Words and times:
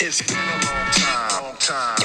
It's 0.00 0.22
been 0.22 0.36
a 0.36 0.40
long 0.40 0.92
time, 0.92 1.42
long 1.42 1.56
time. 1.56 1.96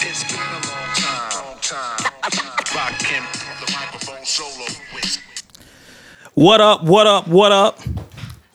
It's 0.00 0.24
been 0.24 0.40
a 0.40 0.60
long 0.66 0.90
time, 0.96 1.44
long 1.44 1.58
time. 1.60 1.98
Rockin' 2.74 3.22
the 3.60 3.72
microphone 3.72 4.24
solo 4.24 4.66
with 4.92 5.22
What 6.34 6.60
up, 6.60 6.82
what 6.82 7.06
up, 7.06 7.28
what 7.28 7.52
up? 7.52 7.78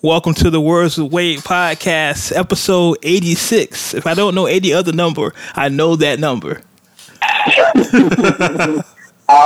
Welcome 0.02 0.34
to 0.34 0.50
the 0.50 0.60
Words 0.60 0.98
with 0.98 1.14
Wade 1.14 1.40
podcast, 1.40 2.36
episode 2.36 2.98
86. 3.02 3.94
If 3.94 4.06
I 4.06 4.14
don't 4.14 4.36
know 4.36 4.46
any 4.46 4.74
other 4.74 4.92
number, 4.92 5.34
I 5.56 5.70
know 5.70 5.96
that 5.96 6.20
number. 6.20 6.64
I 7.22 8.84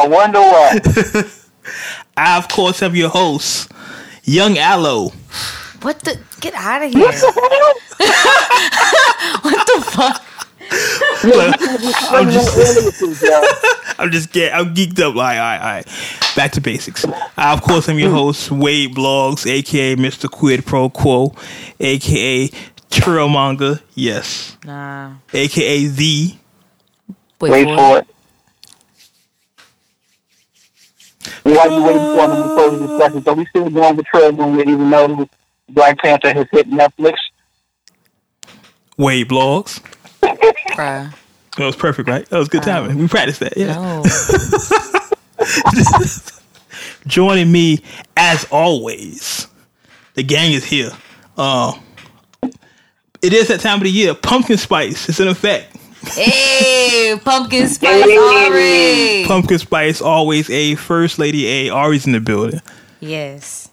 wonder 0.07 0.39
what. 0.39 0.87
I, 2.17 2.39
of 2.39 2.47
course, 2.47 2.81
am 2.81 2.95
your 2.95 3.09
host, 3.09 3.71
Young 4.23 4.57
Aloe. 4.57 5.11
What 5.81 5.99
the? 6.01 6.19
Get 6.39 6.53
out 6.53 6.83
of 6.83 6.91
here! 6.91 7.05
what 9.41 9.67
the 9.67 9.81
fuck? 9.91 10.23
I'm 10.69 12.29
just, 12.29 12.57
I'm 13.99 14.11
just 14.11 14.33
getting, 14.33 14.53
I'm 14.53 14.73
geeked 14.73 14.99
up. 14.99 15.15
All 15.15 15.21
right, 15.21 15.37
all 15.37 15.43
right, 15.43 15.59
all 15.59 15.65
right. 15.65 15.87
Back 16.35 16.51
to 16.53 16.61
basics. 16.61 17.05
I, 17.37 17.53
of 17.53 17.61
course, 17.61 17.87
I'm 17.87 17.99
your 17.99 18.09
hmm. 18.09 18.15
host, 18.15 18.51
Wade 18.51 18.93
Blogs, 18.95 19.49
aka 19.49 19.95
Mr. 19.95 20.29
Quid 20.29 20.65
Pro 20.65 20.89
Quo, 20.89 21.33
aka 21.79 22.49
Trail 22.89 23.29
Manga, 23.29 23.81
yes, 23.95 24.57
Nah. 24.65 25.13
aka 25.33 25.85
the 25.87 26.35
Wait, 27.39 27.51
Wait 27.51 27.65
for 27.65 27.77
for 27.77 27.97
it. 27.99 28.07
While 31.43 31.71
you 31.71 31.83
waiting 31.83 32.01
for 32.01 32.27
them 32.27 32.35
to 32.35 32.43
close 32.55 32.79
the 32.79 32.87
discussion, 32.87 33.23
so 33.23 33.33
we 33.33 33.45
still 33.45 33.69
going 33.69 33.95
with 33.95 34.05
Trail 34.07 34.31
Moon, 34.31 34.59
even 34.59 34.89
though 34.89 35.29
Black 35.69 35.97
Panther 35.99 36.33
has 36.33 36.47
hit 36.51 36.69
Netflix. 36.69 37.15
Wade 38.97 39.27
Blogs. 39.29 39.79
Bruh. 40.21 41.13
That 41.57 41.65
was 41.65 41.75
perfect, 41.75 42.07
right? 42.07 42.25
That 42.29 42.37
was 42.37 42.49
good 42.49 42.63
timing. 42.63 42.97
We 42.97 43.07
practiced 43.07 43.39
that, 43.41 43.57
yeah. 43.57 43.73
No. 43.73 44.03
Joining 47.07 47.51
me, 47.51 47.79
as 48.15 48.45
always, 48.51 49.47
the 50.15 50.23
gang 50.23 50.53
is 50.53 50.65
here. 50.65 50.91
Uh, 51.37 51.73
it 53.21 53.33
is 53.33 53.47
that 53.47 53.61
time 53.61 53.77
of 53.77 53.83
the 53.83 53.91
year. 53.91 54.13
Pumpkin 54.13 54.57
spice 54.57 55.09
is 55.09 55.19
in 55.19 55.27
effect. 55.27 55.75
hey, 56.09 57.17
pumpkin 57.23 57.67
spice 57.67 58.03
Hey. 58.05 58.17
Ari. 58.17 59.25
Pumpkin 59.27 59.57
spice, 59.57 60.01
always 60.01 60.49
a 60.49 60.75
first 60.75 61.17
lady 61.17 61.47
A. 61.47 61.69
Ari's 61.69 62.05
in 62.05 62.11
the 62.13 62.19
building. 62.19 62.61
Yes. 62.99 63.69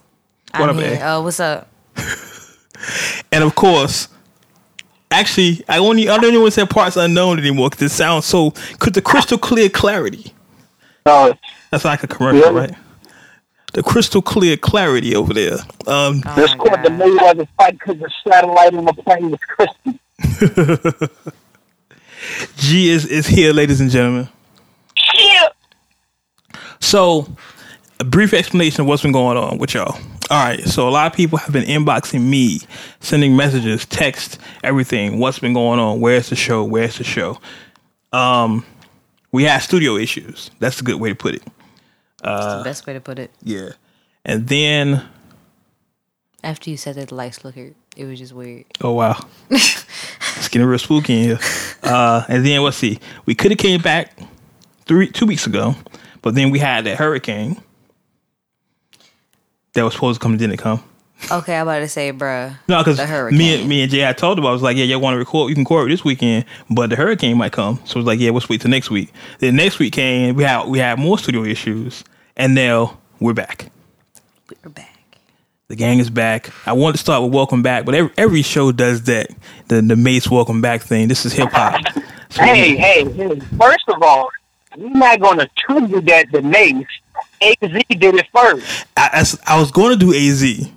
What 0.51 0.69
I'm 0.69 0.77
up, 0.77 0.83
here. 0.83 0.99
A? 1.01 1.13
Oh, 1.15 1.21
what's 1.23 1.39
up? 1.39 1.67
And 3.31 3.43
of 3.43 3.55
course, 3.55 4.07
actually, 5.11 5.63
I 5.67 5.79
only 5.79 6.07
I 6.07 6.15
don't 6.17 6.25
even 6.25 6.41
want 6.41 6.53
to 6.53 6.61
say 6.61 6.65
parts 6.67 6.95
unknown 6.97 7.39
anymore 7.39 7.69
because 7.69 7.91
it 7.91 7.95
sounds 7.95 8.25
so. 8.25 8.51
Cause 8.79 8.91
the 8.93 9.01
crystal 9.01 9.37
clear 9.37 9.69
clarity. 9.69 10.33
No, 11.05 11.33
That's 11.71 11.83
like 11.85 12.03
a 12.03 12.07
commercial, 12.07 12.53
Yeah. 12.53 12.59
right? 12.59 12.73
The 13.73 13.83
crystal 13.83 14.21
clear 14.21 14.55
clarity 14.55 15.15
over 15.15 15.33
there. 15.33 15.57
Um, 15.87 16.21
Oh 16.25 16.35
this 16.35 16.51
my 16.51 16.57
court 16.57 16.83
the 16.83 16.89
God. 16.89 16.99
Mayweather 17.01 17.47
fight 17.57 17.73
because 17.79 17.97
the 17.99 18.09
satellite 18.27 18.73
on 18.73 18.85
the 18.85 18.93
plane 18.93 19.31
was 19.31 19.39
crystal. 19.47 21.09
G 22.57 22.89
is 22.89 23.05
is 23.05 23.27
here, 23.27 23.51
ladies 23.53 23.81
and 23.81 23.89
gentlemen. 23.91 24.29
Yeah. 25.17 25.47
So, 26.79 27.27
a 27.99 28.03
brief 28.03 28.33
explanation 28.33 28.81
of 28.81 28.87
what's 28.87 29.01
been 29.01 29.11
going 29.11 29.37
on 29.37 29.57
with 29.57 29.73
y'all. 29.73 29.97
All 30.31 30.43
right, 30.43 30.63
so 30.67 30.87
a 30.87 30.89
lot 30.89 31.05
of 31.11 31.15
people 31.15 31.37
have 31.37 31.53
been 31.53 31.65
inboxing 31.65 32.21
me, 32.21 32.61
sending 32.99 33.35
messages, 33.35 33.85
text, 33.85 34.39
everything. 34.63 35.19
What's 35.19 35.37
been 35.37 35.53
going 35.53 35.79
on? 35.79 36.01
Where's 36.01 36.29
the 36.29 36.35
show? 36.35 36.63
Where's 36.63 36.97
the 36.97 37.03
show? 37.03 37.39
Um, 38.11 38.65
we 39.31 39.43
had 39.43 39.59
studio 39.59 39.97
issues. 39.97 40.49
That's 40.59 40.81
a 40.81 40.83
good 40.83 40.99
way 40.99 41.09
to 41.09 41.15
put 41.15 41.35
it. 41.35 41.43
That's 42.23 42.57
the 42.57 42.63
best 42.63 42.87
way 42.87 42.93
to 42.93 43.01
put 43.01 43.19
it. 43.19 43.29
Yeah, 43.43 43.69
and 44.25 44.47
then 44.47 45.03
After 46.43 46.71
you 46.71 46.77
said 46.77 46.95
that 46.95 47.09
the 47.09 47.15
lights 47.15 47.37
flickered, 47.37 47.75
it 47.95 48.05
was 48.05 48.17
just 48.17 48.33
weird. 48.33 48.65
oh 48.81 48.93
wow, 48.93 49.19
it's 49.51 50.47
getting 50.49 50.65
real 50.67 50.79
spooky 50.79 51.17
in 51.17 51.23
here. 51.23 51.39
Uh, 51.83 52.23
and 52.27 52.43
then 52.43 52.63
let's 52.63 52.77
see, 52.77 52.99
we 53.27 53.35
could 53.35 53.51
have 53.51 53.59
came 53.59 53.79
back 53.79 54.17
three 54.85 55.07
two 55.11 55.27
weeks 55.27 55.45
ago, 55.45 55.75
but 56.23 56.33
then 56.33 56.49
we 56.49 56.57
had 56.57 56.85
that 56.85 56.97
hurricane 56.97 57.61
that 59.75 59.83
was 59.83 59.93
supposed 59.93 60.19
to 60.19 60.23
come, 60.23 60.35
didn't 60.37 60.57
come. 60.57 60.83
Okay, 61.31 61.55
I'm 61.55 61.67
about 61.67 61.79
to 61.79 61.87
say, 61.87 62.11
bruh. 62.11 62.57
No, 62.67 62.79
because 62.79 62.97
the 62.97 63.05
hurricane. 63.05 63.37
me 63.37 63.59
and 63.59 63.69
me 63.69 63.81
and 63.83 63.91
Jay, 63.91 64.07
I 64.07 64.13
told 64.13 64.37
him 64.37 64.45
I 64.45 64.51
was 64.51 64.61
like, 64.61 64.75
yeah, 64.75 64.83
you 64.83 64.99
want 64.99 65.15
to 65.15 65.19
record? 65.19 65.49
You 65.49 65.55
can 65.55 65.63
record 65.63 65.89
this 65.89 66.03
weekend, 66.03 66.45
but 66.69 66.89
the 66.89 66.95
hurricane 66.95 67.37
might 67.37 67.53
come. 67.53 67.77
So 67.85 67.93
it 67.93 67.95
was 67.97 68.05
like, 68.05 68.19
yeah, 68.19 68.31
let's 68.31 68.49
wait 68.49 68.61
till 68.61 68.69
next 68.71 68.89
week. 68.89 69.13
Then 69.39 69.55
next 69.55 69.79
week 69.79 69.93
came, 69.93 70.35
we 70.35 70.43
had 70.43 70.67
we 70.67 70.79
had 70.79 70.99
more 70.99 71.17
studio 71.17 71.43
issues, 71.43 72.03
and 72.35 72.53
now 72.53 72.97
we're 73.19 73.33
back. 73.33 73.71
We're 74.63 74.69
back. 74.69 74.91
The 75.67 75.75
gang 75.75 75.99
is 75.99 76.09
back. 76.09 76.51
I 76.67 76.73
wanted 76.73 76.93
to 76.93 76.99
start 76.99 77.23
with 77.23 77.33
welcome 77.33 77.63
back, 77.63 77.85
but 77.85 77.95
every, 77.95 78.11
every 78.17 78.41
show 78.41 78.71
does 78.71 79.03
that. 79.03 79.27
The 79.67 79.81
the 79.81 79.95
Mase 79.95 80.29
welcome 80.29 80.61
back 80.61 80.81
thing. 80.81 81.07
This 81.07 81.25
is 81.25 81.33
hip 81.33 81.49
hop. 81.51 81.81
So 82.29 82.43
Hey, 82.43 82.75
hey, 82.75 83.09
hey. 83.09 83.39
First 83.57 83.87
of 83.87 84.01
all, 84.03 84.29
we're 84.77 84.89
not 84.89 85.19
going 85.21 85.39
to 85.39 85.49
tribute 85.57 86.05
that 86.07 86.31
to 86.33 86.41
Mase. 86.41 86.85
AZ 87.45 87.83
did 87.89 88.15
it 88.15 88.27
first. 88.33 88.85
I, 88.97 89.09
I, 89.47 89.55
I 89.55 89.59
was 89.59 89.71
going 89.71 89.97
to 89.97 90.05
do 90.05 90.13
AZ, 90.13 90.69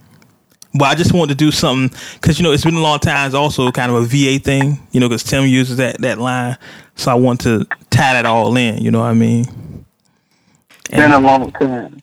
but 0.75 0.85
I 0.85 0.95
just 0.95 1.13
wanted 1.13 1.39
to 1.39 1.45
do 1.45 1.51
something 1.51 1.97
because 2.15 2.39
you 2.39 2.45
know 2.45 2.53
it's 2.53 2.65
been 2.65 2.75
a 2.75 2.81
long 2.81 2.99
time. 2.99 3.27
It's 3.27 3.35
also 3.35 3.71
kind 3.71 3.91
of 3.91 4.03
a 4.03 4.07
VA 4.07 4.39
thing, 4.43 4.79
you 4.93 5.01
know, 5.01 5.09
because 5.09 5.23
Tim 5.23 5.47
uses 5.47 5.77
that 5.79 6.01
that 6.01 6.19
line, 6.19 6.57
so 6.97 7.11
I 7.11 7.15
want 7.15 7.41
to 7.43 7.67
tie 7.91 8.15
that 8.15 8.27
all 8.27 8.57
in. 8.57 8.83
You 8.83 8.91
know 8.91 9.01
what 9.01 9.07
I 9.07 9.15
mean? 9.15 9.85
Been 10.91 11.13
a 11.13 11.21
long 11.21 11.53
time. 11.53 12.01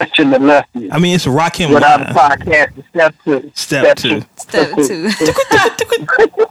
I 0.00 0.06
shouldn't 0.14 0.34
have 0.34 0.42
left 0.42 0.68
you. 0.74 0.88
I 0.90 0.98
mean, 0.98 1.14
it's 1.14 1.26
a 1.26 1.30
Rakim 1.30 1.72
Without 1.72 2.02
a 2.02 2.14
podcast, 2.14 2.88
step 2.88 3.14
two. 3.24 3.50
Step 3.54 3.96
two. 3.96 4.22
Step 4.36 4.74
two. 4.76 5.10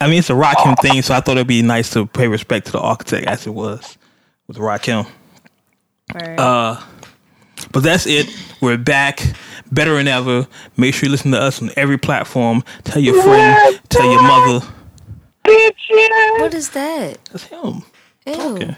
I 0.00 0.06
mean, 0.06 0.18
it's 0.18 0.30
a 0.30 0.34
Rakim 0.34 0.78
thing, 0.80 1.02
so 1.02 1.14
I 1.14 1.20
thought 1.20 1.36
it'd 1.36 1.46
be 1.46 1.62
nice 1.62 1.90
to 1.90 2.06
pay 2.06 2.28
respect 2.28 2.66
to 2.66 2.72
the 2.72 2.80
architect 2.80 3.26
as 3.26 3.46
it 3.46 3.54
was 3.54 3.96
with 4.46 4.56
Rakim. 4.58 5.06
Right. 6.12 6.38
Uh, 6.38 6.80
But 7.72 7.82
that's 7.82 8.06
it. 8.06 8.28
We're 8.60 8.76
back, 8.78 9.20
better 9.72 9.94
than 9.96 10.08
ever. 10.08 10.46
Make 10.76 10.94
sure 10.94 11.06
you 11.06 11.10
listen 11.12 11.30
to 11.32 11.40
us 11.40 11.62
on 11.62 11.70
every 11.76 11.98
platform. 11.98 12.62
Tell 12.84 13.00
your 13.00 13.22
friend, 13.22 13.80
tell 13.88 14.10
your 14.10 14.22
mother. 14.22 14.66
Bitches. 15.44 16.40
what 16.40 16.54
is 16.54 16.70
that? 16.70 17.18
That's 17.26 17.44
him. 17.44 17.82
Ew. 18.26 18.32
Okay. 18.34 18.76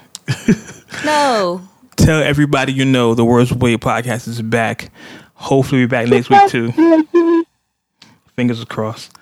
No. 1.04 1.60
Tell 1.96 2.22
everybody 2.22 2.72
you 2.72 2.84
know 2.84 3.14
the 3.14 3.24
Words 3.24 3.52
Way 3.54 3.76
podcast 3.76 4.28
is 4.28 4.42
back. 4.42 4.90
Hopefully, 5.34 5.82
we're 5.82 5.88
back 5.88 6.08
next 6.08 6.28
week 6.28 6.48
too. 6.48 6.72
Fingers 8.36 8.62
crossed. 8.64 9.12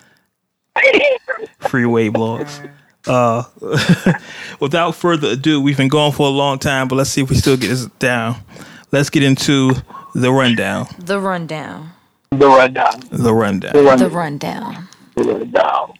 Freeway 1.59 2.09
blogs. 2.09 2.69
Uh, 3.07 3.43
without 4.59 4.95
further 4.95 5.29
ado, 5.29 5.61
we've 5.61 5.77
been 5.77 5.87
going 5.87 6.11
for 6.11 6.27
a 6.27 6.31
long 6.31 6.59
time, 6.59 6.87
but 6.87 6.95
let's 6.95 7.09
see 7.09 7.21
if 7.21 7.29
we 7.29 7.35
still 7.35 7.57
get 7.57 7.67
this 7.69 7.85
down. 7.99 8.35
Let's 8.91 9.09
get 9.09 9.23
into 9.23 9.73
the 10.13 10.31
rundown. 10.31 10.87
The 10.99 11.19
rundown. 11.19 11.91
The 12.31 12.47
rundown. 12.47 12.99
The 13.11 13.17
The 13.17 13.33
rundown. 13.33 13.73
The 13.73 13.83
rundown. 13.83 14.11
rundown. 14.13 14.87
The 15.15 15.23
rundown. 15.23 15.93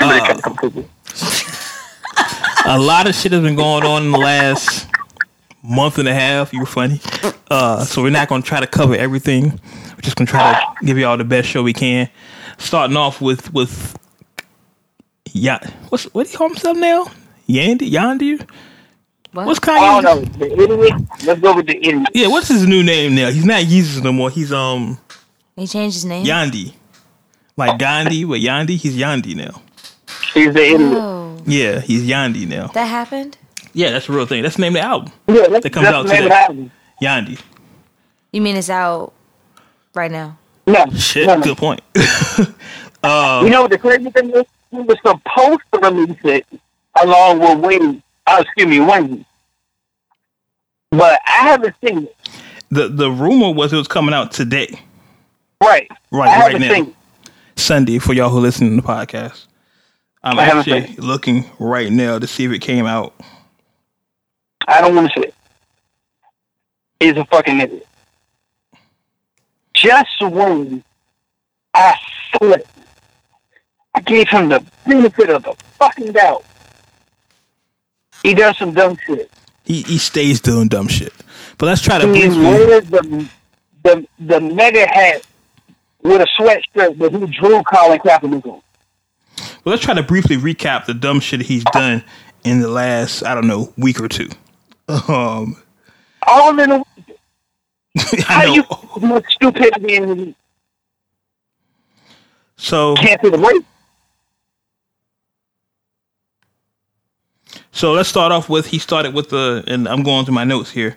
Uh, 0.00 0.14
it, 0.14 0.24
can 0.24 0.40
completely. 0.40 0.88
A 2.66 2.78
lot 2.78 3.08
of 3.08 3.14
shit 3.14 3.32
has 3.32 3.42
been 3.42 3.56
going 3.56 3.84
on 3.84 4.04
in 4.04 4.12
the 4.12 4.18
last 4.18 4.88
month 5.62 5.98
and 5.98 6.08
a 6.08 6.14
half. 6.14 6.52
You 6.52 6.60
were 6.60 6.66
funny. 6.66 7.00
Uh, 7.50 7.84
so 7.84 8.02
we're 8.02 8.10
not 8.10 8.28
going 8.28 8.42
to 8.42 8.48
try 8.48 8.60
to 8.60 8.66
cover 8.66 8.94
everything. 8.94 9.50
We're 9.50 10.02
just 10.02 10.16
going 10.16 10.26
to 10.26 10.30
try 10.30 10.52
to 10.52 10.86
give 10.86 10.96
you 10.96 11.06
all 11.06 11.16
the 11.16 11.24
best 11.24 11.48
show 11.48 11.62
we 11.62 11.72
can. 11.72 12.08
Starting 12.58 12.96
off 12.96 13.20
with 13.20 13.52
with 13.52 13.98
yeah, 15.32 15.58
what's 15.88 16.04
what 16.14 16.26
do 16.26 16.32
you 16.32 16.38
call 16.38 16.48
himself 16.48 16.76
now? 16.76 17.04
Yandhi, 17.48 17.90
Yandhi. 17.90 18.48
What? 19.32 19.46
What's 19.46 19.60
I 19.68 19.78
Kanye? 19.78 20.02
don't 20.02 20.38
know. 20.38 20.46
The 20.46 20.62
idiot. 20.62 21.02
Let's 21.24 21.40
go 21.40 21.54
with 21.54 21.66
the 21.66 21.76
idiot. 21.76 22.08
Yeah, 22.14 22.28
what's 22.28 22.48
his 22.48 22.66
new 22.66 22.82
name 22.82 23.14
now? 23.14 23.30
He's 23.30 23.44
not 23.44 23.62
Yeezus 23.62 24.02
no 24.02 24.12
more. 24.12 24.30
He's 24.30 24.52
um 24.52 24.98
He 25.56 25.66
changed 25.66 25.94
his 25.96 26.04
name? 26.04 26.24
Yandhi, 26.26 26.74
like 27.56 27.78
Gandhi, 27.78 28.24
but 28.24 28.40
Yandhi. 28.40 28.76
He's 28.76 28.96
Yandhi 28.96 29.34
now. 29.36 29.62
He's 30.34 30.52
the 30.52 30.62
idiot. 30.62 30.80
Oh. 30.94 31.42
Yeah, 31.46 31.80
he's 31.80 32.02
Yandhi 32.08 32.46
now. 32.48 32.68
That 32.68 32.86
happened? 32.86 33.38
Yeah, 33.72 33.90
that's 33.90 34.06
the 34.08 34.12
real 34.12 34.26
thing. 34.26 34.42
That's 34.42 34.56
the 34.56 34.62
name 34.62 34.74
of 34.76 34.82
the 34.82 34.86
album. 34.86 35.12
Yeah, 35.28 35.46
that's, 35.48 35.62
That 35.62 35.72
comes 35.72 35.86
that's 35.86 35.96
out 35.96 36.06
the 36.06 36.12
name 36.12 36.22
of 36.24 36.28
the 36.28 36.34
album. 36.36 36.70
Yandhi. 37.00 37.40
You 38.32 38.40
mean 38.42 38.56
it's 38.56 38.70
out 38.70 39.12
right 39.94 40.10
now? 40.10 40.38
No, 40.66 40.86
Shit, 40.96 41.26
no, 41.26 41.36
no. 41.36 41.42
good 41.42 41.56
point. 41.56 41.80
You 43.02 43.48
know 43.48 43.62
what 43.62 43.70
the 43.70 43.78
crazy 43.78 44.10
thing 44.10 44.28
is? 44.30 44.44
He 44.70 44.78
was 44.78 44.96
supposed 45.04 45.60
to 45.72 45.78
release 45.80 46.18
it 46.24 46.46
along 47.02 47.40
with 47.40 47.58
Wayne. 47.58 48.02
Uh, 48.26 48.42
excuse 48.44 48.66
me, 48.68 48.80
Wayne. 48.80 49.24
But 50.90 51.20
I 51.26 51.30
haven't 51.48 51.74
seen 51.84 52.04
it. 52.04 52.16
the 52.70 52.88
the 52.88 53.10
rumor 53.10 53.52
was 53.52 53.72
it 53.72 53.76
was 53.76 53.88
coming 53.88 54.14
out 54.14 54.32
today. 54.32 54.68
Right. 55.62 55.88
Right, 56.10 56.28
I 56.28 56.40
right 56.40 56.60
now. 56.60 56.74
seen 56.74 56.86
it. 56.88 56.94
Sunday 57.56 57.98
for 57.98 58.12
y'all 58.14 58.30
who 58.30 58.40
listen 58.40 58.70
to 58.70 58.76
the 58.76 58.82
podcast. 58.82 59.46
I'm 60.22 60.38
I 60.38 60.44
actually 60.44 60.94
looking 60.96 61.48
right 61.58 61.90
now 61.90 62.18
to 62.18 62.26
see 62.26 62.44
if 62.44 62.52
it 62.52 62.60
came 62.60 62.86
out. 62.86 63.14
I 64.68 64.80
don't 64.80 64.94
want 64.94 65.12
to 65.12 65.20
see 65.20 65.26
it. 65.28 65.34
He's 67.00 67.16
a 67.16 67.24
fucking 67.26 67.60
idiot. 67.60 67.86
Just 69.74 70.20
when 70.20 70.84
I 71.72 71.94
slipped, 72.36 72.68
I 73.94 74.00
gave 74.00 74.28
him 74.28 74.48
the 74.48 74.64
benefit 74.86 75.30
of 75.30 75.42
the 75.42 75.54
fucking 75.78 76.12
doubt. 76.12 76.44
He 78.22 78.34
does 78.34 78.56
some 78.58 78.72
dumb 78.74 78.96
shit. 79.06 79.30
He 79.64 79.82
he 79.82 79.98
stays 79.98 80.40
doing 80.40 80.68
dumb 80.68 80.88
shit. 80.88 81.12
But 81.58 81.66
let's 81.66 81.82
try 81.82 81.98
to 81.98 82.06
He 82.06 82.20
briefly. 82.26 82.42
wears 82.44 82.84
the, 82.90 83.28
the, 83.82 84.06
the 84.18 84.40
MAGA 84.40 84.86
hat 84.86 85.22
with 86.02 86.20
a 86.22 86.26
sweatshirt 86.38 86.98
that 86.98 87.12
he 87.12 87.26
drew 87.38 87.62
Colin 87.62 87.98
Kaepernick 87.98 88.46
on. 88.46 88.62
Well, 89.64 89.72
let's 89.72 89.82
try 89.82 89.94
to 89.94 90.02
briefly 90.02 90.36
recap 90.36 90.86
the 90.86 90.94
dumb 90.94 91.20
shit 91.20 91.42
he's 91.42 91.64
done 91.64 92.02
in 92.44 92.60
the 92.60 92.68
last 92.68 93.22
I 93.24 93.34
don't 93.34 93.46
know 93.46 93.72
week 93.76 94.00
or 94.00 94.08
two. 94.08 94.28
Um, 94.88 95.56
All 96.26 96.58
in 96.58 96.70
a 96.70 96.82
I 97.98 98.22
How 98.24 98.54
you 98.54 98.64
stupidity 99.28 99.96
in 99.96 100.08
the 100.08 100.34
So 102.56 102.94
can't 102.96 103.20
see 103.22 103.30
the 103.30 103.38
race? 103.38 103.62
So 107.80 107.92
let's 107.92 108.10
start 108.10 108.30
off 108.30 108.50
with 108.50 108.66
he 108.66 108.78
started 108.78 109.14
with 109.14 109.30
the 109.30 109.64
and 109.66 109.88
I'm 109.88 110.02
going 110.02 110.26
through 110.26 110.34
my 110.34 110.44
notes 110.44 110.70
here. 110.70 110.94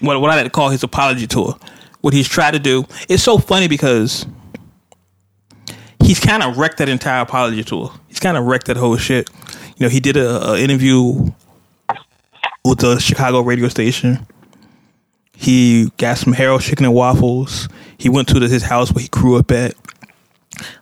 What 0.00 0.20
what 0.20 0.30
I 0.30 0.34
like 0.34 0.44
to 0.44 0.50
call 0.50 0.68
his 0.68 0.82
apology 0.82 1.26
tour. 1.26 1.58
What 2.02 2.12
he's 2.12 2.28
tried 2.28 2.50
to 2.50 2.58
do. 2.58 2.84
It's 3.08 3.22
so 3.22 3.38
funny 3.38 3.68
because 3.68 4.26
he's 6.04 6.20
kind 6.20 6.42
of 6.42 6.58
wrecked 6.58 6.76
that 6.76 6.90
entire 6.90 7.22
apology 7.22 7.64
tour. 7.64 7.90
He's 8.08 8.20
kind 8.20 8.36
of 8.36 8.44
wrecked 8.44 8.66
that 8.66 8.76
whole 8.76 8.98
shit. 8.98 9.30
You 9.78 9.86
know, 9.86 9.88
he 9.88 9.98
did 9.98 10.18
a, 10.18 10.50
a 10.50 10.58
interview 10.60 11.30
with 12.66 12.80
the 12.80 12.98
Chicago 12.98 13.40
radio 13.40 13.68
station. 13.68 14.26
He 15.34 15.90
got 15.96 16.18
some 16.18 16.34
Harold 16.34 16.60
chicken 16.60 16.84
and 16.84 16.92
waffles. 16.92 17.66
He 17.96 18.10
went 18.10 18.28
to 18.28 18.40
his 18.40 18.62
house 18.62 18.92
where 18.92 19.00
he 19.00 19.08
grew 19.08 19.38
up 19.38 19.50
at. 19.52 19.72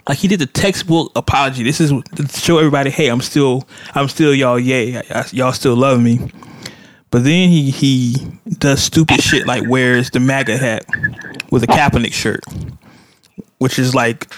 Like 0.09 0.19
he 0.19 0.29
did 0.29 0.41
the 0.41 0.47
textbook 0.47 1.13
apology. 1.17 1.63
This 1.63 1.81
is 1.81 1.91
to 2.17 2.29
show 2.29 2.59
everybody, 2.59 2.91
hey, 2.91 3.09
I'm 3.09 3.21
still, 3.21 3.69
I'm 3.95 4.09
still 4.09 4.35
y'all. 4.35 4.57
I- 4.59 5.25
y'all 5.33 5.53
still 5.53 5.77
love 5.77 6.01
me. 6.01 6.31
But 7.11 7.25
then 7.25 7.49
he 7.49 7.71
he 7.71 8.17
does 8.59 8.83
stupid 8.83 9.23
shit 9.23 9.47
like 9.47 9.63
wears 9.67 10.11
the 10.11 10.21
MAGA 10.21 10.59
hat 10.59 10.85
with 11.51 11.63
a 11.63 11.67
Kaepernick 11.67 12.13
shirt, 12.13 12.45
which 13.59 13.79
is 13.79 13.95
like 13.95 14.31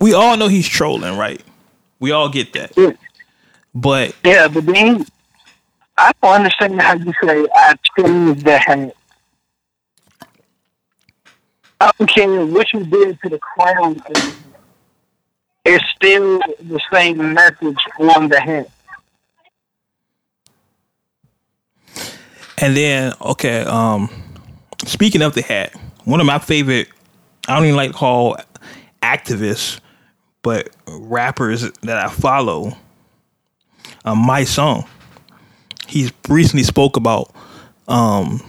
we 0.00 0.14
all 0.14 0.36
know 0.36 0.48
he's 0.48 0.68
trolling, 0.68 1.16
right? 1.18 1.42
We 1.98 2.12
all 2.12 2.28
get 2.28 2.52
that. 2.54 2.72
Yeah. 2.76 2.92
But 3.74 4.14
Yeah, 4.24 4.48
but 4.48 4.64
then 4.66 5.04
I 5.98 6.12
don't 6.22 6.34
understand 6.34 6.80
how 6.80 6.94
you 6.94 7.12
say 7.22 7.46
I 7.54 7.74
changed 7.98 8.44
the 8.44 8.58
hat. 8.58 8.94
Care 12.06 12.46
what 12.46 12.72
you 12.72 12.84
did 12.84 13.18
to 13.22 13.28
the 13.28 13.38
crown. 13.38 14.02
is 15.64 15.80
still 15.94 16.38
the 16.60 16.80
same 16.92 17.34
message 17.34 17.78
on 17.98 18.28
the 18.28 18.40
hat. 18.40 18.70
And 22.58 22.76
then, 22.76 23.14
okay, 23.22 23.62
um, 23.62 24.10
speaking 24.84 25.22
of 25.22 25.34
the 25.34 25.42
hat, 25.42 25.74
one 26.04 26.20
of 26.20 26.26
my 26.26 26.38
favorite, 26.38 26.88
I 27.48 27.54
don't 27.54 27.64
even 27.64 27.76
like 27.76 27.92
to 27.92 27.96
call 27.96 28.36
activists, 29.02 29.80
but 30.42 30.68
rappers 30.86 31.62
that 31.62 31.96
I 31.96 32.08
follow, 32.10 32.76
um, 34.04 34.26
Mysonne. 34.26 34.86
He's 35.86 36.12
recently 36.28 36.64
spoke 36.64 36.96
about 36.96 37.34
um, 37.88 38.42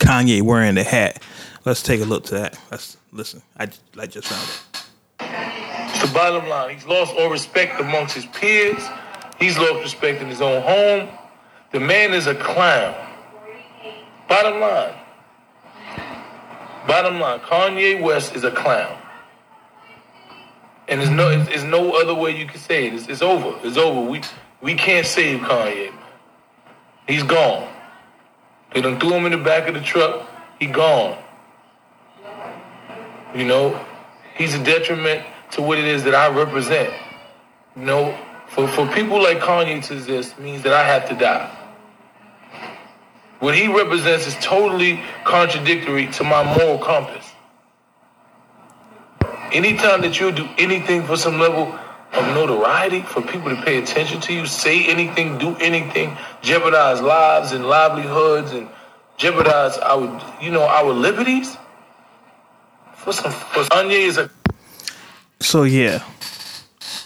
Kanye 0.00 0.42
wearing 0.42 0.76
the 0.76 0.84
hat. 0.84 1.22
Let's 1.64 1.82
take 1.82 2.00
a 2.00 2.04
look 2.04 2.24
to 2.26 2.34
that. 2.36 2.58
Let's 2.70 2.96
listen. 3.12 3.42
I, 3.58 3.68
I 3.98 4.06
just 4.06 4.28
found 4.28 4.48
it. 4.48 6.06
the 6.06 6.12
bottom 6.14 6.48
line. 6.48 6.74
He's 6.74 6.86
lost 6.86 7.14
all 7.16 7.30
respect 7.30 7.78
amongst 7.80 8.14
his 8.14 8.24
peers. 8.26 8.82
He's 9.38 9.58
lost 9.58 9.82
respect 9.82 10.22
in 10.22 10.28
his 10.28 10.40
own 10.40 10.62
home. 10.62 11.08
The 11.72 11.80
man 11.80 12.14
is 12.14 12.26
a 12.26 12.34
clown. 12.34 12.94
Bottom 14.28 14.60
line. 14.60 14.94
Bottom 16.86 17.20
line. 17.20 17.40
Kanye 17.40 18.00
West 18.00 18.34
is 18.34 18.44
a 18.44 18.50
clown. 18.50 18.96
And 20.88 21.00
there's 21.00 21.10
no, 21.10 21.44
there's 21.44 21.64
no 21.64 21.92
other 22.00 22.14
way 22.14 22.36
you 22.36 22.46
can 22.46 22.58
say 22.58 22.86
it. 22.86 22.94
It's, 22.94 23.06
it's 23.06 23.22
over. 23.22 23.58
It's 23.66 23.76
over. 23.76 24.08
We, 24.08 24.22
we 24.62 24.74
can't 24.74 25.06
save 25.06 25.40
Kanye. 25.40 25.92
He's 27.06 27.22
gone. 27.22 27.68
They 28.72 28.80
done 28.80 28.98
threw 28.98 29.12
him 29.14 29.26
in 29.26 29.32
the 29.32 29.38
back 29.38 29.68
of 29.68 29.74
the 29.74 29.80
truck. 29.80 30.26
He 30.58 30.66
gone. 30.66 31.18
You 33.34 33.44
know, 33.44 33.84
he's 34.36 34.54
a 34.54 34.62
detriment 34.62 35.24
to 35.52 35.62
what 35.62 35.78
it 35.78 35.84
is 35.84 36.04
that 36.04 36.14
I 36.14 36.28
represent. 36.28 36.92
You 37.76 37.82
know, 37.82 38.18
for, 38.48 38.66
for 38.66 38.86
people 38.88 39.22
like 39.22 39.38
Kanye 39.38 39.84
to 39.86 39.94
exist 39.94 40.38
means 40.38 40.62
that 40.62 40.72
I 40.72 40.84
have 40.84 41.08
to 41.08 41.14
die. 41.14 41.56
What 43.38 43.54
he 43.54 43.68
represents 43.68 44.26
is 44.26 44.34
totally 44.40 45.02
contradictory 45.24 46.08
to 46.08 46.24
my 46.24 46.42
moral 46.42 46.78
compass. 46.78 47.26
Anytime 49.52 50.02
that 50.02 50.20
you 50.20 50.30
do 50.30 50.48
anything 50.58 51.04
for 51.04 51.16
some 51.16 51.38
level 51.38 51.78
of 52.12 52.34
notoriety, 52.34 53.02
for 53.02 53.22
people 53.22 53.50
to 53.50 53.62
pay 53.62 53.78
attention 53.78 54.20
to 54.22 54.32
you, 54.34 54.46
say 54.46 54.86
anything, 54.86 55.38
do 55.38 55.56
anything, 55.56 56.16
jeopardize 56.42 57.00
lives 57.00 57.52
and 57.52 57.64
livelihoods 57.66 58.52
and 58.52 58.68
jeopardize 59.16 59.78
our, 59.78 60.20
you 60.40 60.50
know, 60.50 60.64
our 60.64 60.92
liberties. 60.92 61.56
For 63.00 63.12
some, 63.14 63.32
for 63.32 63.62
Kanye 63.64 64.06
is 64.08 64.18
a 64.18 64.30
So 65.40 65.62
yeah, 65.62 66.04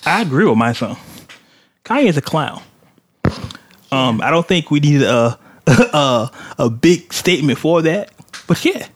I 0.05 0.23
agree 0.23 0.45
with 0.45 0.59
Mysonne. 0.59 0.99
Kanye's 1.85 2.17
a 2.17 2.23
clown. 2.23 2.63
Um, 3.93 4.21
I 4.21 4.31
don't 4.31 4.47
think 4.47 4.73
we 4.73 4.81
need 4.81 5.03
a 5.03 5.39
a 5.67 6.31
a 6.59 6.69
big 6.69 7.13
statement 7.13 7.59
for 7.59 7.81
that, 7.83 8.11
but 8.49 8.65
yeah. 8.65 8.89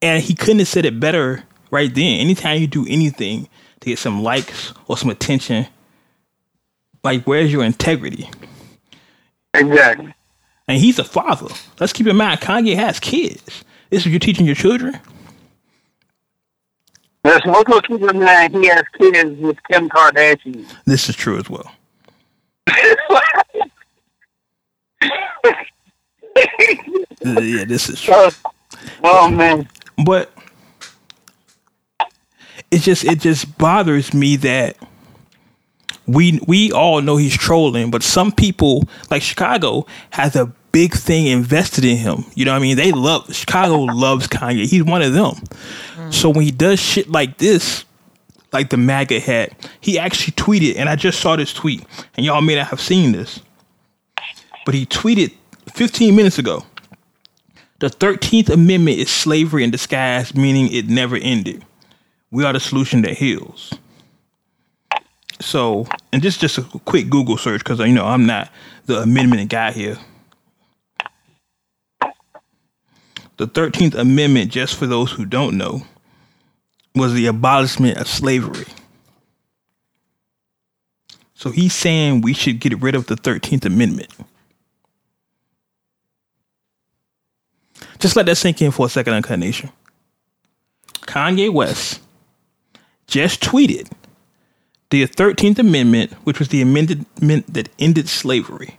And 0.00 0.22
he 0.22 0.34
couldn't 0.34 0.60
have 0.60 0.68
said 0.68 0.86
it 0.86 1.00
better 1.00 1.42
right 1.70 1.92
then. 1.92 2.20
Anytime 2.20 2.60
you 2.60 2.68
do 2.68 2.86
anything 2.88 3.48
to 3.80 3.88
get 3.88 3.98
some 3.98 4.22
likes 4.22 4.72
or 4.86 4.96
some 4.96 5.10
attention, 5.10 5.66
like 7.02 7.24
where's 7.24 7.52
your 7.52 7.64
integrity? 7.64 8.30
Exactly. 9.52 10.14
And 10.68 10.78
he's 10.78 11.00
a 11.00 11.04
father. 11.04 11.52
Let's 11.80 11.92
keep 11.92 12.06
in 12.06 12.16
mind, 12.16 12.40
Kanye 12.40 12.76
has 12.76 13.00
kids. 13.00 13.64
This 13.90 14.02
is 14.02 14.06
what 14.06 14.10
you're 14.12 14.20
teaching 14.20 14.46
your 14.46 14.54
children. 14.54 15.00
Also 17.24 17.80
keep 17.82 18.00
in 18.00 18.20
mind 18.20 18.54
he 18.54 18.66
has 18.68 18.82
kids 18.98 19.38
with 19.40 19.58
Kim 19.70 19.88
Kardashian. 19.88 20.66
This 20.86 21.08
is 21.08 21.16
true 21.16 21.38
as 21.38 21.48
well. 21.50 21.70
Yeah, 27.22 27.64
this 27.64 27.88
is 27.88 28.00
true. 28.00 28.30
So, 28.30 28.30
oh 29.04 29.30
man. 29.30 29.68
but 30.04 30.32
it 32.70 32.78
just 32.80 33.04
it 33.04 33.20
just 33.20 33.58
bothers 33.58 34.14
me 34.14 34.36
that 34.36 34.76
we 36.06 36.40
we 36.46 36.72
all 36.72 37.02
know 37.02 37.16
he's 37.16 37.36
trolling, 37.36 37.90
but 37.90 38.02
some 38.02 38.32
people 38.32 38.88
like 39.10 39.22
Chicago 39.22 39.86
has 40.10 40.34
a 40.34 40.52
big 40.72 40.94
thing 40.94 41.26
invested 41.26 41.84
in 41.84 41.96
him. 41.96 42.24
You 42.34 42.44
know 42.44 42.52
what 42.52 42.58
I 42.58 42.62
mean? 42.62 42.76
They 42.76 42.92
love 42.92 43.34
Chicago 43.34 43.80
loves 43.94 44.28
Kanye. 44.28 44.66
He's 44.66 44.84
one 44.84 45.02
of 45.02 45.12
them. 45.12 45.32
Mm. 45.96 46.12
So 46.14 46.30
when 46.30 46.44
he 46.44 46.50
does 46.50 46.80
shit 46.80 47.08
like 47.08 47.38
this, 47.38 47.84
like 48.52 48.70
the 48.70 48.76
MAGA 48.76 49.20
hat, 49.20 49.70
he 49.80 49.98
actually 49.98 50.32
tweeted, 50.32 50.76
and 50.76 50.88
I 50.88 50.96
just 50.96 51.20
saw 51.20 51.36
this 51.36 51.52
tweet, 51.52 51.84
and 52.16 52.26
y'all 52.26 52.40
may 52.40 52.56
not 52.56 52.68
have 52.68 52.80
seen 52.80 53.12
this, 53.12 53.40
but 54.64 54.74
he 54.74 54.86
tweeted 54.86 55.32
15 55.72 56.14
minutes 56.14 56.38
ago. 56.38 56.64
The 57.78 57.88
13th 57.88 58.50
Amendment 58.50 58.98
is 58.98 59.10
slavery 59.10 59.64
in 59.64 59.70
disguise, 59.70 60.34
meaning 60.34 60.70
it 60.70 60.88
never 60.88 61.16
ended. 61.16 61.64
We 62.30 62.44
are 62.44 62.52
the 62.52 62.60
solution 62.60 63.02
that 63.02 63.16
heals. 63.16 63.72
So, 65.40 65.86
and 66.12 66.22
just 66.22 66.40
just 66.40 66.58
a 66.58 66.62
quick 66.84 67.08
Google 67.08 67.38
search 67.38 67.64
because 67.64 67.78
you 67.80 67.92
know 67.92 68.04
I'm 68.04 68.26
not 68.26 68.50
the 68.84 69.00
amendment 69.00 69.48
guy 69.48 69.72
here. 69.72 69.96
The 73.40 73.48
13th 73.48 73.94
Amendment, 73.94 74.52
just 74.52 74.76
for 74.76 74.86
those 74.86 75.12
who 75.12 75.24
don't 75.24 75.56
know, 75.56 75.86
was 76.94 77.14
the 77.14 77.24
abolishment 77.24 77.96
of 77.96 78.06
slavery. 78.06 78.66
So 81.32 81.50
he's 81.50 81.72
saying 81.72 82.20
we 82.20 82.34
should 82.34 82.60
get 82.60 82.78
rid 82.82 82.94
of 82.94 83.06
the 83.06 83.14
13th 83.14 83.64
Amendment. 83.64 84.10
Just 87.98 88.14
let 88.14 88.26
that 88.26 88.36
sink 88.36 88.60
in 88.60 88.72
for 88.72 88.84
a 88.84 88.90
second, 88.90 89.14
Uncut 89.14 89.38
Nation. 89.38 89.70
Kanye 91.06 91.50
West 91.50 92.02
just 93.06 93.40
tweeted 93.40 93.90
the 94.90 95.06
13th 95.06 95.58
Amendment, 95.58 96.12
which 96.24 96.38
was 96.38 96.48
the 96.48 96.60
amendment 96.60 97.06
that 97.54 97.70
ended 97.78 98.06
slavery, 98.06 98.76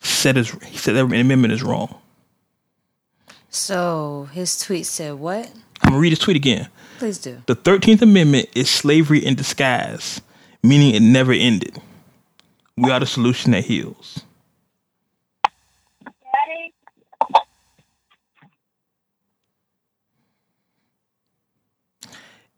said 0.00 0.36
is, 0.36 0.50
he 0.66 0.76
said 0.76 0.96
that 0.96 1.04
amendment 1.04 1.54
is 1.54 1.62
wrong. 1.62 2.02
So 3.54 4.28
his 4.32 4.58
tweet 4.58 4.84
said 4.84 5.14
what? 5.14 5.48
I'm 5.80 5.90
gonna 5.90 6.00
read 6.00 6.10
his 6.10 6.18
tweet 6.18 6.36
again. 6.36 6.68
Please 6.98 7.18
do. 7.18 7.40
The 7.46 7.54
13th 7.54 8.02
Amendment 8.02 8.48
is 8.56 8.68
slavery 8.68 9.24
in 9.24 9.36
disguise, 9.36 10.20
meaning 10.64 10.92
it 10.92 11.02
never 11.02 11.30
ended. 11.32 11.80
We 12.76 12.90
are 12.90 12.98
the 12.98 13.06
solution 13.06 13.52
that 13.52 13.64
heals. 13.64 14.24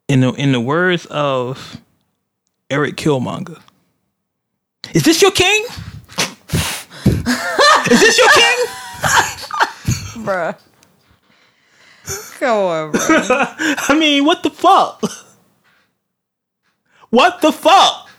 In 0.09 0.21
the 0.21 0.33
in 0.33 0.53
the 0.53 0.61
words 0.61 1.05
of 1.07 1.79
Eric 2.71 2.97
Killmonger, 2.97 3.61
is 4.95 5.03
this 5.03 5.21
your 5.21 5.33
king? 5.33 5.63
is 7.91 8.01
this 8.01 8.17
your 8.17 8.31
king? 8.31 8.57
Bruh. 10.25 10.57
Come 12.41 12.59
on, 12.59 12.93
bro. 12.93 13.01
I 13.09 13.97
mean, 13.99 14.25
what 14.25 14.43
the 14.43 14.51
fuck? 14.51 15.03
What 17.11 17.41
the 17.43 17.53
fuck? 17.53 18.11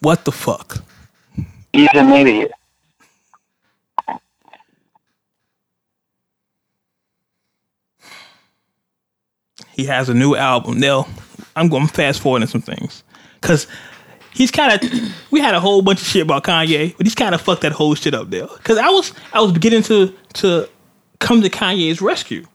What 0.00 0.24
the 0.24 0.32
fuck? 0.32 0.84
He's 1.72 1.88
an 1.94 2.12
idiot. 2.12 2.52
He 9.72 9.84
has 9.86 10.08
a 10.08 10.14
new 10.14 10.34
album. 10.36 10.80
Now, 10.80 11.08
I'm 11.56 11.68
going 11.68 11.86
to 11.86 11.92
fast 11.92 12.20
forwarding 12.20 12.48
some 12.48 12.62
things 12.62 13.04
because 13.40 13.66
he's 14.38 14.50
kind 14.50 14.72
of. 14.72 15.12
We 15.30 15.40
had 15.40 15.54
a 15.54 15.60
whole 15.60 15.82
bunch 15.82 16.00
of 16.00 16.06
shit 16.06 16.22
about 16.22 16.44
Kanye, 16.44 16.96
but 16.96 17.04
he's 17.04 17.14
kind 17.14 17.34
of 17.34 17.40
fucked 17.40 17.62
that 17.62 17.72
whole 17.72 17.94
shit 17.94 18.14
up 18.14 18.30
there. 18.30 18.46
Because 18.46 18.78
I 18.78 18.88
was 18.88 19.12
I 19.34 19.42
was 19.42 19.52
beginning 19.52 19.82
to 19.84 20.14
to 20.34 20.68
come 21.18 21.42
to 21.42 21.50
Kanye's 21.50 22.00
rescue. 22.00 22.46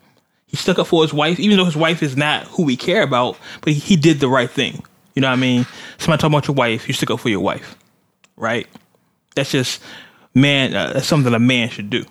He 0.47 0.57
stuck 0.57 0.79
up 0.79 0.87
for 0.87 1.03
his 1.03 1.13
wife, 1.13 1.39
even 1.39 1.57
though 1.57 1.65
his 1.65 1.75
wife 1.75 2.01
is 2.01 2.15
not 2.15 2.45
who 2.45 2.63
we 2.63 2.77
care 2.77 3.03
about, 3.03 3.37
but 3.61 3.73
he, 3.73 3.79
he 3.79 3.95
did 3.95 4.19
the 4.19 4.27
right 4.27 4.49
thing. 4.49 4.83
You 5.15 5.21
know 5.21 5.27
what 5.27 5.33
I 5.33 5.41
mean? 5.41 5.65
Somebody 5.97 6.21
talking 6.21 6.33
about 6.33 6.47
your 6.47 6.55
wife, 6.55 6.87
you 6.87 6.93
stick 6.93 7.11
up 7.11 7.19
for 7.19 7.29
your 7.29 7.39
wife, 7.39 7.75
right? 8.37 8.67
That's 9.35 9.51
just 9.51 9.81
man. 10.33 10.75
Uh, 10.75 10.93
that's 10.93 11.07
something 11.07 11.33
a 11.33 11.39
man 11.39 11.69
should 11.69 11.89
do. 11.89 12.05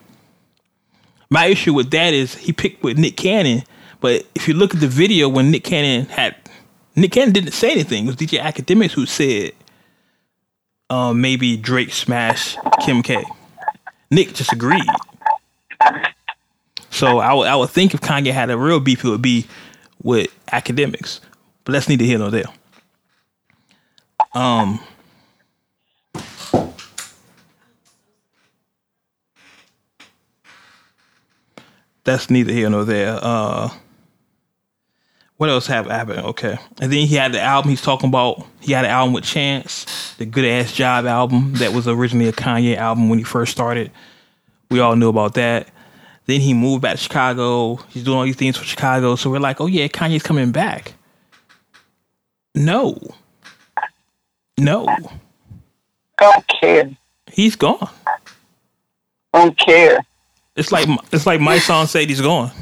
My 1.31 1.47
issue 1.47 1.73
with 1.73 1.91
that 1.93 2.13
is 2.13 2.35
he 2.35 2.53
picked 2.53 2.83
with 2.83 2.99
Nick 2.99 3.17
Cannon, 3.17 3.63
but 4.01 4.27
if 4.35 4.47
you 4.47 4.55
look 4.55 4.75
at 4.75 4.81
the 4.81 4.89
video 4.89 5.29
when 5.29 5.51
Nick 5.51 5.65
Cannon 5.65 6.07
had 6.07 6.37
Nick 6.95 7.13
Cannon 7.13 7.33
didn't 7.33 7.53
say 7.53 7.71
anything. 7.71 8.05
It 8.05 8.07
was 8.09 8.17
DJ 8.17 8.39
Akademiks 8.41 8.93
who 8.93 9.07
said 9.07 9.53
um, 10.93 11.23
maybe 11.23 11.57
Drake 11.57 11.91
smashed 11.91 12.59
Kim 12.85 13.03
K. 13.03 13.25
Nick 14.11 14.35
just 14.35 14.53
agreed. 14.53 14.85
So 16.91 17.19
I 17.19 17.33
would 17.33 17.49
I 17.49 17.57
would 17.57 17.71
think 17.71 17.95
if 17.95 18.03
Kanye 18.03 18.31
had 18.31 18.51
a 18.51 18.59
real 18.59 18.79
beef, 18.79 19.03
it 19.03 19.09
would 19.09 19.23
be 19.23 19.47
with 20.03 20.29
Akademiks, 20.49 21.21
but 21.65 21.73
that's 21.73 21.89
neither 21.89 22.05
here 22.05 22.19
nor 22.19 22.31
there. 22.31 22.45
Um. 24.35 24.81
That's 32.05 32.29
neither 32.29 32.53
here 32.53 32.69
nor 32.69 32.85
there. 32.85 33.19
Uh, 33.23 33.71
what 35.43 35.51
else 35.51 35.67
have 35.67 35.87
happened? 35.87 36.21
Okay, 36.21 36.57
and 36.81 36.93
then 36.93 37.05
he 37.05 37.17
had 37.17 37.33
the 37.33 37.41
album 37.41 37.71
he's 37.71 37.83
talking 37.83 38.09
about. 38.09 38.47
He 38.61 38.71
had 38.71 38.85
an 38.85 38.93
album 38.93 39.13
with 39.13 39.25
Chance, 39.25 40.15
the 40.17 40.25
Good 40.25 40.45
Ass 40.45 40.73
Job 40.73 41.05
album 41.05 41.55
that 41.55 41.73
was 41.73 41.89
originally 41.89 42.29
a 42.29 42.33
Kanye 42.33 42.77
album 42.77 43.09
when 43.09 43.19
he 43.19 43.25
first 43.25 43.51
started. 43.51 43.91
We 44.71 44.79
all 44.79 44.95
knew 44.95 45.09
about 45.09 45.35
that. 45.35 45.67
Then 46.27 46.41
he 46.41 46.55
moved 46.55 46.83
back 46.83 46.93
to 46.93 47.03
Chicago. 47.03 47.75
He's 47.89 48.05
doing 48.05 48.19
all 48.19 48.23
these 48.23 48.37
things 48.37 48.57
for 48.57 48.63
Chicago. 48.65 49.17
So 49.17 49.31
we're 49.31 49.41
like, 49.41 49.61
oh 49.61 49.67
yeah, 49.67 49.89
Kanye's 49.89 50.23
coming 50.23 50.53
back. 50.53 50.95
No, 52.55 52.97
no, 54.57 54.87
Don't 56.19 56.47
care. 56.47 56.89
he's 57.33 57.57
gone. 57.57 57.91
Don't 59.35 59.59
care. 59.59 59.99
It's 60.55 60.71
like 60.71 60.89
it's 61.11 61.27
like 61.27 61.41
Mysonne 61.41 61.89
said 61.89 62.09
he's 62.09 62.21
gone. 62.21 62.53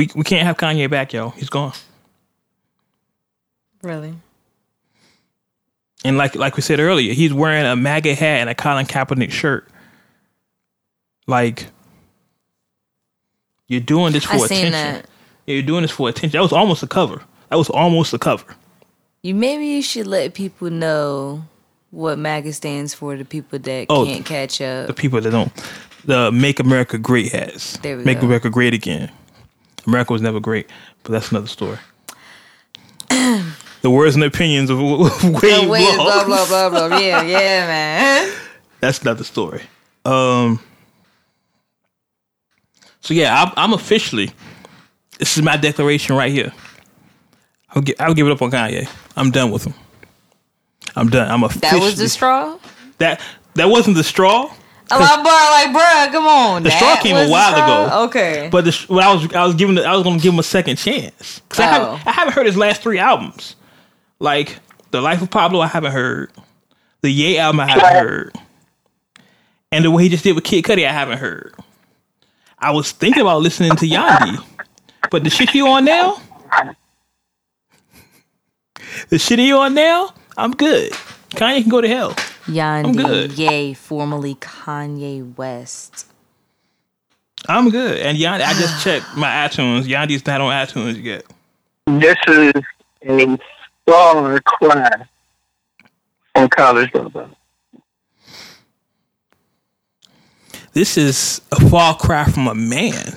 We 0.00 0.08
we 0.14 0.24
can't 0.24 0.46
have 0.46 0.56
Kanye 0.56 0.88
back, 0.88 1.12
yo. 1.12 1.28
He's 1.28 1.50
gone. 1.50 1.74
Really? 3.82 4.14
And 6.06 6.16
like 6.16 6.34
like 6.34 6.56
we 6.56 6.62
said 6.62 6.80
earlier, 6.80 7.12
he's 7.12 7.34
wearing 7.34 7.66
a 7.66 7.76
MAGA 7.76 8.14
hat 8.14 8.40
and 8.40 8.48
a 8.48 8.54
Colin 8.54 8.86
Kaepernick 8.86 9.30
shirt. 9.30 9.68
Like 11.26 11.66
you're 13.68 13.82
doing 13.82 14.14
this 14.14 14.24
for 14.24 14.36
I 14.36 14.44
attention. 14.46 14.72
that. 14.72 15.06
You're 15.46 15.60
doing 15.60 15.82
this 15.82 15.90
for 15.90 16.08
attention. 16.08 16.38
That 16.38 16.42
was 16.42 16.52
almost 16.54 16.82
a 16.82 16.86
cover. 16.86 17.22
That 17.50 17.56
was 17.56 17.68
almost 17.68 18.14
a 18.14 18.18
cover. 18.18 18.56
You 19.22 19.34
maybe 19.34 19.66
you 19.66 19.82
should 19.82 20.06
let 20.06 20.32
people 20.32 20.70
know 20.70 21.44
what 21.90 22.18
MAGA 22.18 22.54
stands 22.54 22.94
for. 22.94 23.18
The 23.18 23.26
people 23.26 23.58
that 23.58 23.86
Oh, 23.90 24.06
can't 24.06 24.24
catch 24.24 24.62
up. 24.62 24.86
The 24.86 24.94
people 24.94 25.20
that 25.20 25.30
don't 25.30 25.52
the 26.06 26.32
Make 26.32 26.58
America 26.58 26.96
Great 26.96 27.32
hats. 27.32 27.76
There 27.76 27.98
we 27.98 28.04
Make 28.04 28.20
go. 28.20 28.26
America 28.26 28.48
Great 28.48 28.72
Again. 28.72 29.10
America 29.90 30.12
was 30.12 30.22
never 30.22 30.40
great, 30.40 30.68
but 31.02 31.12
that's 31.12 31.30
another 31.30 31.46
story. 31.48 31.78
the 33.08 33.90
words 33.90 34.14
and 34.14 34.24
opinions 34.24 34.70
of 34.70 34.78
Wade 34.80 35.68
wait, 35.68 35.96
Block. 35.96 36.26
blah 36.26 36.46
blah 36.46 36.70
blah 36.70 36.88
blah. 36.88 36.98
Yeah, 36.98 37.22
yeah, 37.22 37.66
man. 37.66 38.32
That's 38.80 39.00
another 39.02 39.24
story. 39.24 39.62
Um. 40.04 40.60
So 43.00 43.14
yeah, 43.14 43.42
I'm, 43.42 43.52
I'm 43.56 43.72
officially. 43.72 44.30
This 45.18 45.36
is 45.36 45.42
my 45.42 45.56
declaration 45.56 46.16
right 46.16 46.32
here. 46.32 46.52
I'll 47.70 47.82
give, 47.82 47.96
I'll 47.98 48.14
give 48.14 48.26
it 48.26 48.32
up 48.32 48.42
on 48.42 48.50
Kanye. 48.50 48.88
I'm 49.16 49.30
done 49.30 49.50
with 49.50 49.64
him. 49.64 49.74
I'm 50.96 51.08
done. 51.08 51.30
I'm 51.30 51.42
officially. 51.44 51.80
That 51.80 51.84
was 51.84 51.96
the 51.96 52.08
straw. 52.08 52.58
That 52.98 53.20
that 53.54 53.68
wasn't 53.68 53.96
the 53.96 54.04
straw. 54.04 54.50
Oh, 54.92 54.98
my 54.98 55.16
boy, 55.22 55.72
like, 55.72 55.82
bruh, 55.84 56.12
come 56.12 56.26
on. 56.26 56.62
The 56.64 56.70
straw 56.70 56.96
came 56.96 57.16
a 57.16 57.28
while 57.28 57.54
ago. 57.54 58.04
Okay. 58.06 58.48
But 58.50 58.64
the, 58.64 58.84
when 58.88 59.04
I 59.04 59.12
was 59.14 59.32
I 59.32 59.44
was 59.46 59.54
giving 59.54 59.78
I 59.78 59.94
was 59.94 60.02
gonna 60.02 60.18
give 60.18 60.32
him 60.32 60.38
a 60.40 60.44
second 60.44 60.76
chance 60.76 61.40
because 61.40 61.60
I 61.60 61.66
Oh. 61.78 61.94
haven't 61.94 62.06
I 62.08 62.12
haven't 62.12 62.34
heard 62.34 62.46
his 62.46 62.56
last 62.56 62.82
three 62.82 62.98
albums, 62.98 63.54
like 64.18 64.58
the 64.90 65.00
Life 65.00 65.22
of 65.22 65.30
Pablo 65.30 65.60
I 65.60 65.68
haven't 65.68 65.92
heard, 65.92 66.32
the 67.02 67.10
Ye 67.10 67.38
album 67.38 67.60
I 67.60 67.68
haven't 67.68 68.04
heard, 68.06 68.34
and 69.70 69.84
the 69.84 69.90
way 69.92 70.02
he 70.02 70.08
just 70.08 70.24
did 70.24 70.34
with 70.34 70.44
Kid 70.44 70.64
Cudi 70.64 70.86
I 70.86 70.92
haven't 70.92 71.18
heard. 71.18 71.54
I 72.58 72.72
was 72.72 72.90
thinking 72.92 73.22
about 73.22 73.42
listening 73.42 73.76
to 73.76 73.86
Yandhi, 73.86 74.44
but 75.10 75.22
the 75.24 75.30
shit 75.30 75.54
you 75.54 75.68
on 75.68 75.84
now, 75.84 76.20
the 79.08 79.18
shit 79.18 79.38
you 79.38 79.56
on 79.58 79.74
now, 79.74 80.12
I'm 80.36 80.50
good. 80.52 80.92
Kanye 81.30 81.60
can 81.62 81.70
go 81.70 81.80
to 81.80 81.88
hell. 81.88 82.14
Yandhi, 82.50 82.96
good. 82.96 83.32
Ye, 83.32 83.74
formerly 83.74 84.34
Kanye 84.36 85.36
West. 85.36 86.06
I'm 87.48 87.70
good. 87.70 87.98
And 87.98 88.18
Yandhi, 88.18 88.42
I 88.42 88.52
just 88.54 88.84
checked 88.84 89.16
my 89.16 89.28
iTunes. 89.48 89.84
Yandhi's 89.84 90.26
not 90.26 90.40
on 90.40 90.52
iTunes 90.52 91.02
yet. 91.02 91.24
This 91.86 92.16
is 92.26 92.52
a 93.06 93.38
far 93.86 94.40
cry 94.40 95.06
from 96.34 96.48
college 96.48 96.90
dropout. 96.92 97.34
This 100.72 100.96
is 100.96 101.40
a 101.50 101.68
far 101.68 101.96
cry 101.96 102.24
from 102.24 102.46
a 102.46 102.54
man. 102.54 103.16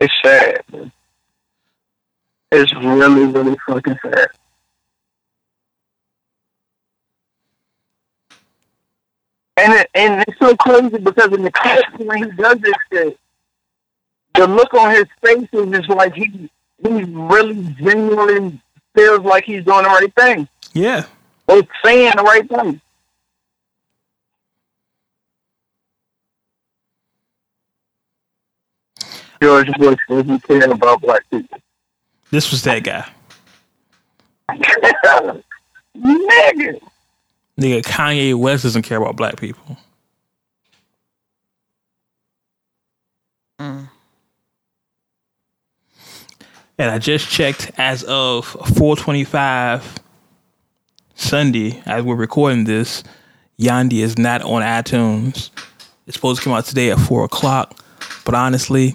It's 0.00 0.14
sad. 0.24 0.62
man. 0.72 0.92
It's 2.52 2.72
really, 2.74 3.26
really 3.26 3.56
fucking 3.66 3.98
sad. 4.00 4.28
And 9.58 9.72
it, 9.72 9.90
and 9.92 10.24
it's 10.26 10.38
so 10.38 10.56
crazy 10.56 10.98
because 10.98 11.32
in 11.32 11.42
the 11.42 11.50
clip 11.50 11.84
when 11.98 12.18
he 12.18 12.30
does 12.36 12.58
this 12.60 12.74
shit, 12.92 13.18
the 14.34 14.46
look 14.46 14.72
on 14.72 14.94
his 14.94 15.06
face 15.20 15.48
is 15.52 15.70
just 15.70 15.88
like 15.88 16.14
he 16.14 16.48
he 16.80 17.04
really 17.04 17.74
genuinely 17.80 18.60
feels 18.94 19.24
like 19.24 19.42
he's 19.44 19.64
doing 19.64 19.82
the 19.82 19.88
right 19.88 20.14
thing. 20.14 20.48
Yeah. 20.74 21.06
Or 21.48 21.62
saying 21.84 22.12
the 22.16 22.22
right 22.22 22.48
thing. 22.48 22.80
George 29.42 29.72
Bush 29.72 29.98
doesn't 30.08 30.40
care 30.44 30.70
about 30.70 31.00
black 31.00 31.28
people. 31.30 31.58
This 32.30 32.52
was 32.52 32.62
that 32.62 32.84
guy. 32.84 33.08
Nigga. 35.96 36.80
Nigga, 37.58 37.82
Kanye 37.82 38.34
West 38.36 38.62
doesn't 38.62 38.82
care 38.82 38.98
about 38.98 39.16
black 39.16 39.36
people. 39.36 39.76
Mm. 43.58 43.88
And 46.78 46.90
I 46.90 46.98
just 46.98 47.28
checked 47.28 47.72
as 47.76 48.04
of 48.04 48.46
425 48.46 49.96
Sunday, 51.16 51.82
as 51.84 52.04
we're 52.04 52.14
recording 52.14 52.62
this, 52.62 53.02
Yandhi 53.58 54.04
is 54.04 54.16
not 54.16 54.40
on 54.42 54.62
iTunes. 54.62 55.50
It's 56.06 56.14
supposed 56.14 56.38
to 56.40 56.44
come 56.44 56.52
out 56.52 56.64
today 56.64 56.92
at 56.92 57.00
4 57.00 57.24
o'clock. 57.24 57.84
But 58.24 58.36
honestly, 58.36 58.94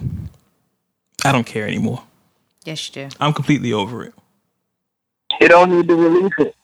I 1.22 1.32
don't 1.32 1.44
care 1.44 1.66
anymore. 1.66 2.02
Yes, 2.64 2.88
you 2.88 3.08
do. 3.08 3.14
I'm 3.20 3.34
completely 3.34 3.74
over 3.74 4.04
it. 4.04 4.14
He 5.38 5.48
don't 5.48 5.70
need 5.70 5.86
to 5.88 5.94
release 5.94 6.32
it. 6.38 6.54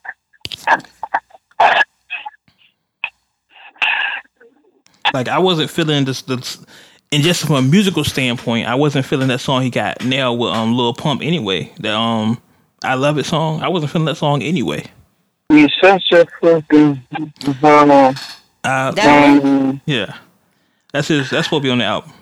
Like 5.12 5.28
I 5.28 5.38
wasn't 5.38 5.70
feeling 5.70 6.04
this, 6.04 6.22
this 6.22 6.64
and 7.12 7.22
just 7.22 7.46
from 7.46 7.56
a 7.56 7.62
musical 7.62 8.04
standpoint, 8.04 8.68
I 8.68 8.74
wasn't 8.74 9.06
feeling 9.06 9.28
that 9.28 9.40
song 9.40 9.62
he 9.62 9.70
got 9.70 10.04
nailed 10.04 10.38
with 10.38 10.50
um 10.50 10.76
Lil 10.76 10.94
Pump 10.94 11.22
anyway. 11.22 11.72
That 11.80 11.94
um 11.94 12.40
I 12.84 12.94
love 12.94 13.18
it 13.18 13.26
song. 13.26 13.62
I 13.62 13.68
wasn't 13.68 13.92
feeling 13.92 14.06
that 14.06 14.16
song 14.16 14.42
anyway. 14.42 14.84
You're 15.50 15.68
such 15.82 16.04
a 16.12 16.26
fucking 16.40 17.02
uh, 17.42 18.14
Uh, 18.62 18.92
um, 19.02 19.80
yeah, 19.84 20.16
that's 20.92 21.08
his. 21.08 21.30
That's 21.30 21.46
supposed 21.46 21.62
to 21.62 21.66
be 21.66 21.70
on 21.70 21.78
the 21.78 21.84
album. 21.84 22.12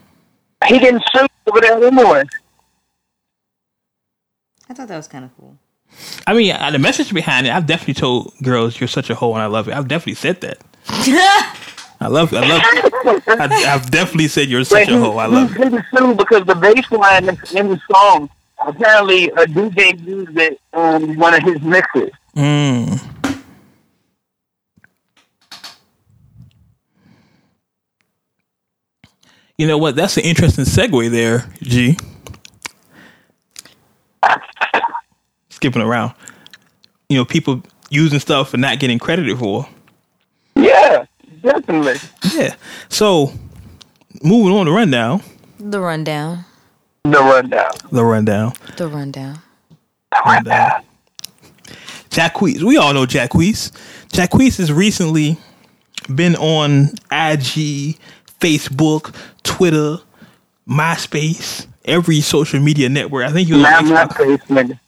He 0.66 0.78
didn't 0.78 1.02
sue 1.14 1.26
over 1.46 1.60
that 1.60 1.82
anymore. 1.82 2.24
I 4.68 4.74
thought 4.74 4.88
that 4.88 4.96
was 4.96 5.08
kind 5.08 5.24
of 5.24 5.30
cool. 5.36 5.58
I 6.26 6.34
mean, 6.34 6.52
uh, 6.52 6.70
the 6.70 6.78
message 6.78 7.12
behind 7.12 7.46
it, 7.46 7.50
I've 7.52 7.66
definitely 7.66 7.94
told 7.94 8.34
girls 8.42 8.80
you're 8.80 8.88
such 8.88 9.10
a 9.10 9.14
hoe 9.14 9.32
and 9.34 9.42
I 9.42 9.46
love 9.46 9.68
it. 9.68 9.74
I've 9.74 9.88
definitely 9.88 10.14
said 10.14 10.40
that. 10.42 10.58
I 12.00 12.06
love. 12.08 12.32
I 12.32 12.40
love. 12.48 12.62
I, 13.26 13.64
I've 13.74 13.90
definitely 13.90 14.28
said 14.28 14.48
you're 14.48 14.64
such 14.64 14.86
But 14.86 14.94
a 14.94 14.98
hoe. 14.98 15.16
I 15.18 15.26
love 15.26 15.52
he 15.54 15.62
it. 15.62 15.70
didn't 15.70 15.84
sue 15.96 16.14
because 16.14 16.44
the 16.46 16.54
bass 16.54 16.90
line 16.92 17.28
in 17.28 17.68
the 17.70 17.80
song, 17.90 18.30
apparently 18.64 19.24
a 19.30 19.46
DJ 19.46 20.00
used 20.06 20.36
it 20.38 20.60
on 20.72 21.16
one 21.16 21.34
of 21.34 21.42
his 21.42 21.60
mixes. 21.62 22.10
Mm. 22.36 23.02
You 29.56 29.66
know 29.66 29.78
what? 29.78 29.96
That's 29.96 30.16
an 30.16 30.24
interesting 30.24 30.64
segue 30.64 31.10
there, 31.10 31.50
G. 31.62 31.96
Skipping 35.50 35.82
around. 35.82 36.14
You 37.08 37.18
know, 37.18 37.24
people 37.24 37.62
using 37.90 38.20
stuff 38.20 38.54
and 38.54 38.60
not 38.60 38.78
getting 38.78 38.98
credited 38.98 39.38
for. 39.38 39.68
Yeah, 41.42 41.52
definitely. 41.52 41.96
Yeah. 42.34 42.54
So, 42.88 43.32
moving 44.22 44.52
on 44.56 44.66
to 44.66 44.72
rundown. 44.72 45.22
The 45.58 45.80
rundown. 45.80 46.44
The 47.04 47.18
rundown. 47.20 47.70
The 47.90 48.04
rundown. 48.04 48.52
The 48.76 48.88
rundown. 48.88 49.38
rundown. 50.26 50.82
Jacquees. 52.10 52.62
We 52.62 52.76
all 52.76 52.92
know 52.94 53.06
Jacquees. 53.06 53.72
Jacquees 54.08 54.58
has 54.58 54.72
recently 54.72 55.36
been 56.14 56.36
on 56.36 56.90
IG, 57.12 57.98
Facebook, 58.40 59.14
Twitter, 59.42 59.98
MySpace, 60.68 61.66
every 61.84 62.20
social 62.20 62.60
media 62.60 62.88
network. 62.88 63.26
I 63.28 63.32
think 63.32 63.48
he 63.48 63.54
was 63.54 63.62
Now 63.62 63.78
on 63.78 63.88
my 63.88 64.04
Xbox. 64.06 64.38
nigga. 64.46 64.78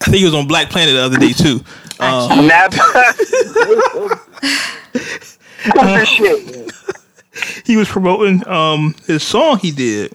I 0.00 0.04
think 0.04 0.16
he 0.18 0.24
was 0.24 0.34
on 0.34 0.46
Black 0.46 0.70
Planet 0.70 0.94
the 0.94 1.02
other 1.02 1.18
day 1.18 1.32
too. 1.32 1.60
Uh, 5.76 6.04
shit. 6.04 6.72
he 7.64 7.76
was 7.76 7.88
promoting 7.88 8.46
um 8.48 8.94
his 9.06 9.22
song 9.22 9.58
he 9.58 9.70
did. 9.70 10.12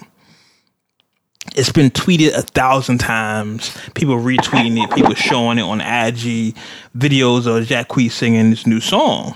It's 1.56 1.72
been 1.72 1.92
tweeted 1.92 2.36
a 2.36 2.42
thousand 2.42 3.00
times. 3.00 3.78
People 3.94 4.16
retweeting 4.16 4.82
it. 4.82 4.96
People 4.96 5.14
showing 5.14 5.60
it 5.60 5.64
on 5.64 5.82
IG. 5.82 6.56
Videos 6.98 7.46
of 7.46 7.68
Jacquees 7.68 8.12
singing 8.12 8.50
this 8.50 8.66
new 8.66 8.80
song. 8.80 9.36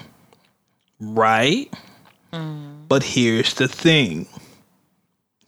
Right? 1.00 1.72
But 2.88 3.04
here's 3.04 3.54
the 3.54 3.68
thing. 3.68 4.28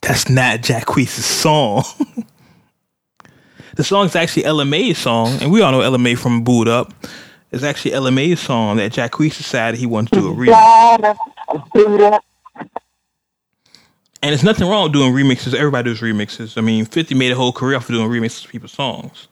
That's 0.02 0.30
not 0.30 0.60
Jacquees' 0.62 1.08
song. 1.10 1.84
the 3.76 3.84
song 3.84 4.06
is 4.06 4.15
actually 4.15 4.45
Ella 4.45 4.65
Mai's 4.65 4.98
song, 4.98 5.41
and 5.41 5.52
we 5.52 5.62
all 5.62 5.72
know 5.72 5.82
Ella 5.82 5.98
Mai 5.98 6.15
from 6.15 6.43
Boo'd 6.43 6.67
Up. 6.67 6.93
It's 7.52 7.64
actually 7.64 7.94
Ella 7.94 8.12
Mai's 8.12 8.40
song 8.40 8.78
that 8.78 8.92
Jacquees 8.92 9.38
decided 9.38 9.80
he 9.80 9.88
wants 9.88 10.12
to 10.12 10.20
do 10.20 10.32
a 10.32 10.36
remix. 10.36 12.20
And 14.22 14.32
there's 14.32 14.44
nothing 14.44 14.68
wrong 14.68 14.84
with 14.84 14.94
doing 14.94 15.14
remixes. 15.14 15.54
Everybody 15.54 15.90
does 15.90 16.02
remixes. 16.02 16.58
I 16.58 16.62
mean, 16.62 16.86
50 16.86 17.16
made 17.16 17.32
a 17.32 17.36
whole 17.36 17.54
career 17.54 17.78
off 17.78 17.90
of 17.90 17.96
doing 17.96 18.10
remixes 18.10 18.46
of 18.46 18.52
people's 18.52 18.74
songs. 18.74 19.28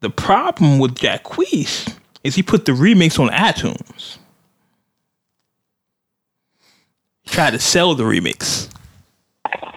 The 0.00 0.10
problem 0.10 0.78
with 0.78 0.94
Jacquees 0.94 1.94
is 2.24 2.34
he 2.34 2.42
put 2.42 2.64
the 2.64 2.72
remix 2.72 3.18
on 3.20 3.28
iTunes. 3.28 4.18
He 7.22 7.30
tried 7.30 7.50
to 7.50 7.58
sell 7.58 7.94
the 7.94 8.04
remix. 8.04 8.68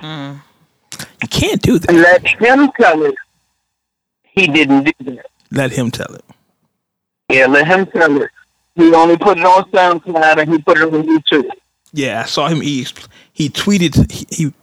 Mm. 0.01 0.41
You 1.21 1.27
can't 1.27 1.61
do 1.61 1.77
that. 1.79 1.93
Let 1.93 2.25
him 2.25 2.71
tell 2.79 3.03
it. 3.03 3.15
He 4.23 4.47
didn't 4.47 4.83
do 4.83 4.93
that. 5.15 5.27
Let 5.51 5.71
him 5.71 5.91
tell 5.91 6.13
it. 6.13 6.23
Yeah, 7.29 7.47
let 7.47 7.67
him 7.67 7.85
tell 7.87 8.21
it. 8.21 8.29
He 8.75 8.93
only 8.93 9.17
put 9.17 9.37
it 9.37 9.45
on 9.45 9.69
SoundCloud 9.71 10.41
and 10.41 10.51
he 10.53 10.61
put 10.61 10.77
it 10.77 10.83
on 10.83 11.03
YouTube. 11.03 11.49
Yeah, 11.93 12.21
I 12.21 12.25
saw 12.25 12.47
him. 12.47 12.61
He, 12.61 12.85
he 13.33 13.49
tweeted. 13.49 14.11
He, 14.11 14.25
he 14.29 14.53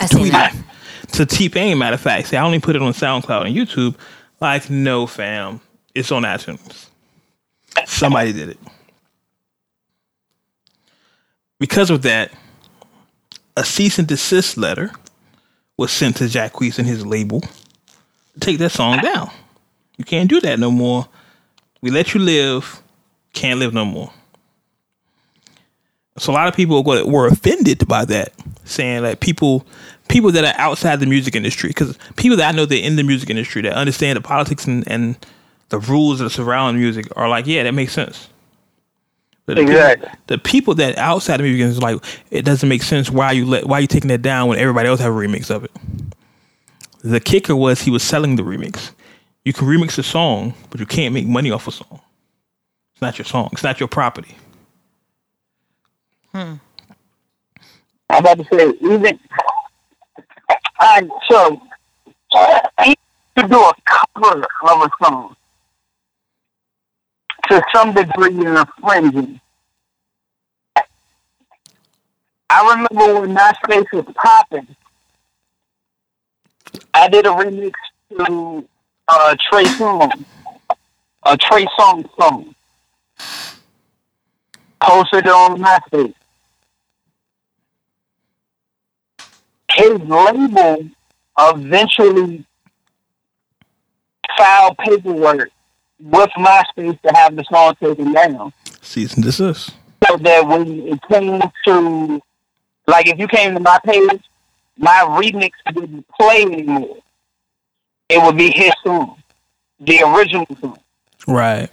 I 0.00 0.06
tweeted 0.06 0.64
to 1.12 1.26
T 1.26 1.48
Pain. 1.48 1.78
Matter 1.78 1.94
of 1.94 2.00
fact, 2.00 2.28
say 2.28 2.36
I 2.36 2.44
only 2.44 2.60
put 2.60 2.76
it 2.76 2.82
on 2.82 2.92
SoundCloud 2.92 3.46
and 3.46 3.56
YouTube. 3.56 3.96
Like, 4.40 4.70
no, 4.70 5.06
fam, 5.06 5.60
it's 5.94 6.12
on 6.12 6.22
iTunes. 6.22 6.88
Somebody 7.86 8.32
did 8.32 8.50
it. 8.50 8.58
Because 11.58 11.90
of 11.90 12.02
that, 12.02 12.30
a 13.56 13.64
cease 13.64 13.98
and 13.98 14.06
desist 14.06 14.56
letter 14.56 14.90
was 15.76 15.90
sent 15.90 16.16
to 16.16 16.24
Jacquees 16.24 16.78
and 16.78 16.86
his 16.86 17.04
label. 17.06 17.42
Take 18.40 18.58
that 18.58 18.70
song 18.70 18.98
down. 18.98 19.30
You 19.96 20.04
can't 20.04 20.28
do 20.28 20.40
that 20.40 20.58
no 20.58 20.70
more. 20.70 21.08
We 21.84 21.90
let 21.90 22.14
you 22.14 22.20
live. 22.20 22.82
Can't 23.34 23.60
live 23.60 23.74
no 23.74 23.84
more. 23.84 24.10
So 26.16 26.32
a 26.32 26.34
lot 26.34 26.48
of 26.48 26.54
people 26.54 26.82
were 26.82 27.26
offended 27.26 27.86
by 27.86 28.06
that, 28.06 28.32
saying 28.64 29.02
that 29.02 29.20
people 29.20 29.66
people 30.08 30.32
that 30.32 30.44
are 30.46 30.58
outside 30.58 30.98
the 31.00 31.06
music 31.06 31.36
industry, 31.36 31.68
because 31.68 31.98
people 32.16 32.38
that 32.38 32.54
I 32.54 32.56
know 32.56 32.64
that 32.64 32.74
are 32.74 32.82
in 32.82 32.96
the 32.96 33.02
music 33.02 33.28
industry 33.28 33.60
that 33.62 33.74
understand 33.74 34.16
the 34.16 34.22
politics 34.22 34.66
and, 34.66 34.90
and 34.90 35.18
the 35.68 35.78
rules 35.78 36.20
that 36.20 36.30
surround 36.30 36.78
music 36.78 37.06
are 37.16 37.28
like, 37.28 37.46
yeah, 37.46 37.64
that 37.64 37.74
makes 37.74 37.92
sense. 37.92 38.30
But 39.44 39.56
the 39.56 39.62
Exactly. 39.62 40.06
People, 40.08 40.20
the 40.28 40.38
people 40.38 40.74
that 40.76 40.96
outside 40.96 41.36
the 41.36 41.42
music 41.42 41.60
industry 41.60 41.76
is 41.76 41.82
like, 41.82 42.02
it 42.30 42.46
doesn't 42.46 42.66
make 42.66 42.82
sense. 42.82 43.10
Why 43.10 43.32
you 43.32 43.44
let 43.44 43.66
why 43.66 43.80
you 43.80 43.86
taking 43.86 44.08
that 44.08 44.22
down 44.22 44.48
when 44.48 44.58
everybody 44.58 44.88
else 44.88 45.00
have 45.00 45.12
a 45.12 45.14
remix 45.14 45.50
of 45.50 45.64
it? 45.64 45.72
The 47.02 47.20
kicker 47.20 47.54
was 47.54 47.82
he 47.82 47.90
was 47.90 48.02
selling 48.02 48.36
the 48.36 48.42
remix. 48.42 48.92
You 49.44 49.52
can 49.52 49.66
remix 49.66 49.98
a 49.98 50.02
song, 50.02 50.54
but 50.70 50.80
you 50.80 50.86
can't 50.86 51.12
make 51.12 51.26
money 51.26 51.50
off 51.50 51.68
a 51.68 51.72
song. 51.72 52.00
It's 52.94 53.02
not 53.02 53.18
your 53.18 53.26
song. 53.26 53.50
It's 53.52 53.62
not 53.62 53.78
your 53.78 53.88
property. 53.88 54.36
Hmm. 56.32 56.54
I'm 58.08 58.24
about 58.24 58.38
to 58.38 58.44
say, 58.52 58.72
even. 58.80 59.18
Alright, 60.80 61.10
so, 61.30 61.60
he 62.84 62.96
to 63.36 63.48
do 63.48 63.60
a 63.60 63.72
cover 63.84 64.44
of 64.62 64.80
a 64.82 64.90
song 65.02 65.36
to 67.48 67.62
some 67.74 67.92
degree 67.92 68.30
in 68.30 68.46
a 68.46 68.60
infringing. 68.60 69.40
I 72.50 72.70
remember 72.70 73.20
when 73.20 73.34
MySpace 73.34 73.92
was 73.92 74.14
popping, 74.14 74.76
I 76.92 77.08
did 77.08 77.26
a 77.26 77.30
remix 77.30 77.72
to 78.16 78.64
uh, 79.08 79.36
Trey 79.40 79.64
Songz, 79.64 80.24
a 81.24 81.36
Trey 81.36 81.66
Songz 81.78 82.08
song. 82.18 82.54
Posted 84.80 85.26
on 85.28 85.62
MySpace. 85.62 86.14
his 89.74 90.00
label 90.00 90.88
eventually 91.38 92.44
filed 94.36 94.78
paperwork 94.78 95.50
with 96.00 96.30
MySpace 96.36 97.00
to 97.02 97.12
have 97.14 97.36
the 97.36 97.44
song 97.44 97.74
taken 97.82 98.12
down. 98.12 98.52
Cease 98.80 99.14
and 99.14 99.24
desist. 99.24 99.70
So 100.06 100.16
that 100.18 100.46
when 100.46 100.88
it 100.88 101.00
came 101.08 101.40
to, 101.66 102.20
like, 102.86 103.08
if 103.08 103.18
you 103.18 103.26
came 103.26 103.54
to 103.54 103.60
my 103.60 103.78
page, 103.84 104.20
my 104.76 105.04
remix 105.08 105.52
didn't 105.72 106.06
play 106.08 106.42
anymore. 106.42 106.98
It 108.08 108.22
would 108.22 108.36
be 108.36 108.50
his 108.50 108.72
song, 108.84 109.22
the 109.80 110.02
original 110.02 110.46
song. 110.60 110.78
Right. 111.26 111.70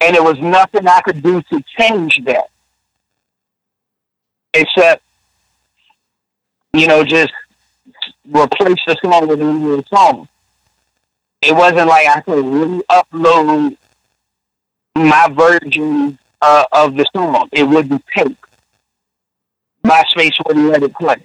And 0.00 0.14
it 0.14 0.22
was 0.22 0.38
nothing 0.38 0.86
I 0.86 1.00
could 1.00 1.22
do 1.22 1.42
to 1.42 1.62
change 1.78 2.22
that. 2.24 2.50
Except, 4.54 5.02
you 6.72 6.86
know, 6.86 7.04
just 7.04 7.32
replace 8.26 8.78
the 8.86 8.96
song 9.02 9.28
with 9.28 9.40
a 9.40 9.44
new 9.44 9.82
song. 9.88 10.28
It 11.40 11.54
wasn't 11.54 11.88
like 11.88 12.06
I 12.08 12.20
could 12.20 12.44
really 12.44 12.82
upload 12.90 13.76
my 14.94 15.28
version 15.30 16.18
uh, 16.40 16.64
of 16.72 16.96
the 16.96 17.06
song. 17.14 17.48
It 17.52 17.64
wouldn't 17.64 18.04
take. 18.14 18.36
MySpace 19.84 20.32
wouldn't 20.46 20.70
let 20.70 20.82
it 20.82 20.94
play. 20.94 21.16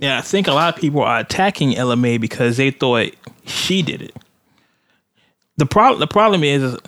Yeah, 0.00 0.18
I 0.18 0.20
think 0.20 0.46
a 0.46 0.52
lot 0.52 0.72
of 0.74 0.80
people 0.80 1.02
are 1.02 1.18
attacking 1.18 1.76
Ella 1.76 1.96
Mai 1.96 2.18
because 2.18 2.56
they 2.56 2.70
thought 2.70 3.10
she 3.46 3.82
did 3.82 4.00
it. 4.00 4.14
The 5.56 5.66
problem 5.66 5.98
the 5.98 6.06
problem 6.06 6.44
is, 6.44 6.62
is 6.62 6.78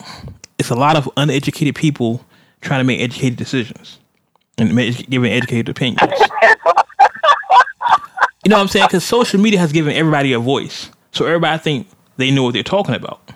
it's 0.59 0.70
a 0.70 0.77
lot 0.77 0.96
of 0.96 1.11
uneducated 1.16 1.75
people 1.75 2.25
trying 2.61 2.81
to 2.81 2.85
make 2.85 3.01
educated 3.01 3.37
decisions 3.37 3.99
and 4.59 4.75
make, 4.75 5.11
giving 5.11 5.33
educated 5.33 5.68
opinions. 5.68 6.01
you 8.44 8.49
know 8.49 8.57
what 8.57 8.62
I'm 8.62 8.68
saying? 8.68 8.87
Because 8.87 9.05
social 9.05 9.40
media 9.40 9.59
has 9.59 9.73
given 9.73 9.92
everybody 9.92 10.33
a 10.33 10.38
voice, 10.38 10.90
so 11.11 11.27
everybody 11.27 11.59
think 11.59 11.88
they 12.16 12.31
know 12.31 12.44
what 12.44 12.55
they're 12.55 12.62
talking 12.62 12.94
about. 12.94 13.33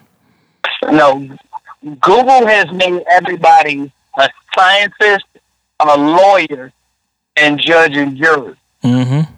No, 0.84 1.36
Google 1.82 2.46
has 2.46 2.70
made 2.70 3.02
everybody 3.10 3.92
a 4.18 4.28
scientist, 4.56 5.24
a 5.88 5.96
lawyer, 5.96 6.72
and 7.36 7.60
judge 7.60 7.96
and 7.96 8.16
jury. 8.16 8.54
Mm-hmm. 8.82 9.32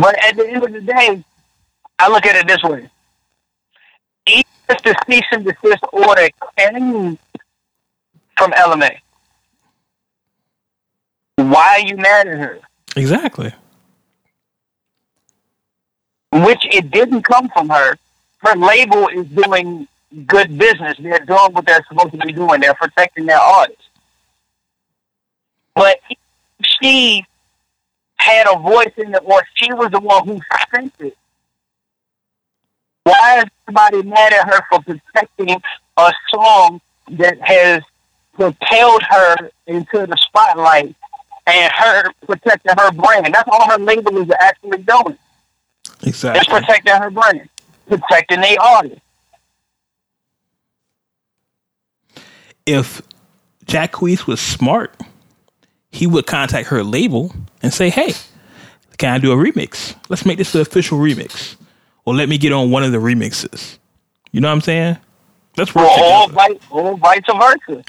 But 0.00 0.22
at 0.24 0.36
the 0.36 0.48
end 0.48 0.64
of 0.64 0.72
the 0.72 0.80
day, 0.80 1.24
I 1.98 2.08
look 2.08 2.26
at 2.26 2.36
it 2.36 2.46
this 2.46 2.62
way. 2.62 2.88
Even 4.26 4.44
if 4.68 4.82
the 4.82 4.94
cease 5.06 5.24
and 5.32 5.44
desist 5.44 5.84
order 5.92 6.28
came 6.56 7.18
from 8.36 8.52
Ella 8.56 8.76
Mai, 8.76 9.00
why 11.36 11.80
are 11.80 11.86
you 11.86 11.96
mad 11.96 12.26
at 12.28 12.38
her? 12.38 12.60
Exactly. 12.96 13.52
Which 16.32 16.66
it 16.72 16.90
didn't 16.90 17.22
come 17.22 17.48
from 17.48 17.68
her. 17.68 17.96
Her 18.38 18.56
label 18.56 19.08
is 19.08 19.26
doing 19.26 19.86
good 20.26 20.58
business. 20.58 20.96
They're 20.98 21.20
doing 21.20 21.52
what 21.52 21.66
they're 21.66 21.84
supposed 21.88 22.12
to 22.12 22.18
be 22.18 22.32
doing. 22.32 22.60
They're 22.60 22.74
protecting 22.74 23.26
their 23.26 23.38
artists. 23.38 23.83
But 25.74 25.98
she 26.62 27.24
had 28.16 28.46
a 28.50 28.58
voice 28.58 28.92
in 28.96 29.14
it, 29.14 29.22
or 29.24 29.42
she 29.54 29.72
was 29.72 29.90
the 29.90 30.00
one 30.00 30.26
who 30.26 30.40
sent 30.72 30.92
it. 30.98 31.16
Why 33.04 33.38
is 33.38 33.44
everybody 33.68 34.02
mad 34.08 34.32
at 34.32 34.48
her 34.48 34.64
for 34.70 34.80
protecting 34.82 35.60
a 35.96 36.12
song 36.32 36.80
that 37.10 37.38
has 37.42 37.82
propelled 38.32 39.02
her 39.02 39.50
into 39.66 40.06
the 40.06 40.16
spotlight 40.16 40.94
and 41.46 41.72
her 41.72 42.12
protecting 42.26 42.72
her 42.78 42.92
brand? 42.92 43.34
That's 43.34 43.48
all 43.52 43.68
her 43.68 43.78
label 43.78 44.16
is 44.18 44.30
actually 44.40 44.82
doing. 44.82 45.18
Exactly. 46.02 46.40
It's 46.40 46.48
protecting 46.48 46.94
her 46.94 47.10
brand, 47.10 47.48
protecting 47.86 48.40
the 48.40 48.58
artist. 48.58 49.00
If 52.64 53.02
Jacquees 53.66 54.26
was 54.26 54.40
smart, 54.40 54.94
he 55.94 56.08
would 56.08 56.26
contact 56.26 56.68
her 56.68 56.82
label 56.82 57.32
and 57.62 57.72
say, 57.72 57.88
"Hey, 57.88 58.14
can 58.98 59.14
I 59.14 59.18
do 59.18 59.30
a 59.30 59.36
remix? 59.36 59.94
Let's 60.08 60.26
make 60.26 60.38
this 60.38 60.50
the 60.50 60.60
official 60.60 60.98
remix, 60.98 61.54
or 62.04 62.14
let 62.14 62.28
me 62.28 62.36
get 62.36 62.52
on 62.52 62.72
one 62.72 62.82
of 62.82 62.90
the 62.90 62.98
remixes." 62.98 63.78
You 64.32 64.40
know 64.40 64.48
what 64.48 64.54
I'm 64.54 64.60
saying? 64.60 64.96
Let's 65.56 65.72
work 65.72 65.88
together. 65.94 66.32
vice, 66.32 66.58
or 66.72 66.96
versa. 66.98 67.84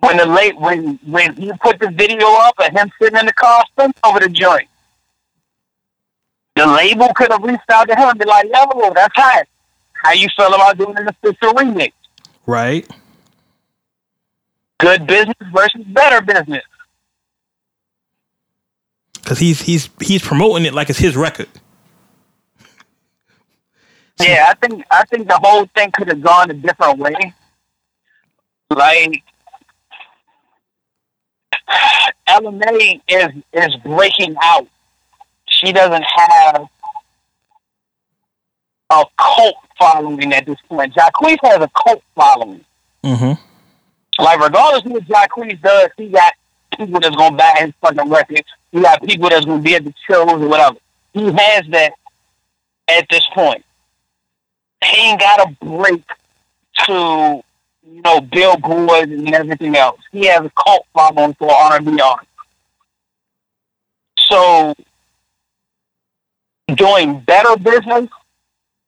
When 0.00 0.16
the 0.16 0.24
late 0.24 0.58
when 0.58 0.98
when 1.06 1.36
you 1.36 1.52
put 1.62 1.78
the 1.78 1.90
video 1.90 2.26
up 2.26 2.54
of 2.58 2.72
him 2.72 2.90
sitting 2.98 3.18
in 3.18 3.26
the 3.26 3.34
car 3.34 3.62
sent 3.78 3.94
over 4.02 4.20
the 4.20 4.30
joint, 4.30 4.68
the 6.56 6.66
label 6.66 7.12
could 7.14 7.30
have 7.30 7.42
reached 7.42 7.70
out 7.70 7.86
to 7.88 7.94
him 7.94 8.08
and 8.08 8.18
be 8.18 8.24
like, 8.24 8.46
"Yo, 8.46 8.92
that's 8.94 9.14
hot. 9.14 9.46
How 9.92 10.12
you 10.12 10.28
feel 10.34 10.54
about 10.54 10.78
doing 10.78 10.96
an 10.96 11.08
official 11.08 11.52
remix? 11.52 11.92
Right? 12.46 12.90
Good 14.78 15.06
business 15.06 15.36
versus 15.52 15.82
better 15.88 16.22
business." 16.22 16.64
Because 19.24 19.38
he's 19.38 19.62
he's 19.62 19.88
he's 20.00 20.22
promoting 20.22 20.66
it 20.66 20.74
like 20.74 20.90
it's 20.90 20.98
his 20.98 21.16
record. 21.16 21.48
Yeah, 24.20 24.46
I 24.48 24.54
think 24.54 24.84
I 24.90 25.04
think 25.06 25.28
the 25.28 25.38
whole 25.42 25.66
thing 25.74 25.90
could 25.92 26.08
have 26.08 26.20
gone 26.20 26.50
a 26.50 26.54
different 26.54 26.98
way. 26.98 27.34
Like 28.70 29.22
Ella 32.26 32.52
Mai 32.52 33.00
is 33.08 33.28
is 33.52 33.76
breaking 33.76 34.36
out. 34.42 34.68
She 35.48 35.72
doesn't 35.72 36.04
have 36.04 36.68
a 38.90 39.04
cult 39.18 39.56
following 39.78 40.32
at 40.32 40.46
this 40.46 40.58
point. 40.68 40.94
Jacquees 40.94 41.38
has 41.42 41.62
a 41.62 41.70
cult 41.84 42.02
following. 42.14 42.64
Mm-hmm. 43.02 44.22
Like 44.22 44.40
regardless 44.40 44.84
of 44.84 44.92
what 44.92 45.04
Jacquees 45.04 45.60
does, 45.62 45.88
he 45.96 46.08
got 46.08 46.34
people 46.76 47.00
that's 47.00 47.16
gonna 47.16 47.36
buy 47.36 47.52
his 47.58 47.72
fucking 47.80 48.10
records. 48.10 48.48
He 48.74 48.80
got 48.80 49.06
people 49.06 49.28
that's 49.28 49.44
gonna 49.44 49.62
be 49.62 49.76
at 49.76 49.84
the 49.84 49.94
shows 50.10 50.32
or 50.32 50.48
whatever. 50.48 50.76
He 51.12 51.26
has 51.26 51.64
that 51.68 51.92
at 52.88 53.06
this 53.08 53.24
point. 53.32 53.64
He 54.84 55.10
ain't 55.10 55.20
got 55.20 55.48
a 55.48 55.64
break 55.64 56.02
to 56.86 57.40
you 57.88 58.02
know 58.02 58.20
billboards 58.20 59.12
and 59.12 59.32
everything 59.32 59.76
else. 59.76 60.00
He 60.10 60.26
has 60.26 60.44
a 60.44 60.50
cult 60.50 60.88
following 60.92 61.34
for 61.34 61.52
R 61.52 61.76
and 61.76 61.86
B 61.86 62.00
artists. 62.00 62.32
So 64.18 64.74
doing 66.74 67.20
better 67.20 67.56
business, 67.56 68.08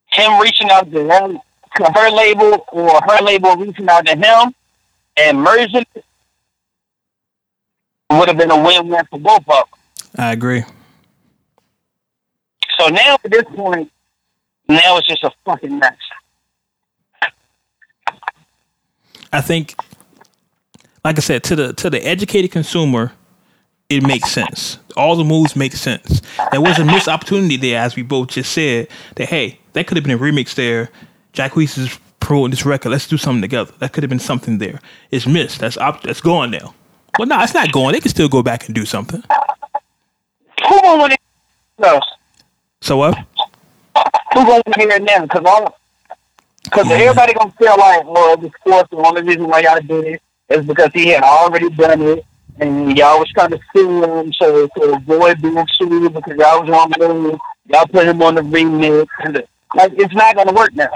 him 0.07 0.41
reaching 0.41 0.69
out 0.69 0.91
to 0.91 1.09
her, 1.09 1.29
to 1.77 1.93
her 1.95 2.11
label 2.11 2.67
or 2.73 3.01
her 3.03 3.23
label 3.23 3.55
reaching 3.55 3.89
out 3.89 4.05
to 4.07 4.17
him 4.17 4.53
and 5.17 5.41
merging 5.41 5.87
it 5.95 6.05
would 8.11 8.27
have 8.27 8.37
been 8.37 8.51
a 8.51 8.61
win-win 8.61 9.05
for 9.11 9.21
both 9.21 9.41
of 9.41 9.47
them. 9.47 9.76
I 10.19 10.33
agree. 10.33 10.65
So 12.79 12.89
now 12.89 13.17
at 13.25 13.31
this 13.31 13.45
point, 13.55 13.91
now 14.69 14.99
it's 14.99 15.07
just 15.09 15.25
a 15.25 15.33
fucking 15.45 15.79
mess. 15.79 15.97
I 19.33 19.41
think, 19.41 19.75
like 21.05 21.19
I 21.19 21.21
said, 21.21 21.45
to 21.45 21.57
the 21.57 21.73
to 21.75 21.91
the 21.91 22.05
educated 22.07 22.51
consumer, 22.51 23.13
it 23.89 24.03
makes 24.03 24.31
sense. 24.31 24.79
All 24.97 25.17
the 25.17 25.25
moves 25.25 25.55
make 25.55 25.73
sense. 25.73 26.23
There 26.51 26.61
was 26.61 26.79
a 26.79 26.85
missed 26.85 27.09
opportunity 27.09 27.57
there, 27.57 27.81
as 27.81 27.97
we 27.97 28.03
both 28.03 28.29
just 28.29 28.53
said. 28.53 28.89
That 29.17 29.29
hey, 29.29 29.61
that 29.75 29.87
could 29.87 29.97
have 29.97 30.05
been 30.05 30.17
a 30.17 30.19
remix 30.19 30.55
there. 30.55 30.91
Jacquees 31.33 31.77
is 31.77 31.99
promoting 32.21 32.51
this 32.51 32.65
record. 32.65 32.91
Let's 32.91 33.07
do 33.07 33.19
something 33.19 33.43
together. 33.43 33.73
That 33.79 33.93
could 33.93 34.03
have 34.03 34.11
been 34.11 34.19
something 34.19 34.59
there. 34.59 34.81
It's 35.11 35.27
missed. 35.27 35.61
That's 35.61 35.77
op- 35.77 36.03
that's 36.03 36.21
gone 36.21 36.51
now. 36.51 36.75
Well, 37.19 37.29
no, 37.29 37.41
it's 37.43 37.55
not 37.55 37.73
going. 37.73 37.93
They 37.93 38.01
can 38.01 38.11
still 38.11 38.29
go 38.29 38.43
back 38.43 38.67
and 38.67 38.75
do 38.75 38.85
something. 38.85 39.23
Who 40.69 40.81
gonna 40.81 40.99
want 40.99 41.13
to 41.13 41.19
no, 41.79 42.01
So 42.81 42.97
what? 42.97 43.17
Who 43.17 44.45
gonna 44.45 44.63
hear 44.77 44.91
it 44.91 45.03
now? 45.03 45.23
Because 45.23 45.45
all, 45.45 45.79
because 46.65 46.91
everybody 46.91 47.35
gonna 47.35 47.53
feel 47.53 47.77
like, 47.77 48.05
well, 48.07 48.37
the 48.37 48.51
forced. 48.65 48.91
The 48.91 48.97
only 48.97 49.23
reason 49.23 49.47
why 49.47 49.61
y'all 49.61 49.81
did 49.81 50.05
it 50.05 50.23
is 50.49 50.65
because 50.65 50.91
he 50.95 51.09
had 51.09 51.23
already 51.23 51.69
done 51.71 52.01
it, 52.01 52.25
and 52.59 52.97
y'all 52.97 53.19
was 53.19 53.31
trying 53.33 53.51
to 53.51 53.61
sue 53.75 54.05
him, 54.05 54.33
so 54.33 54.67
to 54.67 54.83
avoid 54.95 55.43
being 55.43 55.67
sued 55.75 56.15
because 56.15 56.37
y'all 56.37 56.63
was 56.63 56.71
on 56.71 56.91
the 56.91 57.39
y'all 57.67 57.87
put 57.87 58.07
him 58.07 58.23
on 58.23 58.37
the 58.37 58.43
remix, 58.43 59.07
and 59.21 59.37
the, 59.37 59.47
like 59.75 59.93
it's 59.97 60.15
not 60.15 60.35
gonna 60.35 60.53
work 60.53 60.75
now. 60.75 60.91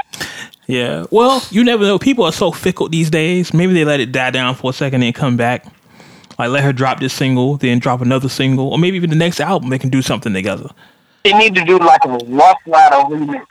Yeah. 0.66 1.06
Well, 1.11 1.42
you 1.50 1.64
never 1.64 1.85
know. 1.85 1.98
People 1.98 2.24
are 2.24 2.33
so 2.33 2.52
fickle 2.52 2.88
these 2.88 3.11
days. 3.11 3.52
Maybe 3.52 3.74
they 3.74 3.85
let 3.85 4.00
it 4.00 4.12
die 4.12 4.30
down 4.30 4.54
for 4.54 4.70
a 4.70 4.72
second 4.72 5.02
and 5.02 5.14
come 5.14 5.37
back. 5.37 5.66
Like 6.40 6.50
let 6.50 6.64
her 6.64 6.72
drop 6.72 7.00
this 7.00 7.12
single, 7.12 7.57
then 7.57 7.79
drop 7.79 8.00
another 8.00 8.29
single, 8.29 8.68
or 8.72 8.79
maybe 8.79 8.96
even 8.96 9.11
the 9.11 9.16
next 9.16 9.40
album 9.40 9.70
they 9.70 9.79
can 9.79 9.90
do 9.90 10.03
something 10.03 10.33
together. 10.33 10.68
They 11.24 11.33
need 11.35 11.55
to 11.55 11.64
do 11.64 11.79
like 11.79 12.05
a 12.05 12.18
Rough 12.26 12.59
Rider 12.66 12.96
remix. 13.14 13.44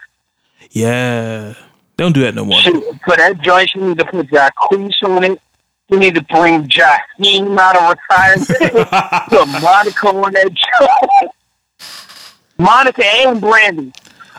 Yeah. 0.71 1.53
They 1.97 2.03
don't 2.03 2.13
do 2.13 2.21
that 2.21 2.33
no 2.35 2.45
more. 2.45 2.59
She, 2.61 2.71
for 3.05 3.15
that 3.17 3.39
joint, 3.41 3.69
she 3.71 3.79
need 3.79 3.97
to 3.99 4.05
put 4.05 4.27
Jacquees 4.29 4.93
on 5.03 5.23
it. 5.23 5.41
She 5.91 5.97
need 5.97 6.15
to 6.15 6.21
bring 6.23 6.67
Jaheim 6.67 7.57
out 7.59 7.75
of 7.75 7.97
retirement. 8.09 8.89
put 9.29 9.47
Monica 9.61 10.07
on 10.07 10.31
that 10.33 10.51
joint. 10.53 11.31
Monica 12.57 13.05
and 13.05 13.39
Brandy 13.41 13.91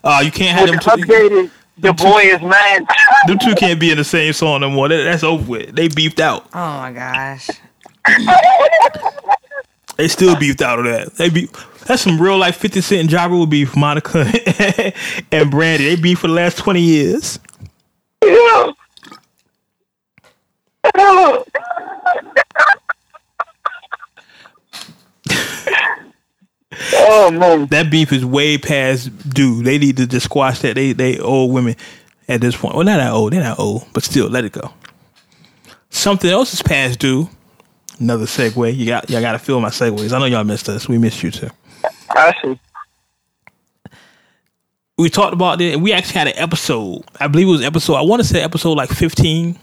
Uh, 0.05 0.21
you 0.25 0.31
can't 0.31 0.59
have 0.59 0.71
with 0.71 0.81
them 0.83 0.99
two. 0.99 1.07
updated 1.07 1.51
The 1.79 1.93
Boy 1.93 2.21
Is 2.23 2.41
Mine. 2.43 2.87
Them 3.27 3.39
two 3.39 3.55
can't 3.55 3.81
be 3.81 3.91
in 3.91 3.97
the 3.99 4.05
same 4.05 4.33
song 4.33 4.61
no 4.61 4.71
more. 4.71 4.89
That- 4.89 5.05
That's 5.05 5.23
over 5.25 5.45
with. 5.51 5.75
They 5.75 5.89
beefed 5.89 6.21
out. 6.21 6.47
Oh 6.55 6.79
my 6.79 6.93
gosh. 6.93 7.49
They 9.97 10.09
still 10.09 10.35
beefed 10.37 10.63
out 10.63 10.79
of 10.79 10.87
that. 10.87 11.15
They 11.15 11.29
be 11.29 11.49
that's 11.87 12.03
some 12.03 12.21
real 12.21 12.39
life 12.39 12.57
Fifty 12.57 12.81
Cent 12.81 13.03
and 13.03 13.13
Ja 13.13 13.27
Rule 13.27 13.47
beef. 13.47 13.77
Monica 13.77 14.21
and 15.33 15.51
Brandy. 15.51 15.95
They 15.95 15.97
beef 16.01 16.21
for 16.21 16.29
the 16.29 16.33
last 16.33 16.57
twenty 16.57 16.81
years. 16.81 17.39
Yeah. 18.25 18.73
Oh 26.95 27.31
man. 27.31 27.67
That 27.67 27.91
beef 27.91 28.13
is 28.13 28.25
way 28.25 28.57
past 28.57 29.29
due. 29.29 29.63
They 29.63 29.79
need 29.79 29.97
to 29.99 30.07
just 30.07 30.25
squash 30.27 30.61
that. 30.61 30.77
They 30.77 30.93
they 30.93 31.19
old 31.19 31.53
women 31.53 31.77
at 32.29 32.41
this 32.41 32.57
point. 32.57 32.75
Well, 32.75 32.85
not 32.85 32.99
that 32.99 33.13
old. 33.13 33.33
They're 33.33 33.43
not 33.43 33.59
old, 33.59 33.87
but 33.93 34.03
still, 34.03 34.29
let 34.29 34.45
it 34.45 34.53
go. 34.53 34.73
Something 35.91 36.31
else 36.31 36.55
is 36.55 36.63
past 36.63 36.99
due. 37.01 37.29
Another 38.01 38.25
segue. 38.25 38.75
You 38.77 38.87
got 38.87 39.09
y'all 39.11 39.21
got 39.21 39.33
to 39.33 39.39
feel 39.39 39.61
my 39.61 39.69
segues. 39.69 40.13
I 40.13 40.19
know 40.19 40.25
y'all 40.25 40.43
missed 40.45 40.69
us. 40.69 40.89
We 40.89 40.97
missed 40.99 41.23
you 41.23 41.31
too. 41.31 41.51
I 42.11 42.33
see. 42.43 42.59
we 44.99 45.09
talked 45.11 45.33
about 45.35 45.61
it. 45.61 45.81
We 45.81 45.93
actually 45.93 46.19
had 46.19 46.29
an 46.29 46.35
episode. 46.37 47.05
I 47.21 47.29
believe 47.29 47.47
it 47.47 47.51
was 47.51 47.63
episode. 47.63 47.95
I 47.97 48.03
want 48.03 48.23
to 48.23 48.29
say 48.29 48.43
episode 48.43 48.73
like 48.77 48.91
fifteen, 48.91 49.59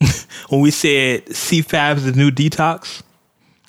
when 0.48 0.60
we 0.60 0.70
said 0.70 1.34
C 1.34 1.62
five 1.62 1.98
is 1.98 2.04
the 2.04 2.12
new 2.12 2.30
detox. 2.30 3.02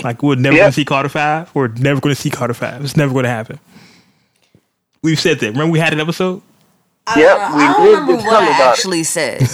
Like 0.04 0.22
we're 0.24 0.36
never 0.36 0.56
Yeah. 0.56 0.64
going 0.64 0.72
to 0.72 0.76
see 0.76 0.86
Carter 0.86 1.10
Five. 1.10 1.54
We're 1.56 1.68
never 1.70 2.02
going 2.02 2.16
to 2.16 2.20
see 2.22 2.30
Carter 2.32 2.54
Five. 2.56 2.84
It's 2.84 2.98
never 2.98 3.14
going 3.14 3.24
to 3.24 3.30
happen. 3.30 3.60
We've 5.04 5.20
said 5.20 5.40
that. 5.40 5.52
Remember 5.52 5.72
we 5.72 5.80
had 5.80 5.94
an 5.94 6.00
episode. 6.00 6.42
Yep, 7.16 7.18
we 7.18 7.24
I 7.24 7.74
don't 7.74 7.86
did 7.86 7.92
remember 7.92 8.16
what 8.16 8.34
I 8.42 8.46
about 8.48 8.60
it. 8.60 8.78
actually 8.78 9.04
said. 9.04 9.42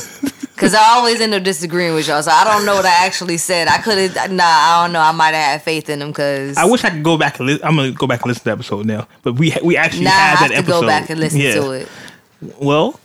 Cause 0.60 0.74
I 0.74 0.84
always 0.96 1.22
end 1.22 1.34
up 1.34 1.44
disagreeing 1.44 1.94
with 1.94 2.08
y'all, 2.08 2.22
so 2.22 2.32
I 2.32 2.44
don't 2.44 2.66
know 2.66 2.76
what 2.76 2.86
I 2.86 3.06
actually 3.06 3.38
said. 3.38 3.68
I 3.70 3.78
could 3.78 3.98
have, 4.12 4.32
nah, 4.32 4.44
I 4.46 4.84
don't 4.84 4.92
know. 4.94 5.00
I 5.00 5.14
might 5.14 5.34
have 5.34 5.52
had 5.54 5.64
faith 5.64 5.90
in 5.90 6.00
them, 6.00 6.12
cause 6.14 6.58
I 6.58 6.66
wish 6.66 6.84
I 6.84 6.90
could 6.90 7.04
go 7.04 7.18
back 7.18 7.40
and 7.40 7.48
li- 7.48 7.60
I'm 7.64 7.76
going 7.78 7.92
to 7.94 7.98
go 7.98 8.08
back 8.08 8.22
and 8.22 8.28
listen 8.28 8.42
to 8.42 8.46
the 8.46 8.52
episode 8.52 8.86
now. 8.86 9.08
But 9.24 9.34
we 9.36 9.56
we 9.64 9.78
actually 9.78 10.04
now 10.04 10.12
I 10.12 10.14
have 10.36 10.40
that 10.40 10.48
to 10.50 10.56
episode. 10.56 10.82
go 10.82 10.88
back 10.88 11.10
and 11.10 11.20
listen 11.20 11.40
Yeah. 11.40 11.54
to 11.56 11.72
it. 11.72 11.88
Well, 12.60 13.00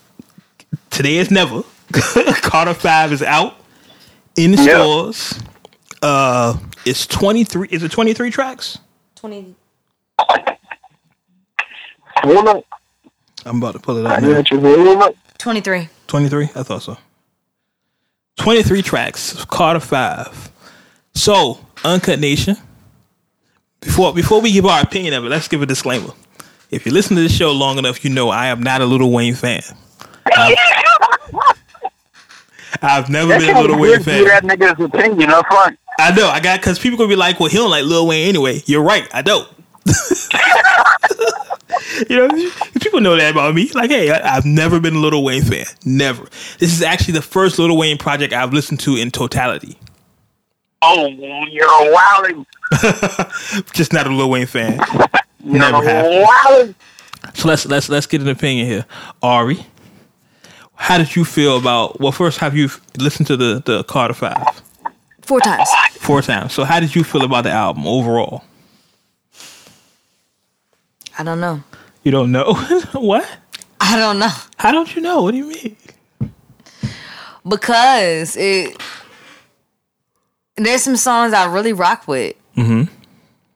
today 0.90 1.16
is 1.18 1.30
never. 1.30 1.62
Carter 1.92 2.74
Five 2.74 3.12
is 3.12 3.22
out 3.22 3.54
in 4.36 4.50
the 4.52 4.62
Yeah. 4.62 4.74
stores. 4.80 5.40
Uh, 6.02 6.56
it's 6.84 7.06
twenty 7.06 7.44
three. 7.44 7.68
Is 7.70 7.82
it 7.84 7.92
twenty 7.92 8.14
three 8.14 8.30
tracks? 8.30 8.78
Twenty. 9.14 9.54
I'm 13.46 13.58
about 13.58 13.72
to 13.72 13.78
pull 13.78 13.96
it 13.98 14.06
I 14.06 14.16
up. 14.16 14.22
knew 14.22 14.30
now. 14.30 14.36
what 14.38 14.50
you 14.50 14.58
were 14.58 14.74
doing. 14.76 14.98
Look. 14.98 15.16
23. 15.38 15.88
23? 16.06 16.44
I 16.54 16.62
thought 16.62 16.82
so. 16.82 16.96
23 18.36 18.82
tracks, 18.82 19.44
Carter 19.46 19.80
5. 19.80 20.50
So, 21.14 21.58
Uncut 21.84 22.18
Nation, 22.18 22.56
before 23.80 24.12
before 24.12 24.40
we 24.40 24.52
give 24.52 24.66
our 24.66 24.82
opinion 24.82 25.14
of 25.14 25.24
it, 25.24 25.28
let's 25.28 25.48
give 25.48 25.62
a 25.62 25.66
disclaimer. 25.66 26.10
If 26.70 26.86
you 26.86 26.92
listen 26.92 27.16
to 27.16 27.22
this 27.22 27.34
show 27.36 27.52
long 27.52 27.78
enough, 27.78 28.04
you 28.04 28.10
know 28.10 28.30
I 28.30 28.46
am 28.46 28.62
not 28.62 28.80
a 28.80 28.86
Little 28.86 29.12
Wayne 29.12 29.34
fan. 29.34 29.62
I've, 30.36 30.58
I've 32.82 33.08
never 33.10 33.28
That 33.28 33.40
been 33.40 33.56
a 33.56 33.60
Little 33.60 33.78
Wayne 33.78 34.02
fan. 34.02 34.24
that 34.24 34.42
nigga's 34.42 34.80
opinion 34.80 35.30
up 35.30 35.46
front. 35.46 35.78
I 36.00 36.12
know, 36.14 36.26
I 36.28 36.40
got, 36.40 36.58
because 36.60 36.78
people 36.80 36.98
gonna 36.98 37.08
be 37.08 37.14
like, 37.16 37.38
well, 37.38 37.48
he 37.48 37.56
don't 37.56 37.70
like 37.70 37.84
Lil 37.84 38.08
Wayne 38.08 38.28
anyway. 38.28 38.60
You're 38.66 38.82
right, 38.82 39.06
I 39.14 39.22
don't. 39.22 39.48
you 42.10 42.16
know, 42.16 42.28
people 42.80 43.00
know 43.00 43.16
that 43.16 43.32
about 43.32 43.54
me. 43.54 43.70
Like, 43.74 43.90
hey, 43.90 44.10
I, 44.10 44.36
I've 44.36 44.44
never 44.44 44.80
been 44.80 44.94
a 44.96 44.98
Little 45.00 45.24
Wayne 45.24 45.42
fan. 45.42 45.66
Never. 45.84 46.24
This 46.58 46.72
is 46.72 46.82
actually 46.82 47.14
the 47.14 47.22
first 47.22 47.58
Little 47.58 47.76
Wayne 47.76 47.98
project 47.98 48.32
I've 48.32 48.52
listened 48.52 48.80
to 48.80 48.96
in 48.96 49.10
totality. 49.10 49.78
Oh, 50.82 51.06
you're 51.50 51.64
a 51.66 51.92
wilding. 51.92 52.46
Just 53.72 53.92
not 53.92 54.06
a 54.06 54.10
Lil 54.10 54.30
Wayne 54.30 54.46
fan. 54.46 54.78
You're 55.44 55.58
Never 55.58 55.82
happened. 55.82 56.26
wilding. 56.46 56.74
So 57.34 57.48
let's 57.48 57.66
let's 57.66 57.88
let's 57.88 58.06
get 58.06 58.20
an 58.22 58.28
opinion 58.28 58.66
here. 58.66 58.86
Ari, 59.22 59.64
how 60.74 60.98
did 60.98 61.14
you 61.16 61.24
feel 61.24 61.56
about? 61.58 62.00
Well, 62.00 62.12
first, 62.12 62.38
have 62.38 62.56
you 62.56 62.68
listened 62.98 63.26
to 63.28 63.36
the 63.36 63.62
the 63.64 63.84
Carter 63.84 64.14
Five 64.14 64.42
Four 65.22 65.40
times. 65.40 65.68
four 65.98 66.20
times? 66.22 66.52
So 66.52 66.64
how 66.64 66.80
did 66.80 66.94
you 66.94 67.04
feel 67.04 67.24
about 67.24 67.44
the 67.44 67.50
album 67.50 67.86
overall? 67.86 68.44
I 71.18 71.22
don't 71.22 71.40
know. 71.40 71.62
You 72.02 72.10
don't 72.10 72.32
know 72.32 72.54
what? 72.92 73.28
I 73.80 73.96
don't 73.96 74.18
know. 74.18 74.30
How 74.56 74.72
don't 74.72 74.94
you 74.94 75.02
know? 75.02 75.22
What 75.22 75.32
do 75.32 75.38
you 75.38 75.46
mean? 75.48 75.76
Because 77.46 78.36
it. 78.36 78.80
There's 80.56 80.82
some 80.82 80.96
songs 80.96 81.32
I 81.32 81.52
really 81.52 81.72
rock 81.72 82.06
with. 82.06 82.36
Mm-hmm. 82.56 82.84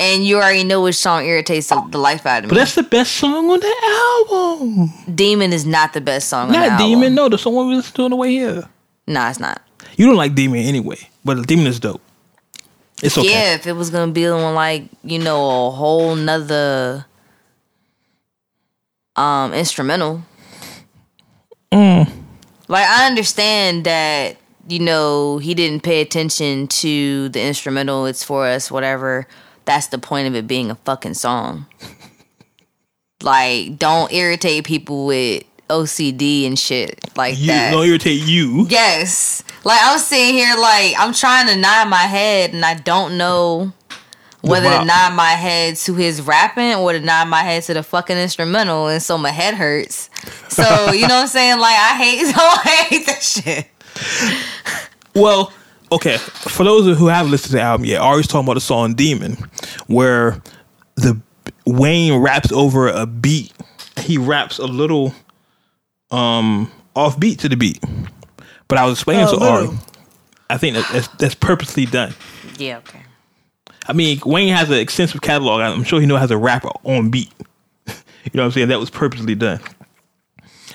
And 0.01 0.25
you 0.25 0.37
already 0.37 0.63
know 0.65 0.83
which 0.83 0.95
song 0.97 1.25
irritates 1.25 1.69
the, 1.69 1.85
the 1.91 1.99
life 1.99 2.25
out 2.25 2.39
of 2.39 2.45
me. 2.45 2.49
But 2.51 2.57
that's 2.57 2.75
the 2.77 2.85
best 2.85 3.15
song 3.15 3.51
on 3.51 3.59
the 3.61 4.27
album. 4.31 4.91
Demon 5.13 5.53
is 5.53 5.67
not 5.67 5.93
the 5.93 6.01
best 6.01 6.29
song 6.29 6.47
on 6.49 6.53
the 6.53 6.59
Not 6.59 6.69
album. 6.73 6.87
Demon. 6.87 7.15
No, 7.15 7.29
the 7.29 7.39
song 7.39 7.57
we 7.69 7.75
listened 7.75 7.97
to 7.97 8.03
on 8.03 8.11
the 8.11 8.17
way 8.17 8.31
here. 8.31 8.69
Nah, 9.09 9.31
it's 9.31 9.41
not. 9.41 9.61
You 9.97 10.07
don't 10.07 10.17
like 10.17 10.35
Demon 10.35 10.61
anyway, 10.61 10.99
but 11.25 11.47
Demon 11.49 11.67
is 11.67 11.81
dope. 11.81 12.01
It's 13.03 13.17
okay. 13.19 13.31
Yeah, 13.31 13.55
if 13.55 13.67
it 13.67 13.73
was 13.73 13.91
gonna 13.91 14.13
be 14.13 14.27
on 14.27 14.55
like 14.55 14.85
you 15.03 15.19
know 15.19 15.69
a 15.69 15.71
whole 15.71 16.15
nother 16.15 17.07
um 19.19 19.53
instrumental. 19.53 20.23
Mm. 21.73 22.11
Like 22.69 22.87
I 22.87 23.07
understand 23.07 23.85
that 23.85 24.37
you 24.69 24.79
know 24.79 25.39
he 25.39 25.55
didn't 25.55 25.83
pay 25.83 26.01
attention 26.01 26.69
to 26.69 27.29
the 27.31 27.43
instrumental. 27.43 28.07
It's 28.07 28.23
for 28.25 28.47
us, 28.47 28.71
whatever. 28.71 29.27
That's 29.65 29.89
the 29.89 29.99
point 29.99 30.29
of 30.29 30.35
it 30.35 30.47
being 30.47 30.71
a 30.71 30.75
fucking 30.77 31.15
song. 31.15 31.67
like, 33.23 33.79
don't 33.79 34.11
irritate 34.13 34.65
people 34.65 35.05
with 35.05 35.43
OCD 35.69 36.47
and 36.47 36.59
shit 36.59 36.99
like 37.17 37.39
You 37.39 37.49
that. 37.49 37.73
don't 37.73 37.87
irritate 37.87 38.23
you. 38.23 38.67
Yes. 38.71 39.43
Like 39.65 39.79
I'm 39.83 39.99
sitting 39.99 40.35
here 40.35 40.57
like 40.57 40.95
I'm 40.99 41.13
trying 41.13 41.47
to 41.49 41.57
nod 41.57 41.89
my 41.91 42.05
head 42.05 42.55
and 42.55 42.65
I 42.65 42.75
don't 42.75 43.19
know 43.19 43.73
whether 44.43 44.67
Wow. 44.67 44.81
to 44.81 44.85
nod 44.87 45.15
my 45.15 45.31
head 45.31 45.77
to 45.77 45.95
his 45.95 46.23
rapping 46.23 46.75
or 46.77 46.93
to 46.93 47.01
nod 47.01 47.29
my 47.29 47.43
head 47.43 47.63
to 47.65 47.75
the 47.75 47.83
fucking 47.83 48.17
instrumental 48.17 48.87
and 48.89 49.03
so 49.03 49.19
my 49.19 49.31
head 49.31 49.55
hurts. 49.55 50.09
So 50.49 50.63
you 50.93 51.03
know 51.09 51.15
what 51.17 51.23
I'm 51.23 51.27
saying? 51.29 51.59
Like 51.59 51.77
I 51.77 51.97
hate 51.97 52.27
so 52.27 52.33
I 52.41 52.87
hate 52.89 53.07
that 53.07 53.23
shit. 53.23 53.67
Well, 55.15 55.53
okay. 55.91 56.19
For 56.19 56.65
those 56.65 56.97
who 56.99 57.07
haven't 57.09 57.33
listened 57.33 57.51
to 57.51 57.57
the 57.57 57.63
album, 57.63 57.85
yet, 57.87 58.01
Ari's 58.01 58.27
talking 58.29 58.47
about 58.47 58.55
the 58.55 58.61
song 58.61 58.95
"Demon," 58.95 59.37
where 59.87 60.41
the 60.97 61.21
Wayne 61.67 62.15
raps 62.21 62.53
over 62.53 62.89
a 62.89 63.07
beat. 63.07 63.53
He 63.99 64.17
raps 64.19 64.59
a 64.59 64.67
little 64.67 65.13
um 66.11 66.71
off 66.95 67.19
beat 67.19 67.41
to 67.41 67.49
the 67.49 67.57
beat. 67.57 67.83
But 68.69 68.79
I 68.79 68.85
was 68.85 68.99
explaining 68.99 69.27
Oh, 69.29 69.39
to 69.39 69.45
Ari. 69.45 69.69
I 70.51 70.57
think 70.59 70.77
that 70.77 70.89
that's, 70.93 71.09
that's 71.19 71.35
purposely 71.35 71.85
done. 71.87 72.15
Yeah, 72.59 72.79
okay. 72.79 73.03
I 73.89 73.95
mean, 73.95 74.21
Wayne 74.25 74.55
has 74.55 74.69
an 74.69 74.79
extensive 74.79 75.23
catalog. 75.23 75.61
I'm 75.63 75.83
sure 75.83 76.01
he 76.01 76.07
knows 76.07 76.21
how 76.21 76.27
to 76.27 76.37
rap 76.37 76.65
on 76.85 77.11
beat. 77.11 77.33
you 77.87 77.95
know 78.35 78.43
what 78.43 78.47
I'm 78.47 78.51
saying? 78.53 78.69
That 78.69 78.79
was 78.79 78.91
purposely 78.91 79.35
done. 79.35 79.61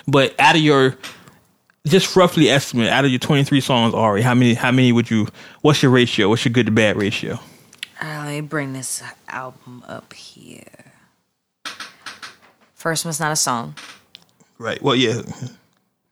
But 0.08 0.38
out 0.40 0.56
of 0.56 0.62
your 0.62 0.98
just 1.86 2.16
roughly 2.16 2.50
estimate, 2.50 2.90
out 2.90 3.06
of 3.06 3.12
your 3.12 3.20
23 3.20 3.62
songs, 3.62 3.94
Ari, 3.94 4.22
how 4.22 4.34
many 4.34 4.54
how 4.54 4.72
many 4.72 4.92
would 4.92 5.10
you 5.12 5.28
what's 5.62 5.84
your 5.84 5.92
ratio? 5.92 6.30
What's 6.30 6.44
your 6.44 6.54
good 6.54 6.66
to 6.66 6.72
bad 6.72 6.98
ratio? 6.98 7.40
Uh, 8.02 8.24
let 8.26 8.30
me 8.30 8.42
bring 8.42 8.74
this 8.74 9.04
album 9.30 9.84
up 9.88 10.12
here. 10.14 10.64
First 12.74 13.06
one's 13.06 13.20
not 13.20 13.32
a 13.32 13.36
song, 13.38 13.76
Right. 14.58 14.82
Well, 14.82 14.96
yeah. 14.96 15.22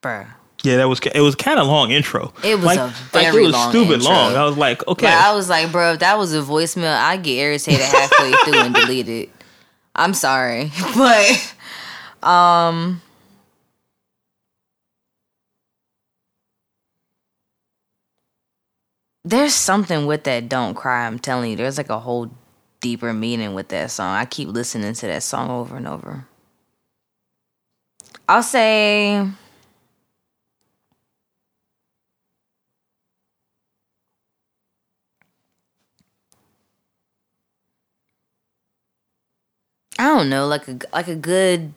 bruh. 0.00 0.26
Yeah, 0.62 0.76
that 0.76 0.88
was 0.88 1.00
it 1.00 1.20
was 1.20 1.34
kind 1.34 1.58
of 1.58 1.66
long 1.66 1.90
intro. 1.90 2.32
It 2.44 2.54
was 2.54 2.64
like, 2.64 2.78
a 2.78 2.94
like 3.12 3.34
it 3.34 3.42
was 3.42 3.52
long 3.52 3.70
stupid 3.70 3.94
intro. 3.94 4.10
long. 4.10 4.36
I 4.36 4.44
was 4.44 4.56
like, 4.56 4.86
okay. 4.86 5.06
Like, 5.06 5.14
I 5.16 5.34
was 5.34 5.48
like, 5.48 5.72
bro, 5.72 5.92
if 5.94 5.98
that 6.00 6.18
was 6.18 6.34
a 6.34 6.40
voicemail, 6.40 6.96
I'd 6.96 7.22
get 7.22 7.32
irritated 7.34 7.80
halfway 7.80 8.32
through 8.44 8.60
and 8.60 8.74
delete 8.74 9.08
it. 9.08 9.30
I'm 9.94 10.14
sorry. 10.14 10.70
But 10.96 11.54
um 12.28 13.02
There's 19.24 19.54
something 19.54 20.06
with 20.06 20.24
that 20.24 20.48
Don't 20.48 20.74
Cry, 20.74 21.06
I'm 21.06 21.18
telling 21.18 21.50
you. 21.50 21.56
There's 21.56 21.78
like 21.78 21.90
a 21.90 22.00
whole 22.00 22.30
deeper 22.80 23.12
meaning 23.12 23.54
with 23.54 23.68
that 23.68 23.90
song. 23.90 24.14
I 24.16 24.24
keep 24.24 24.48
listening 24.48 24.94
to 24.94 25.06
that 25.06 25.22
song 25.22 25.50
over 25.50 25.76
and 25.76 25.86
over. 25.86 26.26
I'll 28.28 28.42
say 28.42 29.28
I 39.98 40.04
don't 40.04 40.28
know, 40.28 40.46
like 40.46 40.66
a 40.68 40.78
like 40.92 41.08
a 41.08 41.16
good 41.16 41.72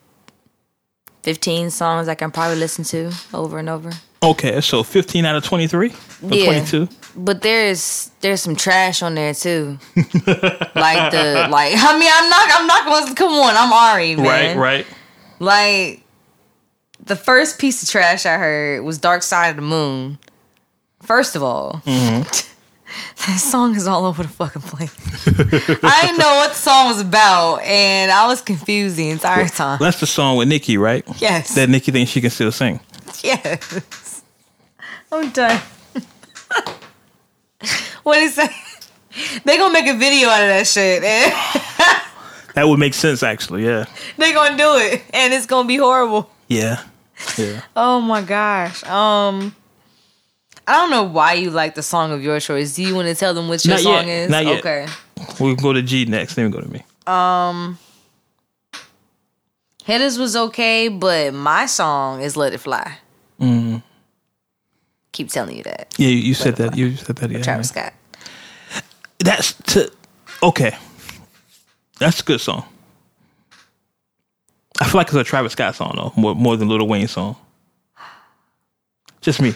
fifteen 1.22 1.70
songs 1.70 2.08
I 2.08 2.14
can 2.14 2.30
probably 2.30 2.56
listen 2.56 2.84
to 2.84 3.12
over 3.34 3.58
and 3.58 3.68
over. 3.68 3.92
Okay, 4.22 4.60
so 4.60 4.82
15 4.82 5.24
out 5.24 5.36
of 5.36 5.44
23 5.44 5.92
Yeah. 6.22 6.44
22. 6.46 6.88
But 7.16 7.42
there's 7.42 8.10
there's 8.20 8.40
some 8.40 8.56
trash 8.56 9.02
on 9.02 9.14
there 9.14 9.34
too. 9.34 9.78
like 9.96 11.12
the 11.12 11.46
like 11.50 11.74
I 11.76 11.98
mean 11.98 12.10
I'm 12.12 12.30
not 12.30 12.60
I'm 12.60 12.66
not 12.66 12.86
gonna 12.86 13.14
come 13.14 13.32
on, 13.32 13.54
I'm 13.56 13.72
Ari, 13.72 14.16
man. 14.16 14.26
Right, 14.26 14.56
right. 14.56 14.86
Like 15.38 16.02
the 17.04 17.16
first 17.16 17.58
piece 17.58 17.82
of 17.82 17.88
trash 17.88 18.26
I 18.26 18.36
heard 18.36 18.82
was 18.82 18.98
Dark 18.98 19.22
Side 19.22 19.50
of 19.50 19.56
the 19.56 19.62
Moon. 19.62 20.18
First 21.02 21.36
of 21.36 21.42
all, 21.42 21.82
mm-hmm. 21.86 22.22
that 23.26 23.38
song 23.38 23.74
is 23.74 23.86
all 23.86 24.04
over 24.04 24.22
the 24.22 24.28
fucking 24.28 24.62
place. 24.62 24.94
I 25.82 26.02
didn't 26.02 26.18
know 26.18 26.36
what 26.36 26.50
the 26.50 26.54
song 26.56 26.88
was 26.88 27.00
about, 27.00 27.58
and 27.62 28.10
I 28.10 28.26
was 28.26 28.40
confused 28.40 28.96
the 28.96 29.10
entire 29.10 29.48
time. 29.48 29.78
That's 29.80 30.00
the 30.00 30.06
song 30.06 30.36
with 30.36 30.48
Nicki, 30.48 30.78
right? 30.78 31.04
Yes. 31.20 31.54
That 31.54 31.68
Nicki 31.68 31.92
thinks 31.92 32.10
she 32.10 32.20
can 32.20 32.30
still 32.30 32.52
sing. 32.52 32.80
Yes. 33.22 34.22
I'm 35.10 35.30
done. 35.30 35.60
what 38.02 38.18
is 38.18 38.36
that? 38.36 38.52
They 39.44 39.56
gonna 39.56 39.72
make 39.72 39.86
a 39.86 39.96
video 39.96 40.28
out 40.28 40.42
of 40.42 40.48
that 40.48 40.66
shit. 40.66 41.02
That 42.54 42.66
would 42.66 42.78
make 42.78 42.94
sense, 42.94 43.22
actually. 43.22 43.66
Yeah. 43.66 43.84
they 44.16 44.32
gonna 44.32 44.56
do 44.56 44.76
it, 44.76 45.02
and 45.12 45.34
it's 45.34 45.46
gonna 45.46 45.68
be 45.68 45.76
horrible. 45.76 46.30
Yeah. 46.48 46.82
Yeah. 47.36 47.62
Oh 47.74 48.00
my 48.00 48.22
gosh. 48.22 48.82
Um, 48.84 49.54
I 50.68 50.72
don't 50.72 50.90
know 50.90 51.04
why 51.04 51.34
you 51.34 51.50
like 51.50 51.74
the 51.76 51.82
song 51.82 52.12
of 52.12 52.22
your 52.22 52.40
choice. 52.40 52.74
Do 52.74 52.82
you 52.82 52.94
want 52.94 53.08
to 53.08 53.14
tell 53.14 53.34
them 53.34 53.48
what 53.48 53.64
your 53.64 53.74
Not 53.74 53.80
song 53.80 54.08
yet. 54.08 54.24
is? 54.24 54.30
Not 54.30 54.44
yet. 54.44 54.58
Okay. 54.58 54.86
We 55.40 55.54
can 55.54 55.62
go 55.62 55.72
to 55.72 55.82
G 55.82 56.04
next, 56.06 56.34
then 56.34 56.46
we 56.46 56.50
go 56.50 56.60
to 56.60 56.68
me. 56.70 56.84
Um 57.06 57.78
Hitters 59.84 60.18
was 60.18 60.34
okay, 60.34 60.88
but 60.88 61.32
my 61.32 61.66
song 61.66 62.20
is 62.20 62.36
Let 62.36 62.52
It 62.52 62.58
Fly. 62.58 62.98
Mm. 63.40 63.82
Keep 65.12 65.30
telling 65.30 65.56
you 65.56 65.62
that. 65.62 65.94
Yeah, 65.96 66.08
you, 66.08 66.16
you 66.18 66.34
said 66.34 66.56
that. 66.56 66.76
You 66.76 66.96
said 66.96 67.16
that. 67.16 67.30
Yeah. 67.30 67.42
Travis 67.42 67.68
Scott. 67.68 67.92
That's 69.18 69.52
to 69.52 69.92
okay. 70.42 70.76
That's 72.00 72.20
a 72.20 72.24
good 72.24 72.40
song. 72.40 72.64
I 74.80 74.84
feel 74.86 74.98
like 74.98 75.06
it's 75.06 75.16
a 75.16 75.24
Travis 75.24 75.52
Scott 75.52 75.76
song 75.76 75.92
though, 75.96 76.12
more 76.20 76.34
more 76.34 76.56
than 76.56 76.68
Lil 76.68 76.86
Wayne 76.86 77.06
song. 77.08 77.36
Just 79.20 79.40
me. 79.40 79.54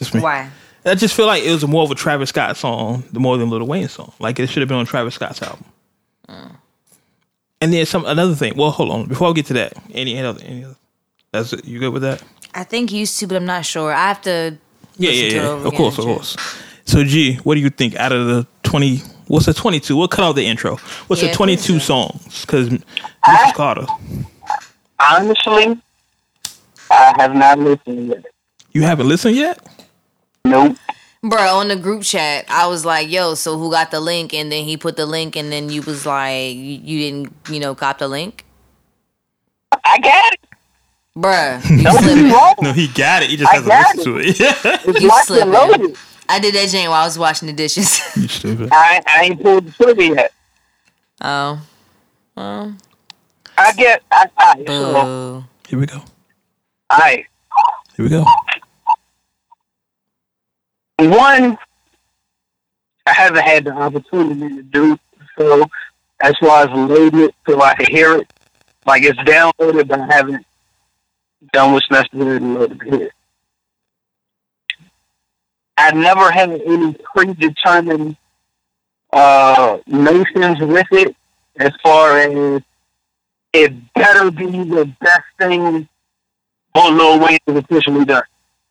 This. 0.00 0.08
Just 0.08 0.14
me. 0.14 0.20
Why? 0.20 0.50
I 0.84 0.94
just 0.94 1.14
feel 1.14 1.26
like 1.26 1.44
it 1.44 1.52
was 1.52 1.64
more 1.66 1.82
of 1.84 1.90
a 1.90 1.94
Travis 1.94 2.30
Scott 2.30 2.56
song 2.56 3.04
the 3.12 3.20
more 3.20 3.36
than 3.36 3.50
Lil 3.50 3.64
Wayne 3.66 3.86
song. 3.88 4.12
Like 4.18 4.40
it 4.40 4.48
should 4.48 4.60
have 4.62 4.68
been 4.68 4.78
on 4.78 4.86
Travis 4.86 5.14
Scott's 5.14 5.40
album. 5.42 5.64
Mm. 6.28 6.56
And 7.60 7.72
then 7.72 7.84
some 7.86 8.04
another 8.06 8.34
thing. 8.34 8.54
Well, 8.56 8.70
hold 8.70 8.90
on. 8.90 9.06
Before 9.06 9.28
I 9.28 9.32
get 9.34 9.46
to 9.46 9.52
that, 9.54 9.74
any, 9.92 10.16
any 10.16 10.26
other, 10.26 10.42
any 10.42 10.64
other, 10.64 10.76
that's 11.32 11.52
it. 11.52 11.64
You 11.66 11.78
good 11.78 11.92
with 11.92 12.02
that? 12.02 12.22
I 12.54 12.64
think 12.64 12.90
used 12.92 13.18
to, 13.20 13.26
but 13.26 13.36
I'm 13.36 13.44
not 13.44 13.64
sure. 13.66 13.92
I 13.92 14.08
have 14.08 14.22
to. 14.22 14.56
Yeah, 14.96 15.10
yeah, 15.10 15.28
to 15.28 15.36
yeah. 15.36 15.66
Of 15.66 15.74
course, 15.74 15.98
of 15.98 16.04
course. 16.04 16.36
So, 16.86 17.04
G, 17.04 17.36
what 17.44 17.54
do 17.54 17.60
you 17.60 17.70
think 17.70 17.94
out 17.96 18.12
of 18.12 18.26
the 18.26 18.46
twenty? 18.62 19.02
What's 19.28 19.46
the 19.46 19.54
twenty-two? 19.54 19.96
We'll 19.96 20.08
cut 20.08 20.24
out 20.24 20.32
the 20.32 20.46
intro. 20.46 20.76
What's 21.06 21.22
Yeah, 21.22 21.28
the 21.28 21.34
twenty-two 21.34 21.78
songs? 21.78 22.40
Because 22.40 22.70
Mrs. 22.70 23.54
Carter, 23.54 23.86
Honestly, 24.98 25.78
I 26.90 27.14
have 27.18 27.34
not 27.34 27.58
listened 27.58 28.08
yet. 28.08 28.24
you 28.72 28.82
haven't 28.82 29.08
listened 29.08 29.36
yet. 29.36 29.58
Nope. 30.44 30.76
Bro, 31.22 31.38
on 31.58 31.68
the 31.68 31.76
group 31.76 32.02
chat, 32.02 32.46
I 32.48 32.66
was 32.66 32.84
like, 32.86 33.10
"Yo, 33.10 33.34
so 33.34 33.58
who 33.58 33.70
got 33.70 33.90
the 33.90 34.00
link?" 34.00 34.32
And 34.32 34.50
then 34.50 34.64
he 34.64 34.76
put 34.78 34.96
the 34.96 35.04
link, 35.06 35.36
and 35.36 35.52
then 35.52 35.68
you 35.68 35.82
was 35.82 36.06
like, 36.06 36.54
"You, 36.54 36.80
you 36.82 36.98
didn't, 37.00 37.32
you 37.50 37.60
know, 37.60 37.74
cop 37.74 37.98
the 37.98 38.08
link, 38.08 38.44
I 39.84 39.98
got 39.98 40.32
it. 40.32 40.40
Bruh, 41.16 41.62
You 41.68 41.82
Don't 41.82 41.98
be 41.98 42.04
slipping. 42.04 42.30
wrong. 42.32 42.54
No, 42.62 42.72
he 42.72 42.88
got 42.88 43.22
it. 43.22 43.30
He 43.30 43.36
just 43.36 43.52
I 43.52 43.56
hasn't 43.56 43.68
got 43.70 43.96
listened 43.96 44.16
to 44.16 44.20
it. 44.20 44.40
Yeah. 44.40 44.80
It's 44.84 45.00
You 45.00 45.08
locked 45.08 45.26
slipping. 45.26 45.96
I 46.28 46.38
did 46.38 46.54
that 46.54 46.68
Jane 46.68 46.88
while 46.88 47.02
I 47.02 47.04
was 47.04 47.18
washing 47.18 47.48
the 47.48 47.52
dishes. 47.52 48.00
you 48.16 48.28
stupid. 48.28 48.68
I, 48.72 49.02
I 49.06 49.22
ain't 49.24 49.42
pulled 49.42 49.66
the 49.66 49.72
trigger 49.72 50.02
yet. 50.14 50.32
oh, 51.20 51.60
well, 52.36 52.74
I 53.58 53.72
get. 53.72 54.02
I, 54.12 54.26
I, 54.38 54.64
so, 54.66 54.92
boo. 55.42 55.44
Here 55.68 55.78
we 55.78 55.86
go. 55.86 56.02
I 56.88 57.26
Here 57.96 58.04
we 58.04 58.08
go. 58.08 58.24
One. 61.08 61.58
I 63.06 63.12
haven't 63.12 63.42
had 63.42 63.64
the 63.64 63.72
opportunity 63.72 64.56
to 64.56 64.62
do 64.62 64.98
so. 65.38 65.64
As 66.22 66.34
far 66.38 66.64
as 66.64 66.70
load 66.70 67.14
it 67.14 67.34
so 67.48 67.62
I 67.62 67.74
can 67.74 67.86
hear 67.86 68.16
it, 68.16 68.30
like 68.86 69.02
it's 69.02 69.18
downloaded, 69.20 69.88
but 69.88 70.00
I 70.00 70.06
haven't 70.06 70.46
done 71.52 71.72
what's 71.72 71.90
necessary 71.90 72.38
to 72.38 72.44
load 72.44 72.72
it 72.72 72.94
here. 72.94 73.10
I 75.78 75.92
never 75.92 76.30
had 76.30 76.50
any 76.50 76.94
predetermined 77.14 78.16
uh, 79.12 79.78
notions 79.86 80.60
with 80.60 80.86
it 80.92 81.16
as 81.56 81.72
far 81.82 82.18
as 82.18 82.62
it 83.52 83.94
better 83.94 84.30
be 84.30 84.46
the 84.46 84.92
best 85.00 85.24
thing 85.38 85.88
on 86.74 86.98
Lil 86.98 87.20
Wayne 87.20 87.38
is 87.46 87.56
officially 87.56 88.04
done. 88.04 88.22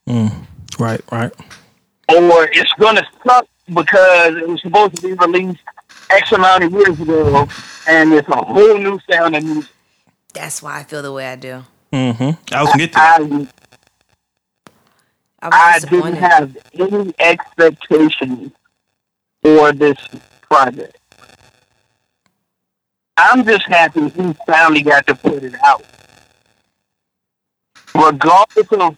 Mm. 0.07 0.45
Right, 0.79 1.01
right. 1.11 1.33
Or 2.09 2.45
it's 2.51 2.73
gonna 2.73 3.05
suck 3.25 3.47
because 3.67 4.35
it 4.35 4.47
was 4.47 4.61
supposed 4.61 4.95
to 4.95 5.01
be 5.01 5.13
released 5.13 5.59
X 6.09 6.31
amount 6.31 6.63
of 6.63 6.71
years 6.71 6.99
ago 6.99 7.47
and 7.87 8.13
it's 8.13 8.27
a 8.29 8.35
whole 8.35 8.77
new 8.77 8.99
sound 9.09 9.35
and 9.35 9.45
music. 9.45 9.71
That's 10.33 10.61
why 10.61 10.79
I 10.79 10.83
feel 10.83 11.01
the 11.01 11.11
way 11.11 11.27
I 11.27 11.35
do. 11.35 11.63
Mm-hmm. 11.93 12.53
I 12.53 12.61
was 12.61 12.71
gonna 12.71 12.77
get 12.77 12.91
to 12.91 12.95
that. 12.95 13.49
I 15.41 15.47
I 15.47 15.49
I 15.51 15.73
was 15.75 15.83
didn't 15.85 16.15
have 16.15 16.57
any 16.73 17.13
expectations 17.19 18.51
for 19.41 19.71
this 19.71 19.97
project. 20.41 20.97
I'm 23.17 23.45
just 23.45 23.65
happy 23.65 24.09
he 24.09 24.33
finally 24.45 24.81
got 24.81 25.05
to 25.07 25.15
put 25.15 25.43
it 25.43 25.55
out. 25.63 25.83
Regardless 27.93 28.71
of 28.71 28.97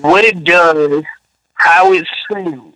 what 0.00 0.24
it 0.24 0.44
does, 0.44 1.04
how 1.60 1.92
it 1.92 2.06
sounds, 2.30 2.74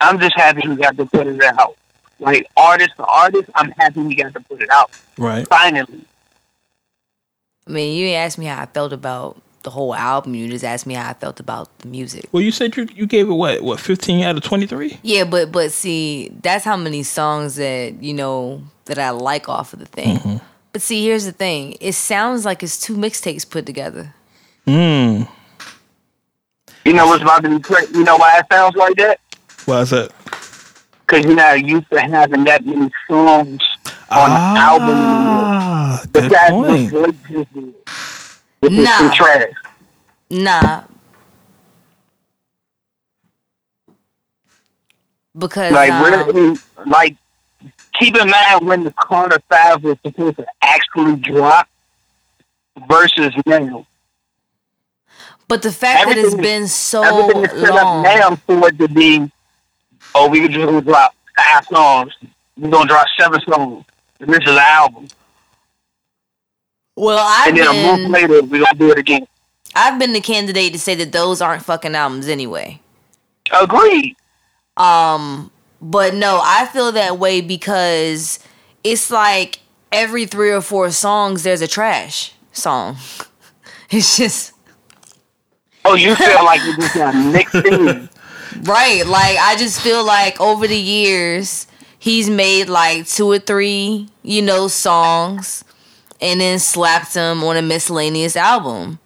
I'm 0.00 0.20
just 0.20 0.34
happy 0.36 0.68
we 0.68 0.76
got 0.76 0.96
to 0.96 1.06
put 1.06 1.26
it 1.26 1.42
out. 1.42 1.76
Like 2.20 2.46
artist 2.56 2.90
to 2.96 3.04
artist, 3.04 3.50
I'm 3.54 3.70
happy 3.72 4.00
we 4.00 4.14
got 4.14 4.34
to 4.34 4.40
put 4.40 4.60
it 4.62 4.68
out. 4.70 4.90
Right. 5.18 5.48
Finally. 5.48 6.04
I 7.66 7.70
mean, 7.70 7.96
you 7.96 8.06
didn't 8.06 8.20
ask 8.20 8.38
me 8.38 8.44
how 8.44 8.60
I 8.60 8.66
felt 8.66 8.92
about 8.92 9.40
the 9.62 9.70
whole 9.70 9.94
album. 9.94 10.34
You 10.34 10.46
just 10.48 10.64
asked 10.64 10.86
me 10.86 10.94
how 10.94 11.08
I 11.08 11.14
felt 11.14 11.40
about 11.40 11.76
the 11.78 11.88
music. 11.88 12.28
Well, 12.30 12.42
you 12.42 12.52
said 12.52 12.76
you 12.76 12.86
you 12.94 13.06
gave 13.06 13.28
it 13.28 13.32
what? 13.32 13.62
What? 13.62 13.80
Fifteen 13.80 14.22
out 14.22 14.36
of 14.36 14.42
twenty-three? 14.42 14.98
Yeah, 15.02 15.24
but 15.24 15.50
but 15.50 15.72
see, 15.72 16.30
that's 16.42 16.64
how 16.64 16.76
many 16.76 17.02
songs 17.02 17.56
that 17.56 18.02
you 18.02 18.12
know 18.12 18.62
that 18.84 18.98
I 18.98 19.10
like 19.10 19.48
off 19.48 19.72
of 19.72 19.78
the 19.78 19.86
thing. 19.86 20.42
But 20.72 20.82
see, 20.82 21.02
here's 21.04 21.24
the 21.24 21.32
thing: 21.32 21.76
it 21.80 21.94
sounds 21.94 22.44
like 22.44 22.62
it's 22.62 22.78
two 22.78 22.96
mixtapes 22.96 23.48
put 23.48 23.64
together. 23.64 24.14
Mm. 24.66 25.26
You 26.84 26.92
know 26.92 27.06
what's 27.06 27.22
about 27.22 27.42
to 27.44 27.48
be 27.48 27.60
crazy? 27.60 27.92
You 27.94 28.04
know 28.04 28.16
why 28.16 28.38
it 28.38 28.46
sounds 28.52 28.76
like 28.76 28.96
that? 28.96 29.18
Why 29.64 29.80
is 29.80 29.90
that? 29.90 30.12
Because 31.06 31.24
you're 31.24 31.34
not 31.34 31.64
used 31.64 31.88
to 31.90 32.00
having 32.00 32.44
that 32.44 32.64
many 32.66 32.90
songs 33.08 33.60
on 34.10 34.30
the 34.30 34.40
album 34.58 34.88
anymore. 34.88 35.44
Ah, 35.48 36.02
But 36.12 36.20
good 36.22 36.30
that's 36.30 36.50
point. 36.50 36.92
what 36.92 37.02
Blake 37.04 37.22
just 37.28 37.54
did. 37.54 37.74
With 38.60 38.76
this 38.76 38.84
Nah. 38.84 38.98
some 38.98 39.12
trash. 39.12 39.52
Nah. 40.30 40.82
Because 45.36 45.72
Like, 45.72 45.90
um, 45.90 46.04
really, 46.04 46.58
like, 46.86 47.16
keep 47.98 48.16
in 48.16 48.28
mind 48.30 48.66
when 48.66 48.84
the 48.84 48.92
Carter 48.92 49.38
5 49.48 49.82
was 49.84 49.96
supposed 50.04 50.36
to 50.36 50.46
actually 50.62 51.16
drop 51.16 51.68
versus 52.88 53.32
now. 53.46 53.86
But 55.48 55.62
the 55.62 55.72
fact 55.72 56.06
that 56.06 56.16
it's 56.16 56.26
everything- 56.34 56.42
been 56.42 56.68
so 56.68 57.02
Everything 57.02 57.44
is 57.44 57.50
set 57.62 57.74
long, 57.74 58.06
up 58.06 58.16
now 58.18 58.36
for 58.46 58.68
it 58.68 58.78
to 58.78 58.88
be, 58.88 59.30
oh, 60.14 60.28
we 60.28 60.46
just 60.48 60.58
gonna 60.64 60.80
drop 60.80 61.14
five 61.36 61.64
songs. 61.66 62.12
We're 62.56 62.70
gonna 62.70 62.88
drop 62.88 63.06
seven 63.18 63.40
songs. 63.48 63.84
And 64.20 64.30
this 64.30 64.38
is 64.38 64.44
the 64.54 64.60
album. 64.62 65.08
well, 66.96 67.18
I've 67.20 67.48
And 67.48 67.58
then 67.58 67.66
a 67.66 67.86
month 67.86 68.02
been 68.02 68.12
later, 68.12 68.42
we're 68.42 68.64
gonna 68.64 68.78
do 68.78 68.90
it 68.92 68.98
again. 68.98 69.26
I've 69.74 69.98
been 69.98 70.12
the 70.12 70.20
candidate 70.20 70.72
to 70.72 70.78
say 70.78 70.94
that 70.94 71.10
those 71.12 71.40
aren't 71.42 71.64
fucking 71.64 71.94
albums 71.96 72.28
anyway. 72.28 72.80
Agreed. 73.60 74.16
Um, 74.76 75.50
but 75.82 76.14
no, 76.14 76.40
I 76.42 76.66
feel 76.66 76.92
that 76.92 77.18
way 77.18 77.40
because 77.40 78.38
it's 78.84 79.10
like 79.10 79.58
every 79.90 80.26
three 80.26 80.50
or 80.52 80.60
four 80.60 80.90
songs 80.92 81.42
there's 81.42 81.60
a 81.60 81.68
trash 81.68 82.32
song. 82.52 82.96
It's 83.90 84.16
just 84.16 84.53
Oh, 85.84 85.94
you 85.94 86.14
feel 86.16 86.44
like 86.44 86.62
you 86.64 86.76
just 86.76 86.94
got 86.94 87.14
mixed 87.14 87.54
in. 87.54 88.08
right. 88.62 89.06
Like 89.06 89.36
I 89.38 89.54
just 89.58 89.80
feel 89.80 90.04
like 90.04 90.40
over 90.40 90.66
the 90.66 90.78
years 90.78 91.66
he's 91.98 92.28
made 92.30 92.68
like 92.68 93.06
two 93.06 93.30
or 93.30 93.38
three, 93.38 94.08
you 94.22 94.42
know, 94.42 94.68
songs 94.68 95.64
and 96.20 96.40
then 96.40 96.58
slapped 96.58 97.14
them 97.14 97.42
on 97.44 97.56
a 97.56 97.62
miscellaneous 97.62 98.36
album. 98.36 98.98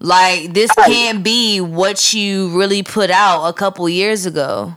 Like 0.00 0.52
this 0.54 0.70
Right. 0.76 0.86
can't 0.86 1.24
be 1.24 1.60
what 1.60 2.12
you 2.14 2.48
really 2.58 2.82
put 2.82 3.10
out 3.10 3.46
a 3.46 3.52
couple 3.52 3.88
years 3.88 4.26
ago. 4.26 4.76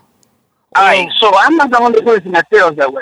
All 0.75 0.83
right, 0.83 1.09
so 1.17 1.31
I'm 1.35 1.55
not 1.55 1.71
the 1.71 1.79
only 1.81 2.01
person 2.01 2.31
that 2.33 2.47
feels 2.49 2.75
that 2.75 2.91
way 2.93 3.01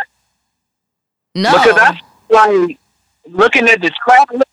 No. 1.33 1.51
because 1.51 1.77
I 1.77 1.99
like 2.29 2.79
looking 3.27 3.67
at 3.67 3.81
this 3.81 3.91
crap 4.01 4.31
list 4.31 4.45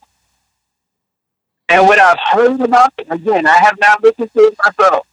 and 1.69 1.87
what 1.87 1.99
I've 1.99 2.19
heard 2.33 2.61
about 2.61 2.93
it. 2.99 3.07
Again, 3.11 3.47
I 3.47 3.57
have 3.57 3.79
not 3.79 4.03
listened 4.03 4.31
to 4.35 4.41
it 4.41 4.57
myself, 4.65 5.07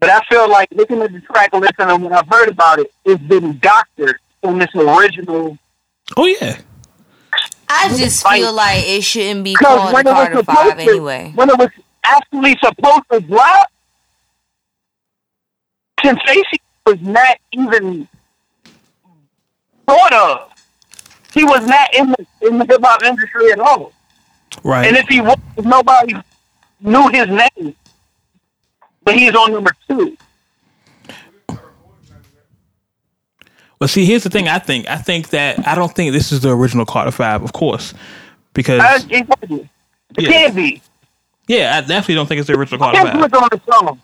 but 0.00 0.10
I 0.10 0.20
feel 0.30 0.48
like 0.50 0.68
looking 0.72 1.00
at 1.02 1.12
the 1.12 1.20
track 1.20 1.52
list 1.54 1.74
and 1.78 2.02
what 2.02 2.12
I've 2.12 2.28
heard 2.28 2.48
about 2.48 2.78
it, 2.78 2.92
it's 3.04 3.22
been 3.22 3.58
doctored 3.58 4.18
from 4.42 4.58
this 4.58 4.74
original. 4.74 5.56
Oh 6.16 6.26
yeah. 6.26 6.58
I 7.68 7.88
just 7.96 8.24
Like- 8.24 8.40
feel 8.40 8.52
like 8.52 8.86
it 8.86 9.02
shouldn't 9.02 9.44
be 9.44 9.54
called 9.54 9.92
when 9.94 10.06
a 10.06 10.10
it 10.10 10.12
was 10.12 10.22
Carter 10.28 10.38
supposed 10.40 10.58
Five 10.58 10.76
to, 10.76 10.82
anyway. 10.82 11.32
when 11.34 11.48
it 11.50 11.58
was 11.58 11.70
actually 12.04 12.56
supposed 12.62 13.02
to 13.10 13.20
drop, 13.20 13.70
Sensation 16.02 16.58
was 16.86 17.00
not 17.00 17.38
even 17.52 18.06
thought 19.86 20.12
of. 20.12 20.50
He 21.32 21.44
was 21.44 21.66
not 21.66 21.94
in 21.94 22.10
the 22.10 22.26
in 22.42 22.58
the 22.58 22.66
hip 22.66 22.80
hop 22.84 23.02
industry 23.02 23.50
at 23.52 23.58
all. 23.58 23.92
Right. 24.62 24.86
And 24.86 24.96
if 24.96 25.06
he 25.08 25.20
was, 25.20 25.36
nobody 25.62 26.14
knew 26.80 27.08
his 27.08 27.28
name. 27.28 27.74
But 29.02 29.14
he's 29.16 29.34
on 29.34 29.52
number 29.52 29.72
two. 29.88 30.16
But 33.78 33.90
see, 33.90 34.04
here's 34.04 34.22
the 34.22 34.30
thing. 34.30 34.48
I 34.48 34.58
think 34.58 34.88
I 34.88 34.96
think 34.96 35.30
that 35.30 35.66
I 35.66 35.74
don't 35.74 35.94
think 35.94 36.12
this 36.12 36.32
is 36.32 36.40
the 36.40 36.50
original 36.50 36.86
Carter 36.86 37.10
Five, 37.10 37.42
of 37.42 37.52
course, 37.52 37.92
because 38.54 38.80
I, 38.80 38.96
it, 39.10 39.28
it 39.42 39.68
Yeah. 40.16 40.28
can't 40.30 40.54
be. 40.54 40.80
yeah, 41.48 41.76
I 41.76 41.80
definitely 41.80 42.14
don't 42.14 42.26
think 42.26 42.38
it's 42.38 42.46
the 42.48 42.54
original 42.56 42.78
Carter 42.78 42.98
Five. 43.00 43.30
put 43.30 43.34
on 43.34 43.48
the 43.50 43.60
song. 43.70 44.00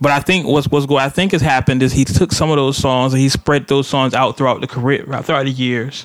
But 0.00 0.12
I 0.12 0.20
think 0.20 0.46
what's 0.46 0.68
what's 0.68 0.86
what 0.86 1.02
I 1.02 1.08
think 1.08 1.32
has 1.32 1.40
happened 1.40 1.82
is 1.82 1.92
he 1.92 2.04
took 2.04 2.32
some 2.32 2.50
of 2.50 2.56
those 2.56 2.76
songs 2.76 3.14
and 3.14 3.22
he 3.22 3.28
spread 3.30 3.68
those 3.68 3.86
songs 3.86 4.12
out 4.12 4.36
throughout 4.36 4.60
the 4.60 4.66
career, 4.66 5.04
throughout 5.22 5.44
the 5.44 5.50
years. 5.50 6.04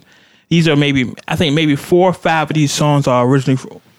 These 0.51 0.67
are 0.67 0.75
maybe 0.75 1.13
I 1.29 1.37
think 1.37 1.55
maybe 1.55 1.77
four 1.77 2.09
or 2.09 2.13
five 2.13 2.49
of 2.49 2.55
these 2.55 2.73
songs 2.73 3.07
are 3.07 3.25
originally 3.25 3.57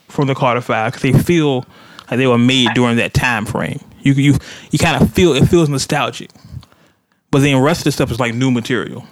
from 0.09 0.27
the 0.27 0.35
Carter 0.35 0.61
Five 0.61 0.93
because 0.93 1.01
they 1.01 1.19
feel 1.19 1.65
like 2.11 2.19
they 2.19 2.27
were 2.27 2.37
made 2.37 2.69
during 2.75 2.99
that 2.99 3.15
time 3.15 3.47
frame. 3.47 3.81
You 4.03 4.13
you 4.13 4.35
you 4.71 4.79
kind 4.79 5.03
of 5.03 5.11
feel 5.15 5.33
it 5.33 5.47
feels 5.47 5.71
nostalgic, 5.71 6.31
but 7.31 7.41
then 7.41 7.55
the 7.55 7.61
rest 7.63 7.81
of 7.81 7.85
the 7.85 7.93
stuff 7.93 8.11
is 8.11 8.21
like 8.21 8.35
new 8.35 8.51
material. 8.51 9.07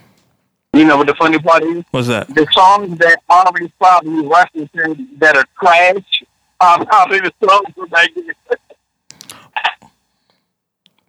You 0.75 0.85
know 0.85 0.99
what 0.99 1.07
the 1.07 1.15
funny 1.15 1.39
part 1.39 1.63
is? 1.63 1.83
What's 1.93 2.09
that? 2.09 2.29
The 2.29 2.47
songs 2.53 2.99
that 2.99 3.21
already 3.31 3.73
probably 3.81 4.23
referencing 4.23 5.19
that 5.19 5.35
are 5.35 5.47
trash 5.59 6.23
are 6.61 6.85
probably 6.85 7.21
the 7.21 7.33
songs 7.43 7.69
from 7.75 7.89
back 7.89 8.11
then. 8.15 9.91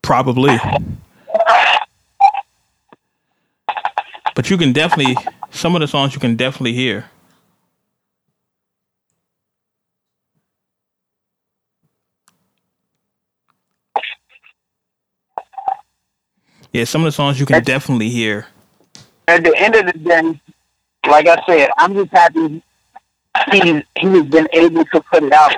Probably. 0.02 0.58
But 4.36 4.50
you 4.50 4.58
can 4.58 4.74
definitely 4.74 5.16
some 5.50 5.76
of 5.76 5.82
the 5.82 5.88
songs 5.88 6.14
you 6.14 6.20
can 6.20 6.36
definitely 6.36 6.74
hear. 6.74 7.06
Yeah, 16.72 16.86
some 16.86 17.02
of 17.02 17.06
the 17.06 17.12
songs 17.12 17.38
you 17.38 17.46
can 17.46 17.64
definitely 17.64 18.10
hear. 18.10 18.48
At 19.28 19.44
the 19.44 19.54
end 19.58 19.76
of 19.76 19.88
the 19.88 20.00
day, 20.00 20.42
like 21.10 21.28
I 21.28 21.44
said, 21.46 21.70
I'm 21.78 21.94
just 21.94 22.12
happy 22.12 22.64
he's 23.52 23.84
he's 23.98 24.24
been 24.24 24.48
able 24.54 24.86
to 24.86 25.02
put 25.02 25.24
it 25.24 25.34
out. 25.34 25.56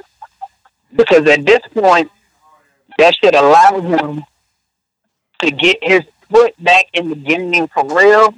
Because 0.96 1.28
at 1.28 1.46
this 1.46 1.60
point, 1.74 2.12
that 2.98 3.16
should 3.16 3.36
allow 3.36 3.80
him 3.80 4.24
to 5.40 5.52
get 5.52 5.84
his 5.84 6.02
foot 6.32 6.54
back 6.64 6.86
in 6.94 7.10
the 7.10 7.16
game 7.16 7.68
for 7.68 7.86
real 7.96 8.34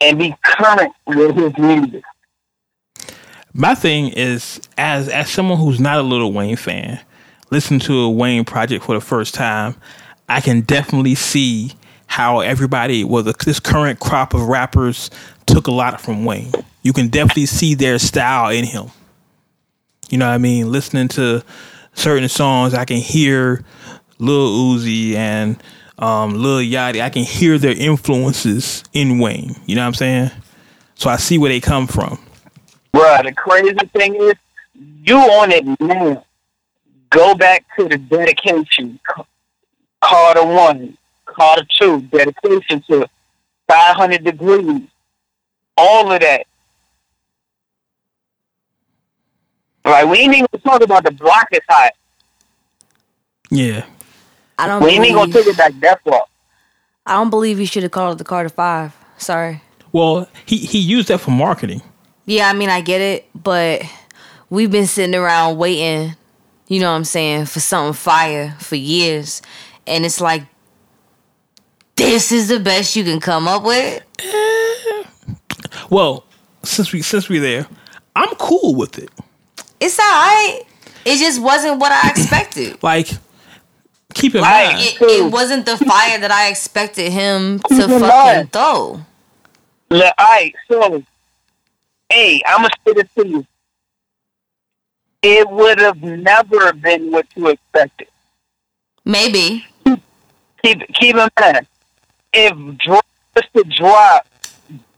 and 0.00 0.18
be 0.18 0.34
current 0.42 0.92
with 1.06 1.36
his 1.36 1.56
music. 1.58 2.02
My 3.52 3.74
thing 3.74 4.08
is, 4.08 4.60
as 4.76 5.08
as 5.08 5.30
someone 5.30 5.58
who's 5.58 5.78
not 5.78 5.98
a 5.98 6.02
Lil 6.02 6.32
Wayne 6.32 6.56
fan, 6.56 7.00
listen 7.50 7.78
to 7.80 8.00
a 8.00 8.10
Wayne 8.10 8.44
project 8.44 8.84
for 8.84 8.94
the 8.94 9.00
first 9.00 9.34
time, 9.34 9.76
I 10.28 10.40
can 10.40 10.62
definitely 10.62 11.14
see 11.14 11.72
how 12.06 12.40
everybody, 12.40 13.04
well, 13.04 13.22
the, 13.22 13.34
this 13.44 13.60
current 13.60 14.00
crop 14.00 14.34
of 14.34 14.42
rappers 14.42 15.10
took 15.46 15.66
a 15.66 15.70
lot 15.72 16.00
from 16.00 16.24
Wayne. 16.24 16.52
You 16.82 16.92
can 16.92 17.08
definitely 17.08 17.46
see 17.46 17.74
their 17.74 17.98
style 17.98 18.50
in 18.50 18.64
him. 18.64 18.86
You 20.10 20.18
know 20.18 20.26
what 20.26 20.34
I 20.34 20.38
mean? 20.38 20.70
Listening 20.70 21.08
to 21.08 21.42
certain 21.94 22.28
songs, 22.28 22.74
I 22.74 22.84
can 22.84 22.98
hear 22.98 23.64
Lil 24.18 24.76
Uzi 24.76 25.14
and 25.14 25.60
um, 25.98 26.42
Lil 26.42 26.58
Yachty. 26.58 27.00
I 27.00 27.10
can 27.10 27.24
hear 27.24 27.58
their 27.58 27.76
influences 27.76 28.84
in 28.92 29.18
Wayne. 29.18 29.56
You 29.66 29.76
know 29.76 29.82
what 29.82 29.88
I'm 29.88 29.94
saying? 29.94 30.30
So 30.94 31.10
I 31.10 31.16
see 31.16 31.38
where 31.38 31.50
they 31.50 31.60
come 31.60 31.86
from. 31.86 32.18
Bruh, 32.92 33.24
the 33.24 33.32
crazy 33.32 33.74
thing 33.92 34.14
is, 34.14 34.34
you 35.04 35.16
on 35.16 35.50
it 35.50 35.64
now. 35.80 36.24
Go 37.10 37.34
back 37.34 37.64
to 37.78 37.88
the 37.88 37.98
dedication. 37.98 38.98
Ca- 39.06 39.24
Carter 40.00 40.44
1, 40.44 40.98
Carter 41.26 41.66
2, 41.80 42.02
dedication 42.02 42.82
to 42.88 43.08
500 43.68 44.24
degrees. 44.24 44.82
All 45.76 46.12
of 46.12 46.20
that. 46.20 46.46
Like, 49.84 50.06
we 50.08 50.18
ain't 50.18 50.34
even 50.34 50.46
gonna 50.50 50.62
talk 50.62 50.82
about 50.82 51.04
the 51.04 51.10
block 51.12 51.48
is 51.52 51.60
hot. 51.68 51.92
Yeah. 53.50 53.84
I 54.58 54.66
don't 54.66 54.82
We 54.82 54.90
ain't 54.90 55.04
even 55.04 55.16
gonna 55.16 55.32
believe, 55.32 55.44
take 55.44 55.54
it 55.54 55.56
back 55.56 55.72
that 55.80 56.02
far. 56.04 56.24
I 57.06 57.14
don't 57.14 57.30
believe 57.30 57.60
you 57.60 57.66
should 57.66 57.82
have 57.82 57.92
called 57.92 58.16
it 58.16 58.18
the 58.18 58.24
Carter 58.24 58.48
Five. 58.48 58.96
Sorry. 59.18 59.62
Well, 59.92 60.28
he 60.46 60.58
he 60.58 60.78
used 60.78 61.08
that 61.08 61.18
for 61.18 61.30
marketing. 61.30 61.82
Yeah, 62.26 62.48
I 62.48 62.52
mean 62.52 62.68
I 62.70 62.80
get 62.80 63.00
it, 63.00 63.28
but 63.34 63.82
we've 64.50 64.70
been 64.70 64.86
sitting 64.86 65.14
around 65.14 65.58
waiting, 65.58 66.16
you 66.68 66.80
know 66.80 66.90
what 66.90 66.96
I'm 66.96 67.04
saying, 67.04 67.46
for 67.46 67.60
something 67.60 67.92
fire 67.92 68.56
for 68.60 68.76
years. 68.76 69.42
And 69.86 70.04
it's 70.04 70.20
like 70.20 70.44
this 71.96 72.32
is 72.32 72.48
the 72.48 72.60
best 72.60 72.96
you 72.96 73.04
can 73.04 73.20
come 73.20 73.46
up 73.46 73.62
with. 73.62 74.02
Well, 75.90 76.24
since 76.62 76.92
we 76.92 77.02
since 77.02 77.28
we 77.28 77.38
there, 77.38 77.66
I'm 78.16 78.34
cool 78.36 78.74
with 78.74 78.98
it. 78.98 79.10
It's 79.80 79.98
alright. 79.98 80.62
It 81.04 81.18
just 81.18 81.40
wasn't 81.40 81.78
what 81.78 81.92
I 81.92 82.08
expected. 82.08 82.82
Like, 82.82 83.10
keep 84.14 84.34
in 84.34 84.42
Right. 84.42 84.72
mind, 84.74 84.80
It, 84.86 85.02
it 85.02 85.32
wasn't 85.32 85.66
the 85.66 85.76
fire 85.76 86.18
that 86.18 86.30
I 86.30 86.48
expected 86.48 87.12
him 87.12 87.58
to 87.60 87.68
Keep 87.68 87.78
in 87.80 87.88
fucking 88.00 88.08
mind. 88.08 88.52
throw. 88.52 89.00
Look, 89.90 90.14
all 90.18 90.26
right, 90.26 90.54
so, 90.68 91.02
hey, 92.10 92.42
I'm 92.46 92.58
gonna 92.62 92.70
say 92.86 92.92
this 92.94 93.08
to 93.18 93.28
you. 93.28 93.46
It 95.22 95.48
would 95.50 95.78
have 95.80 96.02
never 96.02 96.72
been 96.72 97.10
what 97.10 97.26
you 97.34 97.48
expected. 97.48 98.08
Maybe. 99.04 99.66
keep 100.62 100.86
keep 100.94 101.16
in 101.16 101.28
mind, 101.40 101.66
if 102.32 102.78
drop 102.78 103.06
was 103.34 103.44
to 103.54 103.64
drop 103.64 104.26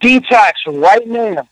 detox 0.01 0.53
right 0.67 1.07
now, 1.07 1.49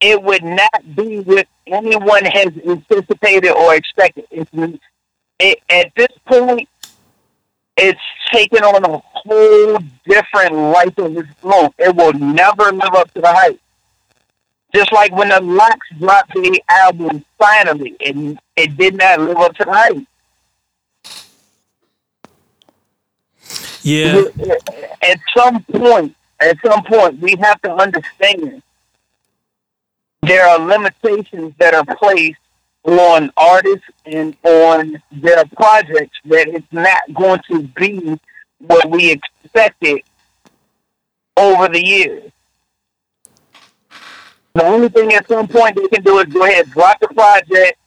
it 0.00 0.22
would 0.22 0.42
not 0.44 0.94
be 0.96 1.20
what 1.20 1.46
anyone 1.66 2.24
has 2.24 2.48
anticipated 2.66 3.50
or 3.52 3.74
expected. 3.74 4.26
It's, 4.30 4.50
it, 5.44 5.62
at 5.68 5.92
this 5.94 6.08
point, 6.26 6.68
it's 7.76 8.00
taken 8.32 8.64
on 8.64 8.84
a 8.84 8.98
whole 8.98 9.78
different 10.06 10.54
life 10.54 10.96
of 10.98 11.16
its 11.16 11.28
own. 11.42 11.70
It 11.78 11.94
will 11.94 12.12
never 12.14 12.72
live 12.72 12.94
up 12.94 13.12
to 13.14 13.20
the 13.20 13.32
hype. 13.32 13.60
Just 14.74 14.92
like 14.92 15.14
when 15.14 15.28
the 15.28 15.40
LOX 15.40 15.78
dropped 15.98 16.34
the 16.34 16.62
album 16.68 17.24
finally, 17.38 17.94
and 18.04 18.38
it 18.56 18.76
did 18.76 18.96
not 18.96 19.20
live 19.20 19.36
up 19.36 19.54
to 19.56 19.64
the 19.64 19.72
hype. 19.72 20.06
yeah, 23.82 24.24
at 25.02 25.20
some 25.36 25.62
point, 25.64 26.16
at 26.40 26.56
some 26.64 26.82
point, 26.84 27.20
we 27.20 27.36
have 27.36 27.60
to 27.62 27.72
understand 27.74 28.62
there 30.22 30.46
are 30.46 30.58
limitations 30.58 31.52
that 31.58 31.74
are 31.74 31.84
placed 31.96 32.38
on 32.84 33.32
artists 33.36 33.86
and 34.04 34.36
on 34.44 35.02
their 35.10 35.44
projects 35.56 36.18
that 36.26 36.48
it's 36.48 36.72
not 36.72 37.02
going 37.14 37.40
to 37.50 37.62
be 37.62 38.18
what 38.58 38.90
we 38.90 39.10
expected 39.10 40.02
over 41.36 41.68
the 41.68 41.84
years. 41.84 42.30
The 44.54 44.64
only 44.64 44.88
thing 44.88 45.12
at 45.14 45.26
some 45.26 45.48
point 45.48 45.76
they 45.76 45.88
can 45.88 46.04
do 46.04 46.18
is 46.18 46.26
go 46.26 46.44
ahead, 46.44 46.70
drop 46.70 47.00
the 47.00 47.08
project. 47.08 47.78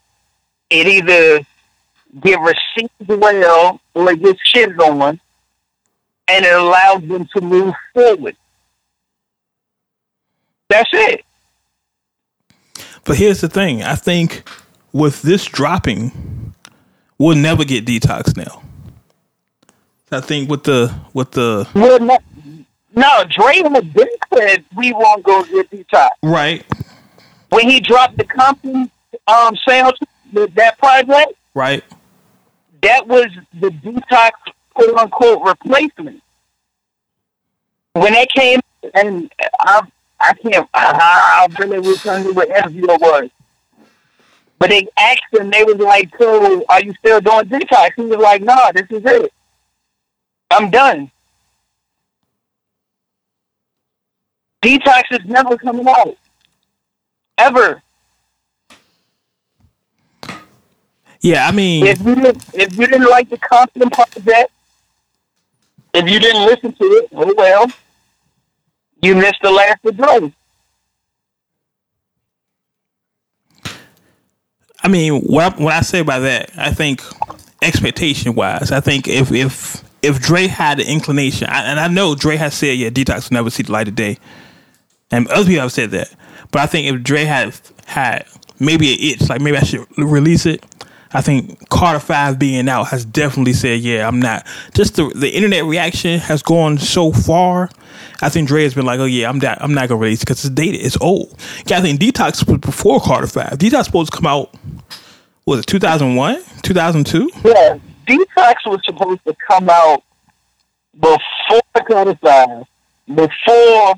It 0.70 0.88
either 0.88 1.46
get 2.22 2.40
received 2.42 3.08
well 3.08 3.80
or 3.94 4.12
it 4.12 4.22
gets 4.22 4.40
shitted 4.52 4.80
on 4.80 5.20
and 6.28 6.46
it 6.46 6.54
allows 6.54 7.08
them 7.08 7.28
to 7.36 7.42
move 7.42 7.74
forward. 7.94 8.36
That's 10.70 10.90
it. 10.92 11.24
But 13.06 13.16
here's 13.18 13.40
the 13.40 13.48
thing: 13.48 13.84
I 13.84 13.96
think 13.96 14.44
with 14.98 15.22
this 15.22 15.46
dropping, 15.46 16.54
we'll 17.20 17.38
never 17.38 17.64
get 17.64 17.86
detox 17.86 18.36
now. 18.36 18.64
I 20.12 20.22
think 20.22 20.50
with 20.50 20.64
the 20.64 20.94
with 21.14 21.32
the 21.32 21.68
Well, 21.76 22.00
no, 22.00 22.18
no, 22.96 23.24
Dre 23.30 23.58
had 23.58 23.94
been 23.94 24.08
said 24.34 24.66
we 24.76 24.94
won't 24.94 25.24
go 25.24 25.44
get 25.44 25.70
detox. 25.70 26.10
right, 26.24 26.66
When 27.50 27.70
he 27.70 27.80
dropped 27.80 28.18
the 28.18 28.24
Compton 28.24 28.90
um 29.28 29.56
with 30.34 30.54
that 30.56 30.78
project, 30.80 31.34
right, 31.54 31.84
that 32.82 33.08
was 33.08 33.28
the 33.60 33.70
detox 33.70 34.32
quote 34.74 34.98
unquote 34.98 35.44
replacement. 35.46 36.24
When 37.94 38.14
they 38.14 38.28
came 38.34 38.62
and 38.96 39.32
I 39.60 39.82
I 40.20 40.34
can't 40.34 40.68
I, 40.74 41.48
I 41.54 41.60
really 41.60 41.80
wish 41.80 42.06
I 42.08 42.24
knew 42.24 42.34
what 42.34 42.50
interview 42.50 42.86
it 42.90 43.02
was. 43.02 43.30
But 44.60 44.70
they 44.72 44.88
asked 44.98 45.24
him, 45.34 45.52
they 45.52 45.64
was 45.64 45.78
like, 45.78 46.12
So 46.20 46.66
are 46.70 46.82
you 46.84 46.94
still 47.00 47.22
doing 47.22 47.46
detox? 47.46 47.92
He 47.96 48.04
was 48.04 48.20
like, 48.20 48.42
No, 48.42 48.58
this 48.74 48.88
is 48.90 49.04
it. 49.06 49.34
I'm 50.52 50.70
done. 50.72 51.12
Detox 54.64 55.04
is 55.12 55.26
never 55.26 55.58
coming 55.58 55.88
out. 55.88 56.18
Ever. 57.38 57.82
yeah. 61.22 61.48
I 61.48 61.52
mean, 61.52 61.86
If 61.88 62.00
you 62.02 62.16
didn't, 62.16 62.46
if 62.54 62.78
you 62.78 62.88
didn't 62.88 63.10
like 63.10 63.30
the 63.30 63.38
Compton 63.38 63.90
project, 63.90 64.52
if 65.94 66.10
you 66.10 66.20
didn't 66.20 66.46
listen 66.46 66.74
to 66.74 66.84
it, 66.86 67.10
oh 67.14 67.34
well, 67.38 67.68
you 69.02 69.16
missed 69.16 69.42
the 69.44 69.52
last 69.52 69.86
of 69.86 69.98
Dre. 69.98 70.34
I 74.88 74.90
mean, 74.90 75.22
what 75.24 75.60
I, 75.60 75.62
what 75.62 75.74
I 75.74 75.82
say 75.82 76.02
by 76.02 76.18
that, 76.20 76.50
I 76.58 76.72
think 76.72 77.04
expectation 77.62 78.36
wise, 78.36 78.72
I 78.72 78.80
think 78.80 79.06
if 79.10 79.34
if 79.34 79.84
if 80.02 80.22
Dre 80.22 80.48
had 80.48 80.78
the 80.78 80.90
inclination, 80.90 81.50
I, 81.50 81.64
and 81.64 81.78
I 81.78 81.90
know 81.90 82.16
Dre 82.16 82.38
has 82.38 82.54
said, 82.54 82.78
yeah, 82.78 82.90
detox 82.90 83.30
will 83.30 83.36
never 83.36 83.50
see 83.50 83.64
the 83.64 83.74
light 83.74 83.90
of 83.90 83.96
day, 83.96 84.18
and 85.12 85.28
other 85.28 85.44
people 85.44 85.64
have 85.64 85.74
said 85.74 85.92
that, 85.92 86.10
but 86.52 86.62
I 86.62 86.68
think 86.68 86.88
if 86.88 87.04
Dre 87.04 87.26
had 87.26 87.60
had 87.86 88.28
maybe 88.62 88.94
an 88.94 89.00
itch, 89.02 89.28
like 89.28 89.42
maybe 89.42 89.58
I 89.58 89.64
should 89.64 89.86
release 89.98 90.46
it. 90.46 90.64
I 91.14 91.22
think 91.22 91.68
Carter 91.70 92.00
Five 92.00 92.40
being 92.40 92.70
out 92.70 92.86
has 92.86 93.04
definitely 93.04 93.54
said, 93.54 93.82
yeah, 93.82 94.08
I'm 94.08 94.22
not. 94.22 94.48
Just 94.74 94.96
the 94.96 95.10
the 95.10 95.30
internet 95.30 95.66
reaction 95.66 96.20
has 96.20 96.42
gone 96.42 96.78
so 96.78 97.12
far. 97.12 97.70
I 98.22 98.30
think 98.30 98.48
Dre 98.48 98.64
has 98.64 98.74
been 98.74 98.86
like, 98.86 99.00
oh 99.00 99.06
yeah, 99.06 99.30
I'm 99.30 99.40
not. 99.40 99.58
I'm 99.62 99.74
not 99.74 99.90
gonna 99.90 100.02
release 100.02 100.20
because 100.20 100.44
it's 100.44 100.54
dated. 100.54 100.82
It's 100.82 100.98
old. 101.02 101.38
Yeah, 101.66 101.80
I 101.80 101.82
think 101.82 102.00
Detox 102.00 102.48
was 102.48 102.60
before 102.60 103.00
Carter 103.00 103.28
Five. 103.28 103.58
Detox 103.58 103.86
supposed 103.86 104.12
to 104.12 104.18
come 104.18 104.26
out. 104.26 104.54
Was 105.48 105.62
it 105.62 105.68
2001, 105.68 106.44
2002? 106.62 107.32
Yeah, 107.46 107.78
Detox 108.06 108.56
was 108.66 108.82
supposed 108.84 109.22
to 109.26 109.34
come 109.48 109.70
out 109.70 110.04
before 110.94 111.62
Carter 111.88 112.66
before 113.08 113.94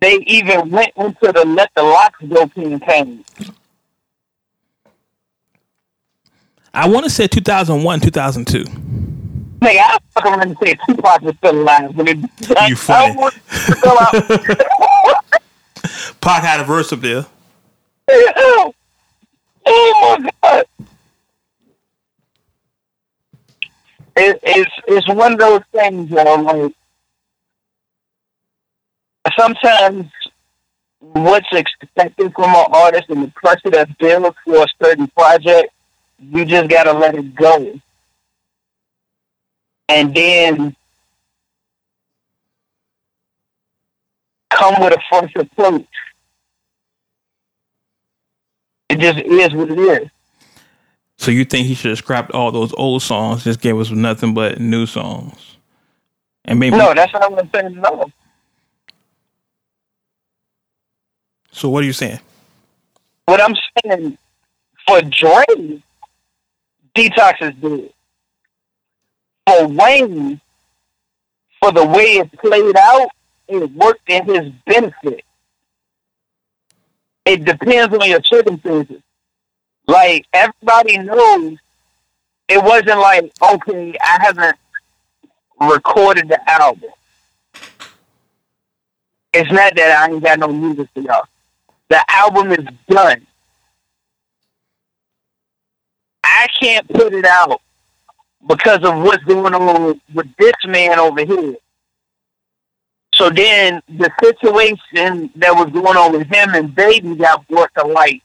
they 0.00 0.14
even 0.26 0.70
went 0.70 0.92
into 0.96 1.30
the 1.30 1.44
Let 1.46 1.70
the 1.76 1.82
LOX 1.82 2.18
Go 2.26 2.46
campaign. 2.48 3.22
I 6.72 6.88
want 6.88 7.04
to 7.04 7.10
say 7.10 7.26
2001, 7.26 8.00
2002. 8.00 8.64
Nigga, 8.64 9.78
I 9.78 9.98
fuck 10.08 10.24
around 10.24 10.40
and 10.40 10.56
say 10.64 10.74
Tupac 10.86 11.20
was 11.20 11.36
still 11.36 11.60
alive. 11.60 11.94
When 11.94 12.08
it, 12.08 12.16
You 12.66 12.76
funny. 12.76 13.12
I 13.12 13.14
want 13.14 13.34
to 13.34 13.40
still 13.76 13.98
out. 14.00 14.14
Pac 16.22 16.42
had 16.44 16.60
a 16.60 16.64
verse 16.64 16.94
up 16.94 17.00
there. 17.00 17.26
oh, 18.08 18.72
oh 19.66 20.16
my 20.20 20.30
god! 20.42 20.64
It, 24.16 24.40
it's 24.42 24.70
it's 24.86 25.08
one 25.08 25.34
of 25.34 25.38
those 25.38 25.62
things, 25.72 26.10
you 26.10 26.16
know, 26.16 26.34
like 26.36 26.74
sometimes 29.38 30.06
what's 31.00 31.46
expected 31.52 32.32
from 32.34 32.54
an 32.54 32.66
artist 32.72 33.04
and 33.08 33.24
the 33.24 33.32
pressure 33.34 33.70
that's 33.70 33.92
built 33.94 34.34
for 34.44 34.64
a 34.64 34.66
certain 34.82 35.08
project, 35.08 35.72
you 36.20 36.44
just 36.44 36.68
gotta 36.68 36.92
let 36.92 37.14
it 37.14 37.34
go, 37.34 37.80
and 39.88 40.14
then 40.14 40.76
come 44.50 44.74
with 44.80 44.92
a 44.92 45.00
fresh 45.08 45.32
approach. 45.36 45.86
It 48.92 48.98
just 48.98 49.18
is 49.20 49.54
what 49.54 49.70
it 49.70 49.78
is. 49.78 50.10
So 51.16 51.30
you 51.30 51.46
think 51.46 51.66
he 51.66 51.74
should 51.74 51.88
have 51.88 51.98
scrapped 51.98 52.32
all 52.32 52.52
those 52.52 52.74
old 52.74 53.02
songs, 53.02 53.42
just 53.42 53.60
gave 53.60 53.78
us 53.78 53.90
nothing 53.90 54.34
but 54.34 54.60
new 54.60 54.84
songs, 54.84 55.56
and 56.44 56.60
maybe 56.60 56.76
No, 56.76 56.92
that's 56.92 57.10
what 57.12 57.40
I'm 57.40 57.50
saying. 57.54 57.80
No. 57.80 58.10
So 61.52 61.70
what 61.70 61.82
are 61.82 61.86
you 61.86 61.94
saying? 61.94 62.18
What 63.24 63.40
I'm 63.40 63.54
saying 63.82 64.18
for 64.86 65.00
Dre, 65.00 65.82
Detox 66.94 67.40
is 67.40 67.54
dead. 67.62 67.90
For 69.46 69.68
Wayne, 69.68 70.38
for 71.62 71.72
the 71.72 71.86
way 71.86 72.18
it 72.18 72.32
played 72.40 72.76
out, 72.76 73.08
it 73.48 73.70
worked 73.72 74.10
in 74.10 74.26
his 74.26 74.52
benefit. 74.66 75.24
It 77.24 77.44
depends 77.44 77.94
on 77.94 78.08
your 78.08 78.22
circumstances. 78.24 79.00
Like 79.86 80.26
everybody 80.32 80.98
knows, 80.98 81.58
it 82.48 82.62
wasn't 82.62 82.98
like 82.98 83.32
okay, 83.42 83.96
I 84.00 84.18
haven't 84.22 84.56
recorded 85.60 86.28
the 86.28 86.40
album. 86.50 86.90
It's 89.32 89.50
not 89.50 89.74
that 89.76 89.98
I 90.02 90.12
ain't 90.12 90.22
got 90.22 90.38
no 90.38 90.48
music 90.48 90.88
for 90.92 91.00
y'all. 91.00 91.24
The 91.88 92.04
album 92.08 92.52
is 92.52 92.66
done. 92.88 93.26
I 96.24 96.46
can't 96.60 96.88
put 96.88 97.14
it 97.14 97.24
out 97.24 97.60
because 98.46 98.82
of 98.84 99.02
what's 99.02 99.24
going 99.24 99.54
on 99.54 100.00
with 100.12 100.26
this 100.36 100.54
man 100.66 100.98
over 100.98 101.24
here. 101.24 101.56
So 103.22 103.30
then 103.30 103.80
the 103.86 104.10
situation 104.20 105.30
that 105.36 105.54
was 105.54 105.70
going 105.70 105.96
on 105.96 106.10
with 106.10 106.26
him 106.26 106.56
and 106.56 106.74
Baby 106.74 107.14
got 107.14 107.46
brought 107.46 107.70
to 107.78 107.86
light. 107.86 108.20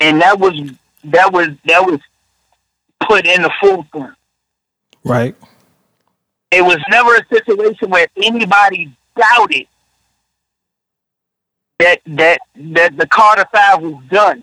And 0.00 0.20
that 0.22 0.40
was 0.40 0.72
that 1.04 1.32
was 1.32 1.50
that 1.66 1.86
was 1.86 2.00
put 2.98 3.26
in 3.26 3.42
the 3.42 3.52
forefront. 3.60 4.16
Right. 5.04 5.36
It 6.50 6.62
was 6.62 6.78
never 6.90 7.14
a 7.14 7.24
situation 7.32 7.90
where 7.90 8.08
anybody 8.16 8.92
doubted 9.16 9.68
that 11.78 12.00
that 12.06 12.40
that 12.56 12.96
the 12.96 13.06
Carter 13.06 13.46
Five 13.52 13.82
was 13.82 14.02
done. 14.10 14.42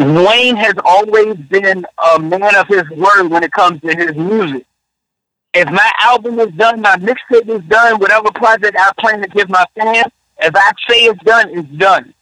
Wayne 0.00 0.56
has 0.56 0.74
always 0.84 1.36
been 1.36 1.86
a 2.16 2.18
man 2.18 2.56
of 2.56 2.66
his 2.66 2.90
word 2.90 3.28
when 3.28 3.44
it 3.44 3.52
comes 3.52 3.80
to 3.82 3.94
his 3.94 4.16
music. 4.16 4.66
If 5.58 5.68
my 5.72 5.92
album 5.98 6.38
is 6.38 6.54
done, 6.54 6.80
my 6.80 6.94
mixtape 6.98 7.48
is 7.48 7.64
done, 7.64 7.98
whatever 7.98 8.30
project 8.30 8.76
I 8.78 8.92
plan 8.96 9.20
to 9.22 9.28
give 9.28 9.48
my 9.50 9.64
fans, 9.74 10.12
if 10.38 10.54
I 10.54 10.70
say 10.88 11.00
it's 11.06 11.20
done, 11.24 11.50
it's 11.50 11.68
done. 11.70 12.14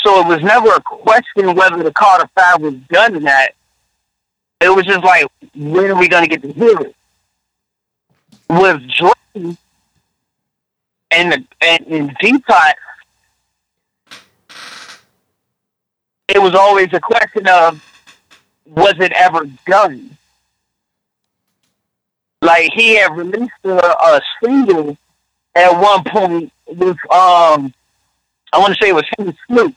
So 0.00 0.20
it 0.20 0.26
was 0.26 0.42
never 0.42 0.68
a 0.74 0.82
question 0.82 1.54
whether 1.54 1.82
the 1.82 1.90
Carter 1.90 2.28
Five 2.38 2.60
was 2.60 2.74
done 2.90 3.16
or 3.16 3.20
not. 3.20 3.48
It 4.60 4.68
was 4.68 4.84
just 4.84 5.02
like, 5.02 5.24
when 5.56 5.90
are 5.90 5.96
we 5.96 6.08
going 6.08 6.24
to 6.24 6.28
get 6.28 6.42
to 6.42 6.52
hear 6.52 6.78
it? 6.78 6.94
With 8.50 8.86
Dre 8.90 9.56
and 11.10 11.32
the 11.32 11.44
and, 11.62 11.86
and 11.88 12.14
it 16.28 16.42
was 16.42 16.54
always 16.54 16.92
a 16.92 17.00
question 17.00 17.48
of 17.48 17.82
was 18.68 18.94
it 18.98 19.12
ever 19.12 19.46
done? 19.66 20.16
Like 22.42 22.72
he 22.72 22.96
had 22.96 23.16
released 23.16 23.52
a, 23.64 23.76
a 23.76 24.20
single 24.42 24.96
at 25.54 25.80
one 25.80 26.04
point 26.04 26.52
with 26.66 26.96
um 27.10 27.74
I 28.52 28.58
want 28.58 28.74
to 28.74 28.78
say 28.80 28.90
it 28.90 28.94
was 28.94 29.04
him 29.18 29.28
and 29.28 29.36
Snoop. 29.46 29.74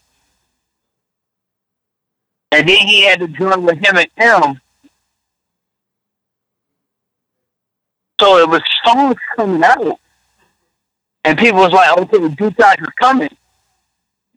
And 2.51 2.67
then 2.67 2.87
he 2.87 3.03
had 3.03 3.19
to 3.19 3.27
join 3.27 3.63
with 3.63 3.77
him 3.77 3.97
and 3.97 4.09
him. 4.15 4.61
So 8.19 8.37
it 8.37 8.47
was 8.47 8.61
songs 8.83 9.15
coming 9.35 9.63
out. 9.63 9.99
And 11.23 11.37
people 11.37 11.59
was 11.59 11.71
like, 11.71 11.97
okay, 11.97 12.17
Detox 12.17 12.81
is 12.81 12.87
coming. 12.99 13.35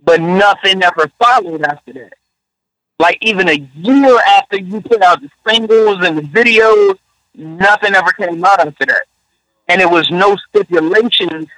But 0.02 0.20
nothing 0.20 0.82
ever 0.82 1.10
followed 1.18 1.62
after 1.62 1.92
that. 1.94 2.14
Like 2.98 3.18
even 3.20 3.48
a 3.48 3.54
year 3.76 4.18
after 4.20 4.58
you 4.58 4.80
put 4.80 5.02
out 5.02 5.20
the 5.20 5.30
singles 5.46 6.04
and 6.04 6.16
the 6.18 6.22
videos, 6.22 6.98
nothing 7.34 7.94
ever 7.94 8.12
came 8.12 8.44
out 8.44 8.60
after 8.60 8.86
that. 8.86 9.04
and 9.68 9.80
it 9.80 9.90
was 9.90 10.10
no 10.10 10.36
stipulations 10.48 11.48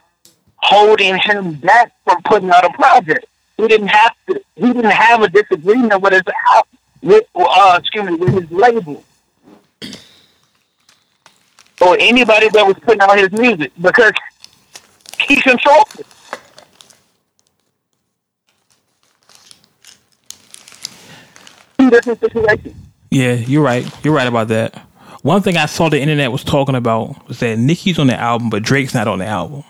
holding 0.56 1.16
him 1.18 1.54
back 1.54 1.92
from 2.04 2.22
putting 2.22 2.50
out 2.50 2.64
a 2.64 2.70
project. 2.72 3.26
He 3.56 3.66
didn't 3.68 3.88
have 3.88 4.14
to. 4.28 4.42
He 4.54 4.72
didn't 4.72 4.90
have 4.90 5.22
a 5.22 5.28
disagreement 5.28 6.00
with 6.02 6.12
his 6.12 6.22
with 7.02 7.24
uh, 7.34 7.78
excuse 7.80 8.04
me 8.04 8.14
with 8.14 8.34
his 8.34 8.50
label 8.50 9.04
or 11.80 11.96
anybody 12.00 12.48
that 12.50 12.66
was 12.66 12.76
putting 12.80 13.00
out 13.02 13.18
his 13.18 13.30
music 13.32 13.72
because 13.80 14.12
he 15.20 15.40
controlled 15.40 15.88
it. 15.98 16.06
Two 21.86 21.90
different 21.90 22.20
situations. 22.20 22.76
Yeah, 23.10 23.34
you're 23.34 23.62
right. 23.62 23.88
You're 24.04 24.14
right 24.14 24.26
about 24.26 24.48
that. 24.48 24.74
One 25.22 25.42
thing 25.42 25.56
I 25.56 25.66
saw 25.66 25.88
the 25.88 26.00
internet 26.00 26.32
was 26.32 26.44
talking 26.44 26.74
about 26.74 27.26
was 27.28 27.40
that 27.40 27.58
Nicki's 27.58 27.98
on 27.98 28.08
the 28.08 28.18
album, 28.18 28.50
but 28.50 28.62
Drake's 28.62 28.94
not 28.94 29.08
on 29.08 29.18
the 29.20 29.26
album. 29.26 29.64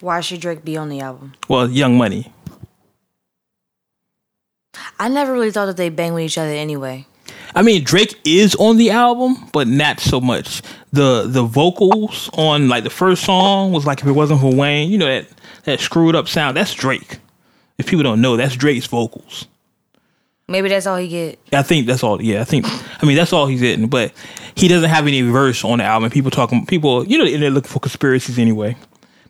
Why 0.00 0.20
should 0.20 0.40
Drake 0.40 0.64
be 0.64 0.76
on 0.76 0.88
the 0.88 1.00
album? 1.00 1.34
Well, 1.48 1.70
Young 1.70 1.96
Money. 1.96 2.32
I 4.98 5.08
never 5.08 5.32
really 5.32 5.50
thought 5.52 5.66
that 5.66 5.76
they 5.76 5.88
bang 5.88 6.14
with 6.14 6.24
each 6.24 6.38
other 6.38 6.50
anyway. 6.50 7.06
I 7.54 7.62
mean, 7.62 7.84
Drake 7.84 8.18
is 8.24 8.54
on 8.56 8.78
the 8.78 8.90
album, 8.90 9.48
but 9.52 9.68
not 9.68 10.00
so 10.00 10.20
much. 10.20 10.62
the 10.92 11.26
The 11.26 11.42
vocals 11.44 12.30
on 12.34 12.68
like 12.68 12.82
the 12.84 12.90
first 12.90 13.24
song 13.24 13.72
was 13.72 13.86
like 13.86 14.00
if 14.00 14.06
it 14.06 14.12
wasn't 14.12 14.40
for 14.40 14.52
Wayne, 14.54 14.90
you 14.90 14.98
know 14.98 15.06
that 15.06 15.28
that 15.64 15.80
screwed 15.80 16.16
up 16.16 16.28
sound. 16.28 16.56
That's 16.56 16.74
Drake. 16.74 17.18
If 17.78 17.86
people 17.86 18.02
don't 18.02 18.20
know, 18.20 18.36
that's 18.36 18.56
Drake's 18.56 18.86
vocals. 18.86 19.46
Maybe 20.52 20.68
that's 20.68 20.86
all 20.86 20.98
he 20.98 21.08
get. 21.08 21.38
I 21.52 21.62
think 21.62 21.86
that's 21.86 22.04
all. 22.04 22.22
Yeah, 22.22 22.42
I 22.42 22.44
think. 22.44 22.66
I 23.02 23.06
mean, 23.06 23.16
that's 23.16 23.32
all 23.32 23.46
he's 23.46 23.60
getting. 23.60 23.88
But 23.88 24.12
he 24.54 24.68
doesn't 24.68 24.90
have 24.90 25.06
any 25.06 25.22
verse 25.22 25.64
on 25.64 25.78
the 25.78 25.84
album. 25.84 26.10
People 26.10 26.30
talking. 26.30 26.66
People, 26.66 27.04
you 27.06 27.18
know, 27.18 27.24
they're 27.24 27.50
looking 27.50 27.70
for 27.70 27.80
conspiracies 27.80 28.38
anyway. 28.38 28.76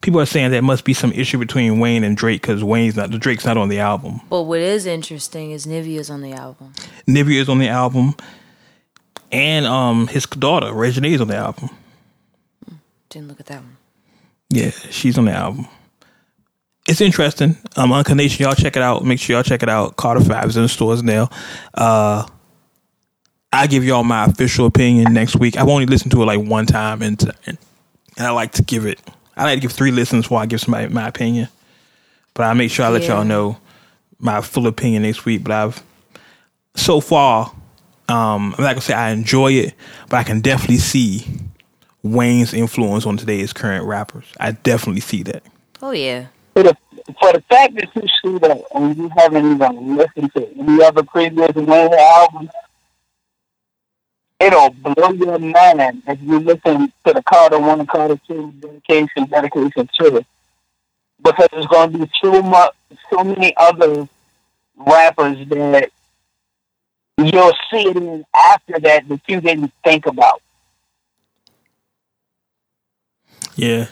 People 0.01 0.21
are 0.21 0.27
saying 0.27 0.51
there 0.51 0.63
must 0.63 0.85
be 0.85 0.93
some 0.95 1.13
issue 1.13 1.39
between 1.39 1.79
Wayne 1.79 2.03
and 2.03 2.17
Drake 2.17 2.43
because 2.43 2.65
Wayne's 2.65 2.97
not. 2.97 3.13
The 3.13 3.19
Drake's 3.19 3.45
not 3.47 3.57
on 3.57 3.69
the 3.69 3.79
album. 3.79 4.21
But 4.29 4.43
what 4.43 4.59
is 4.59 4.85
interesting 4.85 5.53
is 5.53 5.65
Nivea's 5.65 6.11
on 6.11 6.23
the 6.23 6.33
album. 6.33 6.73
Nivea 7.07 7.41
is 7.41 7.49
on 7.49 7.61
the 7.61 7.69
album, 7.69 8.15
and 9.31 9.65
um 9.65 10.09
his 10.09 10.27
daughter 10.27 10.67
Reginae 10.67 11.13
is 11.15 11.21
on 11.21 11.29
the 11.29 11.37
album. 11.37 11.71
Didn't 13.09 13.29
look 13.29 13.39
at 13.39 13.47
that 13.47 13.63
one. 13.63 13.77
Yeah, 14.51 14.71
she's 14.71 15.17
on 15.17 15.27
the 15.27 15.33
album. 15.33 15.69
It's 16.89 17.01
interesting. 17.01 17.57
Um, 17.77 17.91
Uncanation, 17.91 18.41
y'all 18.41 18.55
check 18.55 18.77
it 18.77 18.83
out. 18.83 19.05
Make 19.05 19.21
sure 19.21 19.35
y'all 19.37 19.43
check 19.45 19.63
it 19.63 19.69
out. 19.69 19.97
Carter 19.97 20.21
Five 20.21 20.47
is 20.47 20.57
in 20.57 20.63
the 20.65 20.69
stores 20.69 21.03
now. 21.03 21.31
Uh, 21.75 22.27
I 23.53 23.67
give 23.67 23.85
y'all 23.85 24.03
my 24.03 24.25
official 24.25 24.67
opinion 24.67 25.13
next 25.13 25.37
week. 25.37 25.57
I've 25.57 25.69
only 25.69 25.87
listened 25.87 26.11
to 26.13 26.23
it 26.23 26.27
like 26.27 26.41
one 26.41 26.67
time, 26.67 27.03
and 27.03 27.23
and 27.47 27.59
I 28.19 28.31
like 28.31 28.53
to 28.53 28.63
give 28.63 28.85
it. 28.87 29.01
I 29.37 29.45
like 29.45 29.57
to 29.57 29.61
give 29.61 29.73
three 29.73 29.91
listens 29.93 30.25
before 30.25 30.41
I 30.41 30.47
give 30.47 30.61
somebody 30.61 30.89
my 30.89 31.07
opinion. 31.07 31.49
But 32.35 32.45
I 32.45 32.55
make 32.55 32.71
sure 32.71 32.85
I 32.85 32.89
let 32.89 33.03
Yeah. 33.03 33.17
y'all 33.17 33.25
know 33.25 33.59
my 34.19 34.41
full 34.41 34.67
opinion 34.67 35.03
next 35.03 35.25
week. 35.25 35.45
But 35.45 35.53
I've 35.53 35.83
so 36.75 37.01
far, 37.01 37.53
um, 38.09 38.55
I'm 38.59 38.65
not 38.65 38.71
gonna 38.73 38.81
say 38.81 38.95
I 38.95 39.11
enjoy 39.11 39.53
it, 39.53 39.75
but 40.09 40.17
I 40.17 40.25
can 40.25 40.41
definitely 40.41 40.79
see 40.79 41.27
Wayne's 42.03 42.53
influence 42.55 43.07
on 43.07 43.17
today's 43.19 43.53
current 43.53 43.85
rappers. 43.85 44.25
I 44.41 44.53
definitely 44.53 45.03
see 45.03 45.23
that. 45.25 45.43
Oh 45.81 45.93
yeah. 45.93 46.27
For 46.55 46.63
the, 46.63 46.77
for 47.19 47.33
the 47.33 47.43
fact 47.49 47.75
that 47.77 47.95
you 47.95 48.03
see 48.23 48.39
that 48.39 48.63
and 48.75 48.97
you 48.97 49.11
haven't 49.17 49.53
even 49.53 49.97
listened 49.97 50.33
to 50.35 50.49
any 50.59 50.83
other 50.85 51.03
previous 51.03 51.55
Wayne 51.55 51.95
albums, 51.95 52.51
it'll 54.39 54.71
blow 54.71 55.13
your 55.13 55.39
mind 55.39 56.03
if 56.07 56.21
you 56.21 56.41
listen 56.41 56.93
to 57.07 57.13
the 57.13 57.23
Carter 57.23 57.59
One 57.59 57.81
and 57.81 57.89
Carter 57.89 58.21
Two 58.27 58.53
dedication, 58.61 59.27
dedication 59.27 59.89
to 59.99 60.25
because 61.23 61.49
there's 61.53 61.67
going 61.67 61.93
to 61.93 61.99
be 61.99 62.11
so 62.21 62.43
much, 62.43 62.75
so 63.11 63.23
many 63.25 63.55
other 63.57 64.09
rappers 64.77 65.47
that 65.49 65.91
you'll 67.19 67.53
see 67.71 67.89
it 67.89 67.97
in 67.97 68.25
after 68.35 68.79
that 68.81 69.09
that 69.09 69.21
you 69.29 69.41
didn't 69.41 69.73
think 69.85 70.07
about. 70.07 70.43
Yeah, 73.55 73.87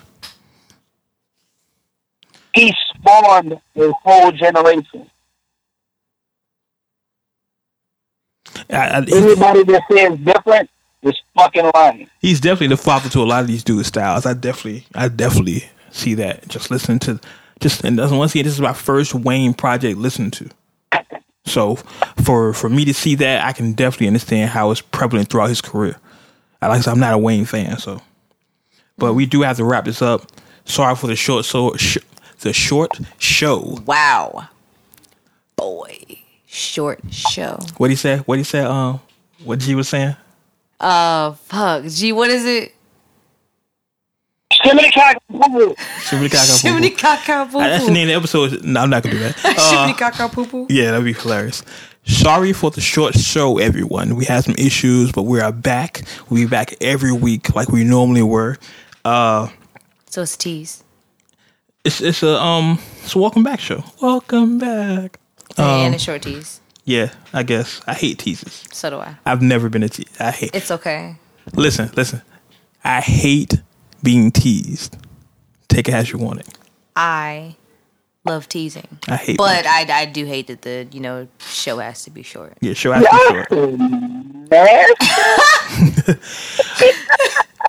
He 2.54 2.74
spawned 2.94 3.52
a 3.76 3.92
whole 3.92 4.32
generation. 4.32 5.08
I, 8.70 8.76
I, 8.76 8.96
Anybody 8.98 9.64
that 9.64 9.82
says 9.90 10.18
different 10.18 10.70
is 11.02 11.14
fucking 11.36 11.70
lying. 11.74 12.08
he's 12.20 12.40
definitely 12.40 12.68
the 12.68 12.76
father 12.76 13.08
to 13.10 13.20
a 13.20 13.24
lot 13.24 13.42
of 13.42 13.46
these 13.48 13.64
dudes' 13.64 13.88
styles. 13.88 14.26
I 14.26 14.34
definitely, 14.34 14.86
I 14.94 15.08
definitely 15.08 15.64
see 15.90 16.14
that. 16.14 16.48
Just 16.48 16.70
listen 16.70 16.98
to, 17.00 17.20
just 17.60 17.84
and 17.84 17.98
once 17.98 18.32
again, 18.34 18.44
this 18.44 18.54
is 18.54 18.60
my 18.60 18.72
first 18.72 19.14
Wayne 19.14 19.54
project 19.54 19.98
listening 19.98 20.30
to. 20.32 20.50
So 21.46 21.76
for 22.24 22.52
for 22.52 22.68
me 22.68 22.84
to 22.84 22.94
see 22.94 23.14
that, 23.16 23.44
I 23.44 23.52
can 23.52 23.72
definitely 23.72 24.08
understand 24.08 24.50
how 24.50 24.70
it's 24.70 24.80
prevalent 24.82 25.30
throughout 25.30 25.48
his 25.48 25.60
career. 25.60 25.96
I 26.62 26.68
like 26.68 26.78
I 26.78 26.82
said, 26.82 26.92
I'm 26.92 27.00
not 27.00 27.14
a 27.14 27.18
Wayne 27.18 27.44
fan, 27.46 27.78
so. 27.78 28.02
But 28.98 29.14
we 29.14 29.26
do 29.26 29.42
have 29.42 29.56
to 29.56 29.64
wrap 29.64 29.86
this 29.86 30.02
up. 30.02 30.26
Sorry 30.66 30.94
for 30.94 31.06
the 31.06 31.16
short 31.16 31.44
so 31.46 31.74
sh- 31.76 31.98
the 32.40 32.52
short 32.52 32.98
show. 33.18 33.78
Wow. 33.86 34.48
Boy. 35.56 35.98
Short 36.46 37.00
show. 37.10 37.58
What 37.76 37.90
he 37.90 37.96
said? 37.96 38.20
What 38.20 38.38
he 38.38 38.44
said? 38.44 38.66
Um, 38.66 39.00
what 39.44 39.58
G 39.60 39.74
was 39.74 39.88
saying? 39.88 40.16
Uh 40.80 41.32
fuck. 41.32 41.84
Gee, 41.84 42.12
what 42.12 42.30
is 42.30 42.44
it? 42.44 42.74
Shimmy 44.52 44.90
cock 44.90 45.16
boo 45.28 45.74
Shimmy 46.02 46.28
Kaka 46.28 46.46
Poo 46.50 46.58
Poo. 46.58 46.58
Shimmy 46.58 46.90
caca 46.90 47.50
poo 47.50 47.58
Uh, 47.60 47.68
That's 47.68 47.86
the 47.86 47.92
name 47.92 48.08
of 48.08 48.08
the 48.08 48.14
episode. 48.14 48.64
No, 48.64 48.80
I'm 48.80 48.90
not 48.90 49.02
gonna 49.02 49.14
do 49.14 49.20
that. 49.20 49.36
Shimmy 49.38 49.92
caca 49.94 50.32
poo 50.32 50.44
poo. 50.46 50.66
Yeah, 50.68 50.90
that'd 50.90 51.04
be 51.04 51.12
hilarious. 51.12 51.62
Sorry 52.04 52.52
for 52.52 52.70
the 52.70 52.80
short 52.80 53.14
show, 53.14 53.58
everyone. 53.58 54.16
We 54.16 54.24
had 54.24 54.42
some 54.44 54.54
issues, 54.58 55.12
but 55.12 55.22
we 55.22 55.38
are 55.40 55.52
back. 55.52 56.02
We'll 56.28 56.44
be 56.44 56.48
back 56.50 56.74
every 56.80 57.12
week 57.12 57.54
like 57.54 57.68
we 57.68 57.84
normally 57.84 58.22
were. 58.22 58.56
Uh 59.04 59.48
So 60.08 60.22
it's 60.22 60.34
a 60.34 60.38
tease. 60.38 60.82
It's 61.84 62.00
it's 62.00 62.22
a 62.22 62.40
um 62.40 62.78
it's 63.02 63.14
a 63.14 63.18
welcome 63.18 63.42
back 63.42 63.60
show. 63.60 63.82
Welcome 64.00 64.58
back. 64.58 65.18
and 65.56 65.94
a 65.94 65.98
short 65.98 66.22
tease. 66.22 66.60
Yeah, 66.84 67.12
I 67.32 67.42
guess. 67.42 67.80
I 67.86 67.94
hate 67.94 68.18
teases. 68.18 68.64
So 68.72 68.90
do 68.90 68.96
I. 68.96 69.16
I've 69.24 69.42
never 69.42 69.68
been 69.68 69.82
a 69.82 69.88
te- 69.88 70.06
I 70.18 70.30
hate 70.30 70.54
It's 70.54 70.70
okay. 70.70 71.16
listen, 71.54 71.90
listen. 71.96 72.22
I 72.82 73.00
hate 73.00 73.60
being 74.02 74.30
teased. 74.30 74.96
Take 75.68 75.88
it 75.88 75.94
as 75.94 76.10
you 76.10 76.18
want 76.18 76.40
it. 76.40 76.48
I 76.96 77.56
love 78.24 78.48
teasing. 78.48 78.98
I 79.08 79.16
hate 79.16 79.38
But 79.38 79.66
I, 79.66 79.86
I 80.02 80.06
do 80.06 80.24
hate 80.24 80.46
that 80.48 80.62
the, 80.62 80.88
you 80.90 81.00
know, 81.00 81.28
show 81.38 81.78
has 81.78 82.02
to 82.04 82.10
be 82.10 82.22
short. 82.22 82.54
Yeah, 82.60 82.72
show 82.72 82.92
has 82.92 83.04
to 83.04 83.46
be 83.48 83.54
short. 83.54 83.78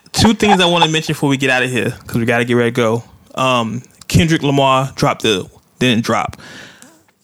two 0.14 0.34
things 0.34 0.60
I 0.60 0.66
want 0.66 0.84
to 0.86 0.90
mention 0.90 1.14
before 1.14 1.30
we 1.30 1.38
get 1.38 1.50
out 1.50 1.64
of 1.64 1.70
here 1.70 1.92
because 2.00 2.18
we 2.18 2.26
got 2.26 2.40
to 2.40 2.46
get 2.46 2.56
ready 2.56 2.72
to 2.72 2.76
go. 2.76 3.04
Um, 3.36 3.82
Kendrick 4.12 4.44
Lamar 4.44 4.92
dropped 4.96 5.24
the 5.24 5.50
didn't 5.80 6.04
drop 6.04 6.40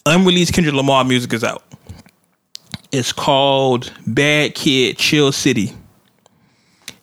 unreleased 0.08 0.54
Kendrick 0.54 0.76
Lamar 0.76 1.04
music 1.04 1.34
is 1.34 1.44
out. 1.44 1.64
It's 2.92 3.12
called 3.12 3.92
Bad 4.06 4.56
Kid 4.56 4.98
Chill 4.98 5.32
City. 5.32 5.74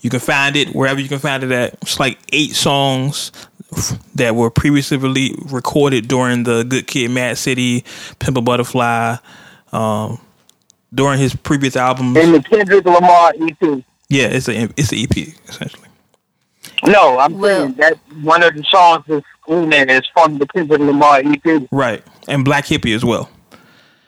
You 0.00 0.10
can 0.10 0.20
find 0.20 0.56
it 0.56 0.74
wherever 0.74 1.00
you 1.00 1.08
can 1.08 1.18
find 1.18 1.42
it 1.44 1.52
at. 1.52 1.74
It's 1.82 2.00
like 2.00 2.18
eight 2.32 2.54
songs 2.54 3.32
that 4.14 4.34
were 4.34 4.50
previously 4.50 4.98
rele- 4.98 5.52
recorded 5.52 6.08
during 6.08 6.44
the 6.44 6.64
Good 6.64 6.86
Kid, 6.86 7.10
Mad 7.10 7.38
City, 7.38 7.84
Pimp 8.18 8.36
a 8.36 8.40
Butterfly, 8.40 9.16
um, 9.72 10.20
during 10.94 11.18
his 11.18 11.34
previous 11.34 11.76
albums. 11.76 12.16
In 12.16 12.32
the 12.32 12.42
Kendrick 12.42 12.84
Lamar 12.84 13.32
EP. 13.40 13.84
Yeah, 14.08 14.26
it's 14.26 14.48
a 14.48 14.68
it's 14.76 14.92
an 14.92 14.98
EP 14.98 15.34
essentially. 15.48 15.83
No, 16.86 17.18
I'm 17.18 17.38
Well- 17.38 17.60
saying 17.60 17.74
that 17.74 17.98
one 18.22 18.42
of 18.42 18.54
the 18.54 18.62
songs 18.64 19.04
that's 19.06 19.26
in 19.48 19.70
there 19.70 19.88
is 19.90 20.02
from 20.12 20.38
the 20.38 20.46
Kendrick 20.46 20.80
Lamar 20.80 21.20
EP. 21.24 21.66
Right, 21.70 22.02
and 22.28 22.44
Black 22.44 22.66
Hippy 22.66 22.92
as 22.92 23.04
well. 23.04 23.30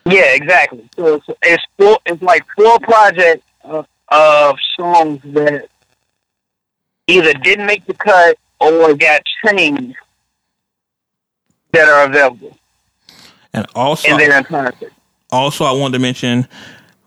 Yeah, 0.05 0.35
exactly. 0.35 0.89
So 0.97 1.15
it's 1.17 1.27
it's, 1.43 1.63
four, 1.79 1.99
it's 2.07 2.23
like 2.23 2.45
four 2.57 2.79
projects 2.81 3.45
of, 3.65 3.87
of 4.09 4.57
songs 4.79 5.21
that 5.25 5.69
either 7.09 7.33
didn't 7.35 7.67
make 7.67 7.85
the 7.87 7.95
cut 7.95 8.37
or 8.61 8.95
got 8.95 9.23
changed 9.45 9.97
that 11.73 11.89
are 11.89 12.07
available 12.07 12.57
And 13.53 13.67
also, 13.75 14.09
in 14.09 14.17
their 14.17 14.39
entirety. 14.39 14.87
also 15.31 15.65
I 15.65 15.73
wanted 15.73 15.95
to 15.95 15.99
mention 15.99 16.47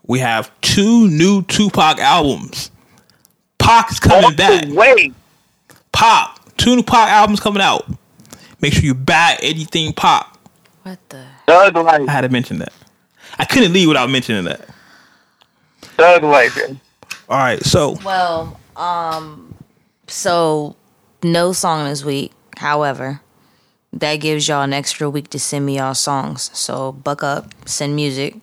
we 0.06 0.18
have 0.20 0.50
two 0.60 1.08
new 1.08 1.42
Tupac 1.42 1.98
albums. 1.98 2.70
Pac 3.58 3.90
is 3.90 4.00
coming 4.00 4.32
oh, 4.32 4.36
back. 4.36 4.64
Wait, 4.68 5.14
Pop, 5.92 6.38
two 6.56 6.76
new 6.76 6.82
Pac 6.82 7.10
albums 7.10 7.40
coming 7.40 7.62
out. 7.62 7.86
Make 8.60 8.72
sure 8.74 8.84
you 8.84 8.94
buy 8.94 9.38
anything 9.42 9.92
Pop. 9.92 10.38
What 10.82 10.98
the? 11.08 11.24
Thug 11.46 11.76
Life, 11.76 12.08
I 12.08 12.12
had 12.12 12.20
to 12.22 12.28
mention 12.28 12.58
that. 12.58 12.72
I 13.38 13.44
couldn't 13.44 13.72
leave 13.72 13.88
without 13.88 14.10
mentioning 14.10 14.44
that. 14.44 14.68
Thug 15.82 16.22
Life. 16.22 16.56
man. 16.56 16.80
All 17.28 17.38
right, 17.38 17.62
so 17.62 17.96
Well, 18.04 18.58
Um, 18.76 19.54
so 20.06 20.76
no 21.22 21.52
song 21.52 21.88
this 21.88 22.04
week. 22.04 22.32
However, 22.56 23.20
that 23.92 24.16
gives 24.16 24.48
y'all 24.48 24.62
an 24.62 24.72
extra 24.72 25.08
week 25.08 25.28
to 25.30 25.38
send 25.38 25.66
me 25.66 25.76
y'all 25.76 25.94
songs. 25.94 26.50
So 26.52 26.92
buck 26.92 27.22
up, 27.22 27.52
send 27.66 27.94
music, 27.96 28.36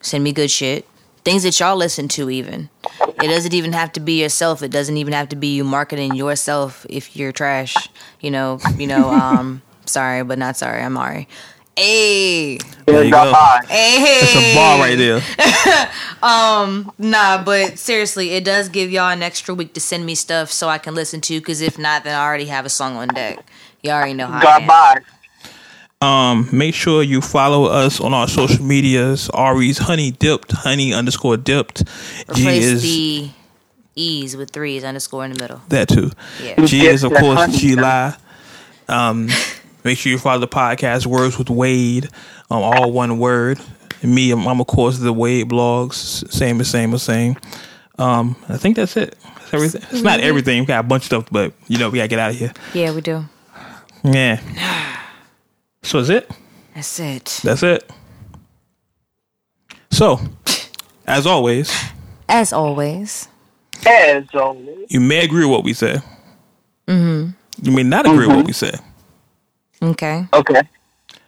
send 0.00 0.24
me 0.24 0.32
good 0.32 0.50
shit, 0.50 0.86
things 1.24 1.42
that 1.44 1.58
y'all 1.60 1.76
listen 1.76 2.08
to. 2.08 2.30
Even 2.30 2.68
it 3.20 3.28
doesn't 3.28 3.54
even 3.54 3.72
have 3.72 3.92
to 3.92 4.00
be 4.00 4.20
yourself. 4.22 4.62
It 4.62 4.70
doesn't 4.70 4.96
even 4.96 5.12
have 5.12 5.28
to 5.30 5.36
be 5.36 5.48
you 5.56 5.64
marketing 5.64 6.14
yourself 6.14 6.84
if 6.88 7.16
you're 7.16 7.32
trash. 7.32 7.88
You 8.20 8.30
know, 8.30 8.60
you 8.78 8.86
know. 8.86 9.10
Um, 9.16 9.62
sorry, 9.86 10.22
but 10.24 10.38
not 10.38 10.56
sorry. 10.56 10.82
I'm 10.82 10.94
sorry. 10.96 11.28
Hey, 11.76 12.58
There 12.86 13.04
you 13.04 13.10
go. 13.10 13.32
hey, 13.68 13.96
It's 14.22 14.34
a 14.34 14.54
bar 14.54 14.78
right 14.78 14.96
there. 14.96 15.90
um, 16.22 16.90
Nah, 16.98 17.42
but 17.44 17.78
seriously, 17.78 18.30
it 18.30 18.44
does 18.44 18.68
give 18.70 18.90
y'all 18.90 19.10
an 19.10 19.22
extra 19.22 19.54
week 19.54 19.74
to 19.74 19.80
send 19.80 20.06
me 20.06 20.14
stuff 20.14 20.50
so 20.50 20.68
I 20.68 20.78
can 20.78 20.94
listen 20.94 21.20
to. 21.22 21.38
Because 21.38 21.60
if 21.60 21.78
not, 21.78 22.04
then 22.04 22.14
I 22.18 22.24
already 22.24 22.46
have 22.46 22.64
a 22.64 22.70
song 22.70 22.96
on 22.96 23.08
deck. 23.08 23.44
You 23.82 23.90
already 23.90 24.14
know 24.14 24.26
how. 24.26 24.46
I 24.46 24.56
am. 24.56 24.66
by. 24.66 25.00
Um, 26.06 26.48
make 26.52 26.74
sure 26.74 27.02
you 27.02 27.20
follow 27.20 27.64
us 27.64 28.00
on 28.00 28.14
our 28.14 28.28
social 28.28 28.64
medias. 28.64 29.28
Ari's 29.30 29.78
honey 29.78 30.12
dipped, 30.12 30.52
honey 30.52 30.94
underscore 30.94 31.36
dipped. 31.36 31.84
G 32.32 32.42
Replace 32.42 32.64
is 32.64 32.82
the 32.82 33.30
e's 33.96 34.36
with 34.36 34.50
threes 34.50 34.84
underscore 34.84 35.24
in 35.24 35.32
the 35.32 35.38
middle. 35.40 35.62
that 35.68 35.88
too. 35.88 36.12
Yeah. 36.40 36.64
G 36.64 36.86
is 36.86 37.02
of 37.02 37.12
course 37.12 37.38
honey 37.40 37.56
G 37.56 37.74
dipped. 37.74 38.20
Um, 38.88 39.28
make 39.82 39.98
sure 39.98 40.12
you 40.12 40.18
follow 40.18 40.38
the 40.38 40.46
podcast 40.46 41.06
Words 41.06 41.38
with 41.38 41.50
Wade. 41.50 42.04
Um, 42.52 42.62
all 42.62 42.92
one 42.92 43.18
word. 43.18 43.58
And 44.00 44.14
me, 44.14 44.30
I'm, 44.30 44.46
I'm 44.46 44.60
of 44.60 44.68
course 44.68 44.98
the 44.98 45.12
Wade 45.12 45.48
blogs. 45.48 46.30
Same 46.30 46.60
as 46.60 46.70
same 46.70 46.94
as 46.94 47.02
same. 47.02 47.36
Um, 47.98 48.36
I 48.48 48.58
think 48.58 48.76
that's 48.76 48.96
it. 48.96 49.18
That's 49.24 49.54
everything. 49.54 49.82
It's 49.90 50.02
not 50.02 50.20
everything. 50.20 50.60
We 50.60 50.66
got 50.66 50.84
a 50.84 50.86
bunch 50.86 51.02
of 51.02 51.06
stuff, 51.06 51.28
but 51.32 51.52
you 51.66 51.78
know 51.78 51.90
we 51.90 51.98
gotta 51.98 52.08
get 52.08 52.20
out 52.20 52.30
of 52.30 52.36
here. 52.36 52.52
Yeah, 52.74 52.94
we 52.94 53.00
do. 53.00 53.24
Yeah. 54.04 54.92
So 55.86 56.00
is 56.00 56.10
it? 56.10 56.28
That's 56.74 56.98
it. 56.98 57.40
That's 57.44 57.62
it. 57.62 57.88
So, 59.92 60.20
as 61.06 61.26
always, 61.26 61.72
As 62.28 62.52
always. 62.52 63.28
As 63.86 64.24
always. 64.34 64.86
you 64.90 64.98
may 65.00 65.24
agree 65.24 65.44
with 65.44 65.50
what 65.52 65.64
we 65.64 65.72
say. 65.72 65.98
Mm-hmm. 66.88 67.30
You 67.62 67.72
may 67.72 67.84
not 67.84 68.04
agree 68.04 68.26
with 68.26 68.36
what 68.36 68.46
we 68.46 68.52
say. 68.52 68.72
Okay. 69.80 70.26
Okay. 70.32 70.62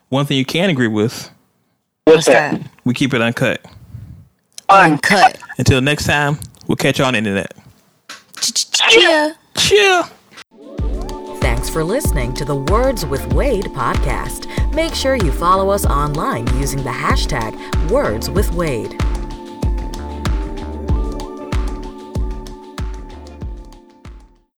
One 0.08 0.26
thing 0.26 0.36
you 0.38 0.44
can 0.44 0.70
agree 0.70 0.88
with, 0.88 1.30
What's, 2.04 2.16
What's 2.16 2.26
that? 2.26 2.60
that? 2.60 2.70
we 2.84 2.94
keep 2.94 3.14
it 3.14 3.20
uncut. 3.22 3.64
Uncut. 4.68 5.38
Until 5.56 5.80
next 5.80 6.04
time, 6.04 6.38
we'll 6.66 6.76
catch 6.76 6.98
you 6.98 7.04
on 7.04 7.12
the 7.12 7.18
internet. 7.18 7.54
Cheer. 8.40 9.36
Cheer. 9.56 10.02
Thanks 11.40 11.68
for 11.68 11.84
listening 11.84 12.34
to 12.34 12.44
the 12.44 12.56
Words 12.56 13.06
with 13.06 13.32
Wade 13.32 13.66
podcast. 13.66 14.46
Make 14.74 14.94
sure 14.94 15.14
you 15.14 15.30
follow 15.30 15.70
us 15.70 15.86
online 15.86 16.46
using 16.56 16.82
the 16.82 16.90
hashtag 16.90 17.54
Words 17.90 18.28
with 18.28 18.52
Wade. 18.54 19.00